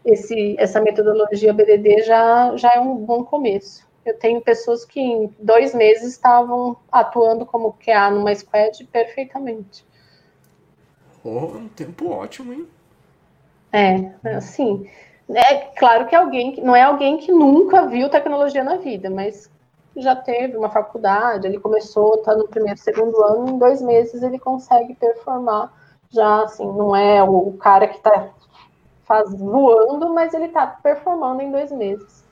esse, 0.05 0.57
essa 0.59 0.81
metodologia 0.81 1.53
BDD 1.53 2.03
já, 2.03 2.57
já 2.57 2.75
é 2.75 2.81
um 2.81 2.97
bom 2.97 3.25
começo. 3.25 3.87
Eu 4.05 4.19
tenho 4.19 4.41
pessoas 4.41 4.85
que 4.85 5.01
em 5.01 5.35
dois 5.39 5.75
meses 5.75 6.13
estavam 6.13 6.77
atuando 6.91 7.47
como 7.47 7.75
QA 7.75 8.11
numa 8.11 8.35
squad 8.35 8.85
perfeitamente. 8.87 9.85
Oh, 11.25 11.57
um 11.57 11.69
tempo 11.69 12.11
ótimo, 12.11 12.53
hein? 12.53 12.67
É, 13.73 14.13
assim, 14.37 14.91
é 15.35 15.59
claro 15.77 16.07
que 16.07 16.15
alguém 16.15 16.57
não 16.63 16.75
é 16.75 16.83
alguém 16.83 17.19
que 17.19 17.33
nunca 17.33 17.87
viu 17.87 18.09
tecnologia 18.09 18.65
na 18.65 18.77
vida, 18.77 19.09
mas 19.11 19.51
já 19.97 20.17
teve 20.17 20.57
uma 20.57 20.71
faculdade, 20.71 21.47
ele 21.47 21.59
começou, 21.59 22.15
está 22.15 22.35
no 22.35 22.49
primeiro, 22.49 22.79
segundo 22.79 23.23
ano, 23.23 23.51
em 23.51 23.59
dois 23.59 23.83
meses 23.83 24.23
ele 24.23 24.39
consegue 24.39 24.95
performar. 24.95 25.73
Já 26.11 26.45
assim, 26.45 26.67
não 26.67 26.95
é 26.95 27.23
o 27.23 27.53
cara 27.53 27.87
que 27.89 27.97
está 27.97 28.31
voando, 29.29 30.13
mas 30.13 30.35
ele 30.35 30.47
está 30.47 30.67
performando 30.67 31.43
em 31.43 31.51
dois 31.51 31.71
meses. 31.71 32.25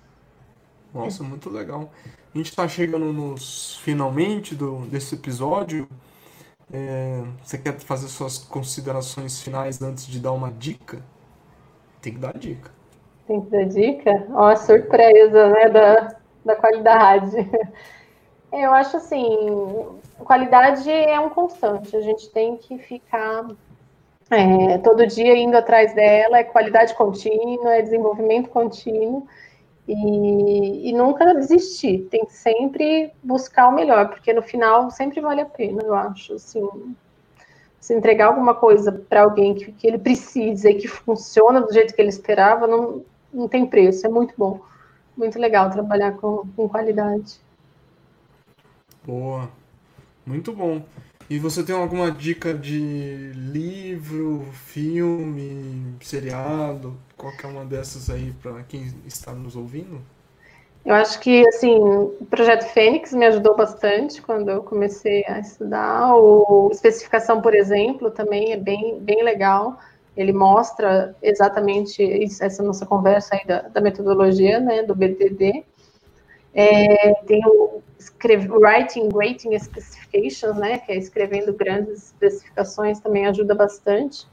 Nossa, 0.92 1.22
muito 1.22 1.48
legal. 1.48 1.90
A 2.34 2.38
gente 2.38 2.51
está 2.51 2.66
chegando 2.68 3.12
nos 3.12 3.76
finalmente 3.82 4.55
do, 4.55 4.86
desse 4.86 5.14
episódio. 5.14 5.88
É, 6.72 7.22
você 7.42 7.59
quer 7.59 7.78
fazer 7.80 8.09
suas 8.09 8.38
considerações 8.38 9.40
finais 9.42 9.82
antes 9.82 10.07
de 10.07 10.18
dar 10.20 10.32
uma 10.32 10.51
dica? 10.51 11.03
Tem 12.01 12.14
que 12.14 12.18
dar 12.18 12.36
dica. 12.36 12.70
Tem 13.31 13.41
que 13.43 13.51
dar 13.51 13.64
dica? 13.64 14.26
Ó, 14.33 14.49
a 14.49 14.57
surpresa, 14.57 15.51
né, 15.51 15.68
da, 15.68 16.16
da 16.45 16.57
qualidade. 16.57 17.37
Eu 18.53 18.74
acho 18.74 18.97
assim, 18.97 19.87
qualidade 20.18 20.91
é 20.91 21.20
um 21.20 21.31
constante, 21.31 21.97
a 21.97 22.01
gente 22.01 22.28
tem 22.31 22.57
que 22.57 22.76
ficar 22.78 23.47
é, 24.28 24.78
todo 24.78 25.07
dia 25.07 25.37
indo 25.37 25.57
atrás 25.57 25.95
dela, 25.95 26.39
é 26.39 26.43
qualidade 26.43 26.93
contínua, 26.95 27.76
é 27.76 27.83
desenvolvimento 27.83 28.49
contínuo, 28.49 29.28
e, 29.87 30.89
e, 30.89 30.93
nunca 30.93 31.33
desistir, 31.33 32.09
tem 32.11 32.24
que 32.24 32.33
sempre 32.33 33.12
buscar 33.22 33.68
o 33.68 33.72
melhor, 33.72 34.09
porque 34.09 34.33
no 34.33 34.43
final 34.43 34.91
sempre 34.91 35.20
vale 35.20 35.43
a 35.43 35.47
pena, 35.47 35.85
eu 35.85 35.95
acho, 35.95 36.35
assim, 36.35 36.68
se 37.78 37.95
entregar 37.95 38.26
alguma 38.26 38.57
coisa 38.57 38.91
para 38.91 39.22
alguém 39.22 39.55
que, 39.55 39.70
que 39.70 39.87
ele 39.87 39.99
precisa 39.99 40.68
e 40.68 40.74
que 40.74 40.89
funciona 40.89 41.61
do 41.61 41.72
jeito 41.72 41.95
que 41.95 42.03
ele 42.03 42.09
esperava, 42.09 42.66
não, 42.66 43.05
não 43.33 43.49
tem 43.49 43.66
preço, 43.66 44.07
é 44.07 44.11
muito 44.11 44.35
bom. 44.37 44.61
Muito 45.16 45.39
legal 45.39 45.70
trabalhar 45.70 46.12
com, 46.12 46.47
com 46.57 46.68
qualidade. 46.68 47.41
Boa. 49.05 49.49
Muito 50.26 50.53
bom. 50.53 50.83
E 51.28 51.39
você 51.39 51.62
tem 51.62 51.74
alguma 51.74 52.11
dica 52.11 52.53
de 52.53 53.33
livro, 53.35 54.45
filme, 54.53 55.95
seriado? 56.01 56.97
Qualquer 57.16 57.47
uma 57.47 57.64
dessas 57.64 58.11
aí 58.11 58.33
para 58.43 58.62
quem 58.64 58.93
está 59.07 59.33
nos 59.33 59.55
ouvindo? 59.55 60.01
Eu 60.85 60.95
acho 60.95 61.20
que, 61.20 61.47
assim, 61.47 61.78
o 61.78 62.26
Projeto 62.31 62.64
Fênix 62.72 63.12
me 63.12 63.26
ajudou 63.26 63.55
bastante 63.55 64.20
quando 64.22 64.51
eu 64.51 64.62
comecei 64.62 65.24
a 65.26 65.39
estudar. 65.39 66.16
O 66.16 66.70
Especificação, 66.72 67.41
por 67.41 67.55
exemplo, 67.55 68.11
também 68.11 68.53
é 68.53 68.57
bem, 68.57 68.99
bem 68.99 69.22
legal 69.22 69.78
ele 70.16 70.32
mostra 70.32 71.14
exatamente 71.22 72.02
essa 72.40 72.62
nossa 72.62 72.84
conversa 72.84 73.34
aí 73.34 73.46
da, 73.46 73.62
da 73.62 73.80
metodologia, 73.80 74.61
né, 74.61 74.82
do 74.82 74.94
BDD. 74.94 75.64
É, 76.52 77.14
tem 77.26 77.40
o 77.46 77.80
escreve, 77.98 78.48
Writing 78.50 79.08
Greating 79.08 79.56
Specifications, 79.58 80.56
né, 80.56 80.78
que 80.78 80.92
é 80.92 80.96
escrevendo 80.96 81.52
grandes 81.52 82.06
especificações, 82.06 82.98
também 83.00 83.26
ajuda 83.26 83.54
bastante. 83.54 84.26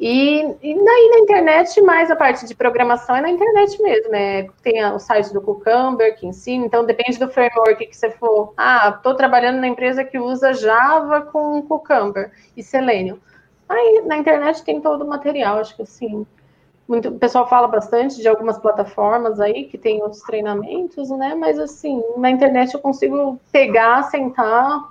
E, 0.00 0.42
e 0.62 0.74
na 0.74 1.18
internet, 1.18 1.80
mais 1.80 2.08
a 2.08 2.14
parte 2.14 2.46
de 2.46 2.54
programação 2.54 3.16
é 3.16 3.20
na 3.20 3.30
internet 3.30 3.82
mesmo, 3.82 4.12
né? 4.12 4.46
Tem 4.62 4.84
o 4.92 4.98
site 5.00 5.32
do 5.32 5.40
Cucumber 5.40 6.16
que 6.16 6.24
ensina, 6.24 6.64
então 6.64 6.86
depende 6.86 7.18
do 7.18 7.28
framework 7.28 7.84
que 7.84 7.96
você 7.96 8.08
for. 8.12 8.54
Ah, 8.56 8.94
estou 8.96 9.16
trabalhando 9.16 9.58
na 9.58 9.66
empresa 9.66 10.04
que 10.04 10.16
usa 10.16 10.52
Java 10.52 11.22
com 11.22 11.60
Cucumber 11.62 12.30
e 12.56 12.62
Selenium. 12.62 13.18
Aí 13.68 14.02
na 14.06 14.16
internet 14.16 14.64
tem 14.64 14.80
todo 14.80 15.04
o 15.04 15.08
material, 15.08 15.58
acho 15.58 15.76
que 15.76 15.82
assim. 15.82 16.26
Muito, 16.86 17.10
o 17.10 17.18
pessoal 17.18 17.46
fala 17.46 17.68
bastante 17.68 18.16
de 18.16 18.26
algumas 18.26 18.58
plataformas 18.58 19.38
aí 19.40 19.64
que 19.64 19.76
tem 19.76 20.02
os 20.02 20.20
treinamentos, 20.20 21.10
né? 21.10 21.34
Mas 21.34 21.58
assim, 21.58 22.02
na 22.16 22.30
internet 22.30 22.72
eu 22.72 22.80
consigo 22.80 23.38
pegar, 23.52 24.04
sentar, 24.04 24.88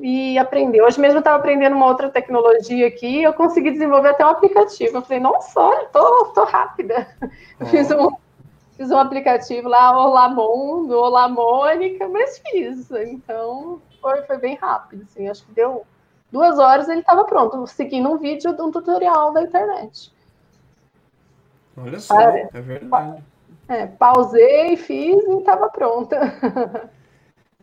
e 0.00 0.38
aprender. 0.38 0.82
Hoje 0.82 1.00
mesmo 1.00 1.16
eu 1.16 1.20
estava 1.20 1.38
aprendendo 1.38 1.76
uma 1.76 1.86
outra 1.86 2.10
tecnologia 2.10 2.86
aqui 2.86 3.22
eu 3.22 3.32
consegui 3.32 3.70
desenvolver 3.70 4.08
até 4.08 4.24
um 4.24 4.30
aplicativo. 4.30 4.96
Eu 4.96 5.02
falei, 5.02 5.20
nossa, 5.20 5.60
olha, 5.60 5.86
tô, 5.86 6.26
tô 6.34 6.44
rápida. 6.44 7.06
Oh. 7.60 7.66
Fiz, 7.66 7.90
um, 7.90 8.10
fiz 8.76 8.90
um 8.90 8.98
aplicativo 8.98 9.68
lá, 9.68 9.96
Olá 9.96 10.28
Mundo, 10.28 10.98
Olá 10.98 11.28
Mônica, 11.28 12.08
mas 12.08 12.38
fiz. 12.38 12.90
Então, 12.90 13.80
foi, 14.00 14.22
foi 14.22 14.38
bem 14.38 14.56
rápido, 14.56 15.04
assim, 15.04 15.28
acho 15.28 15.46
que 15.46 15.52
deu 15.52 15.84
duas 16.32 16.58
horas 16.58 16.88
ele 16.88 17.00
estava 17.00 17.24
pronto, 17.24 17.66
seguindo 17.66 18.10
um 18.10 18.18
vídeo 18.18 18.54
de 18.54 18.62
um 18.62 18.70
tutorial 18.70 19.32
da 19.32 19.42
internet. 19.42 20.12
Olha 21.76 22.00
só, 22.00 22.18
é 22.20 22.48
verdade. 22.60 23.22
É, 23.68 23.86
pausei, 23.86 24.76
fiz 24.76 25.22
e 25.24 25.38
estava 25.38 25.68
pronta. 25.68 26.18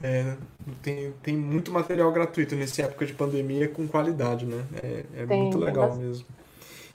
É, 0.02 0.38
tem, 0.82 1.12
tem 1.22 1.36
muito 1.36 1.74
material 1.74 2.10
gratuito 2.14 2.56
nessa 2.56 2.84
época 2.84 3.06
de 3.06 3.14
pandemia 3.14 3.68
com 3.68 3.86
qualidade, 3.86 4.46
né? 4.46 4.66
É, 4.82 5.06
é 5.14 5.26
tem, 5.26 5.42
muito 5.42 5.58
legal 5.58 5.94
mesmo. 5.94 6.26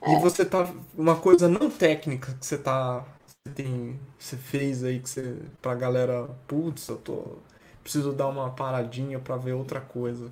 É. 0.00 0.14
E 0.14 0.20
você 0.20 0.44
tá. 0.44 0.66
Uma 0.96 1.16
coisa 1.16 1.46
não 1.46 1.68
técnica 1.68 2.32
que 2.32 2.46
você 2.46 2.56
tá. 2.56 3.04
Você, 3.26 3.54
tem, 3.54 4.00
você 4.18 4.36
fez 4.36 4.82
aí 4.82 5.00
que 5.00 5.10
você. 5.10 5.36
Pra 5.60 5.74
galera, 5.74 6.30
putz, 6.46 6.88
eu 6.88 6.96
tô. 6.96 7.36
Preciso 7.82 8.12
dar 8.12 8.28
uma 8.28 8.48
paradinha 8.48 9.18
para 9.18 9.36
ver 9.36 9.52
outra 9.52 9.82
coisa. 9.82 10.30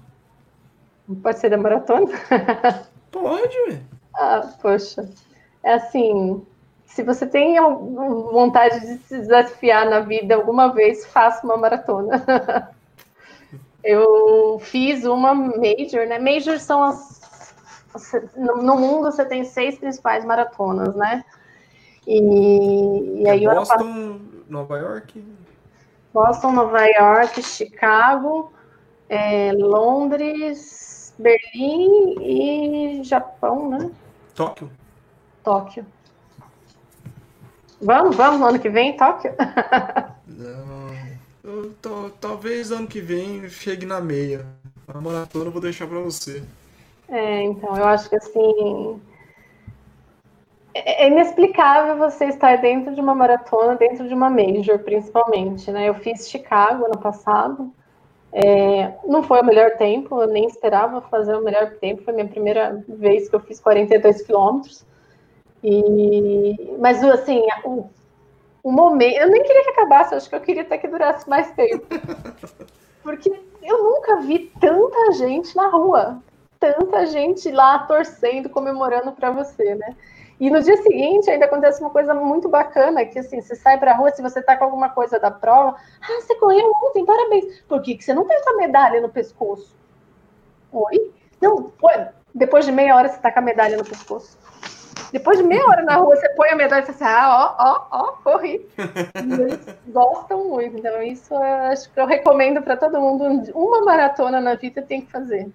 Pode 1.22 1.38
ser 1.38 1.50
da 1.50 1.56
maratona? 1.56 2.06
Pode, 3.10 3.56
ué. 3.68 3.80
Ah, 4.14 4.52
poxa. 4.60 5.08
É 5.62 5.74
assim, 5.74 6.44
se 6.86 7.02
você 7.02 7.26
tem 7.26 7.58
vontade 7.58 8.80
de 8.80 8.98
se 8.98 9.18
desafiar 9.18 9.88
na 9.88 10.00
vida 10.00 10.34
alguma 10.34 10.72
vez, 10.72 11.06
faça 11.06 11.44
uma 11.44 11.56
maratona. 11.56 12.24
Eu 13.82 14.60
fiz 14.60 15.04
uma 15.04 15.34
major, 15.34 16.06
né? 16.06 16.18
Major 16.18 16.58
são 16.58 16.82
as. 16.84 17.20
No 18.36 18.76
mundo 18.76 19.10
você 19.10 19.24
tem 19.24 19.44
seis 19.44 19.76
principais 19.76 20.24
maratonas, 20.24 20.94
né? 20.94 21.24
E, 22.06 23.22
e 23.22 23.28
aí 23.28 23.44
é 23.44 23.54
Boston, 23.54 24.20
Nova 24.48 24.78
York. 24.78 25.24
Boston, 26.12 26.52
Nova 26.52 26.84
York, 26.84 27.42
Chicago, 27.42 28.52
é, 29.08 29.52
Londres, 29.52 30.91
Berlim 31.22 32.16
e 32.20 33.04
Japão, 33.04 33.70
né? 33.70 33.90
Tóquio. 34.34 34.70
Tóquio. 35.42 35.86
Vamos, 37.80 38.14
vamos 38.14 38.40
no 38.40 38.46
ano 38.46 38.58
que 38.58 38.68
vem, 38.68 38.96
Tóquio? 38.96 39.32
Não. 40.26 40.82
Eu, 41.42 41.72
tô, 41.82 42.10
talvez 42.20 42.70
ano 42.70 42.86
que 42.86 43.00
vem 43.00 43.48
chegue 43.48 43.84
na 43.84 44.00
meia. 44.00 44.46
A 44.86 45.00
maratona 45.00 45.46
eu 45.46 45.50
vou 45.50 45.60
deixar 45.60 45.88
para 45.88 45.98
você. 45.98 46.42
É, 47.08 47.42
então, 47.42 47.76
eu 47.76 47.84
acho 47.86 48.08
que 48.08 48.16
assim. 48.16 49.00
É, 50.74 51.04
é 51.04 51.08
inexplicável 51.08 51.96
você 51.96 52.26
estar 52.26 52.56
dentro 52.56 52.94
de 52.94 53.00
uma 53.00 53.14
maratona, 53.14 53.74
dentro 53.74 54.06
de 54.06 54.14
uma 54.14 54.30
major, 54.30 54.78
principalmente, 54.78 55.70
né? 55.70 55.88
Eu 55.88 55.94
fiz 55.94 56.28
Chicago 56.28 56.84
ano 56.84 56.98
passado. 56.98 57.72
É, 58.32 58.94
não 59.06 59.22
foi 59.22 59.40
o 59.40 59.44
melhor 59.44 59.72
tempo, 59.72 60.22
eu 60.22 60.26
nem 60.26 60.46
esperava 60.46 61.02
fazer 61.02 61.34
o 61.34 61.42
melhor 61.42 61.72
tempo. 61.72 62.02
Foi 62.02 62.12
a 62.12 62.16
minha 62.16 62.28
primeira 62.28 62.82
vez 62.88 63.28
que 63.28 63.36
eu 63.36 63.40
fiz 63.40 63.60
42 63.60 64.22
quilômetros. 64.22 64.84
E, 65.62 66.76
mas 66.78 67.02
assim, 67.04 67.46
o, 67.64 67.86
o 68.62 68.72
momento. 68.72 69.16
Eu 69.16 69.28
nem 69.28 69.42
queria 69.42 69.64
que 69.64 69.70
acabasse, 69.70 70.14
acho 70.14 70.28
que 70.28 70.34
eu 70.34 70.40
queria 70.40 70.62
até 70.62 70.78
que 70.78 70.88
durasse 70.88 71.28
mais 71.28 71.50
tempo. 71.52 71.86
Porque 73.02 73.30
eu 73.62 73.82
nunca 73.82 74.20
vi 74.20 74.50
tanta 74.60 75.12
gente 75.12 75.54
na 75.54 75.68
rua. 75.68 76.22
Tanta 76.58 77.06
gente 77.06 77.50
lá 77.50 77.80
torcendo, 77.80 78.48
comemorando 78.48 79.12
para 79.12 79.30
você, 79.30 79.74
né? 79.74 79.96
E 80.42 80.50
no 80.50 80.60
dia 80.60 80.76
seguinte 80.78 81.30
ainda 81.30 81.44
acontece 81.44 81.80
uma 81.80 81.90
coisa 81.90 82.12
muito 82.12 82.48
bacana, 82.48 83.04
que 83.04 83.16
assim, 83.16 83.40
você 83.40 83.54
sai 83.54 83.78
pra 83.78 83.94
rua, 83.94 84.10
se 84.10 84.20
você 84.20 84.42
tá 84.42 84.56
com 84.56 84.64
alguma 84.64 84.88
coisa 84.88 85.16
da 85.16 85.30
prova, 85.30 85.76
ah, 86.00 86.20
você 86.20 86.34
correu 86.34 86.68
ontem, 86.82 87.06
parabéns. 87.06 87.60
Por 87.60 87.80
que, 87.80 87.94
que 87.94 88.02
você 88.02 88.12
não 88.12 88.26
tem 88.26 88.36
essa 88.36 88.52
medalha 88.54 89.00
no 89.00 89.08
pescoço? 89.08 89.72
Oi? 90.72 91.12
Não, 91.40 91.70
pô, 91.70 91.88
depois 92.34 92.64
de 92.64 92.72
meia 92.72 92.96
hora 92.96 93.08
você 93.08 93.18
tá 93.18 93.30
com 93.30 93.38
a 93.38 93.42
medalha 93.42 93.76
no 93.76 93.84
pescoço. 93.84 94.36
Depois 95.12 95.38
de 95.38 95.44
meia 95.44 95.64
hora 95.64 95.84
na 95.84 95.94
rua, 95.94 96.16
você 96.16 96.28
põe 96.30 96.48
a 96.48 96.56
medalha 96.56 96.82
e 96.82 96.86
fala 96.86 96.96
assim, 96.96 97.04
ah, 97.04 97.56
ó, 97.60 97.96
ó, 97.96 98.02
ó, 98.02 98.12
corri. 98.24 98.66
E 99.24 99.40
eles 99.40 99.64
gostam 99.86 100.48
muito. 100.48 100.76
Então, 100.76 101.00
isso 101.04 101.32
eu 101.32 101.40
acho 101.40 101.88
que 101.88 102.00
eu 102.00 102.06
recomendo 102.06 102.60
para 102.62 102.76
todo 102.76 103.00
mundo. 103.00 103.24
Uma 103.54 103.82
maratona 103.82 104.40
na 104.40 104.56
vida 104.56 104.82
tem 104.82 105.02
que 105.02 105.12
fazer. 105.12 105.48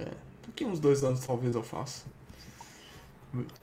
É, 0.00 0.10
daqui 0.44 0.64
uns 0.64 0.80
dois 0.80 1.04
anos 1.04 1.24
talvez 1.24 1.54
eu 1.54 1.62
faça. 1.62 2.15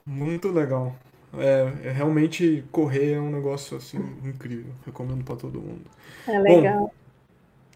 Muito 0.04 0.50
legal. 0.50 0.94
É, 1.36 1.88
é, 1.88 1.90
realmente 1.90 2.64
correr 2.70 3.14
é 3.14 3.20
um 3.20 3.30
negócio 3.30 3.76
assim 3.76 3.98
incrível. 4.24 4.72
Recomendo 4.84 5.24
para 5.24 5.36
todo 5.36 5.60
mundo. 5.60 5.84
É 6.26 6.38
legal. 6.38 6.92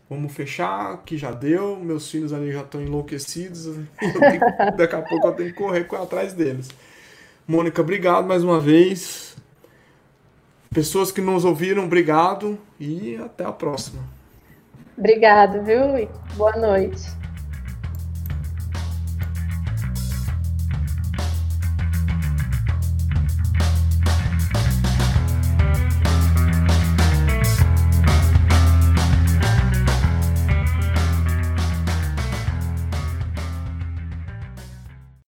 Bom, 0.09 0.17
vamos 0.17 0.33
fechar, 0.33 1.03
que 1.05 1.17
já 1.17 1.31
deu, 1.31 1.77
meus 1.77 2.11
filhos 2.11 2.33
ali 2.33 2.53
já 2.53 2.63
estão 2.63 2.81
enlouquecidos, 2.81 3.67
daqui 4.77 4.95
a 4.95 5.03
pouco 5.03 5.29
eu 5.29 5.33
tenho 5.33 5.51
que 5.51 5.57
correr 5.57 5.87
atrás 5.93 6.33
deles. 6.33 6.69
Mônica, 7.47 7.81
obrigado 7.81 8.27
mais 8.27 8.45
uma 8.45 8.61
vez. 8.61 9.37
Pessoas 10.71 11.11
que 11.11 11.21
nos 11.21 11.45
ouviram, 11.45 11.85
obrigado 11.85 12.59
e 12.79 13.17
até 13.17 13.45
a 13.45 13.53
próxima. 13.53 14.03
Obrigado, 14.97 15.63
viu? 15.63 16.09
Boa 16.37 16.57
noite. 16.57 17.18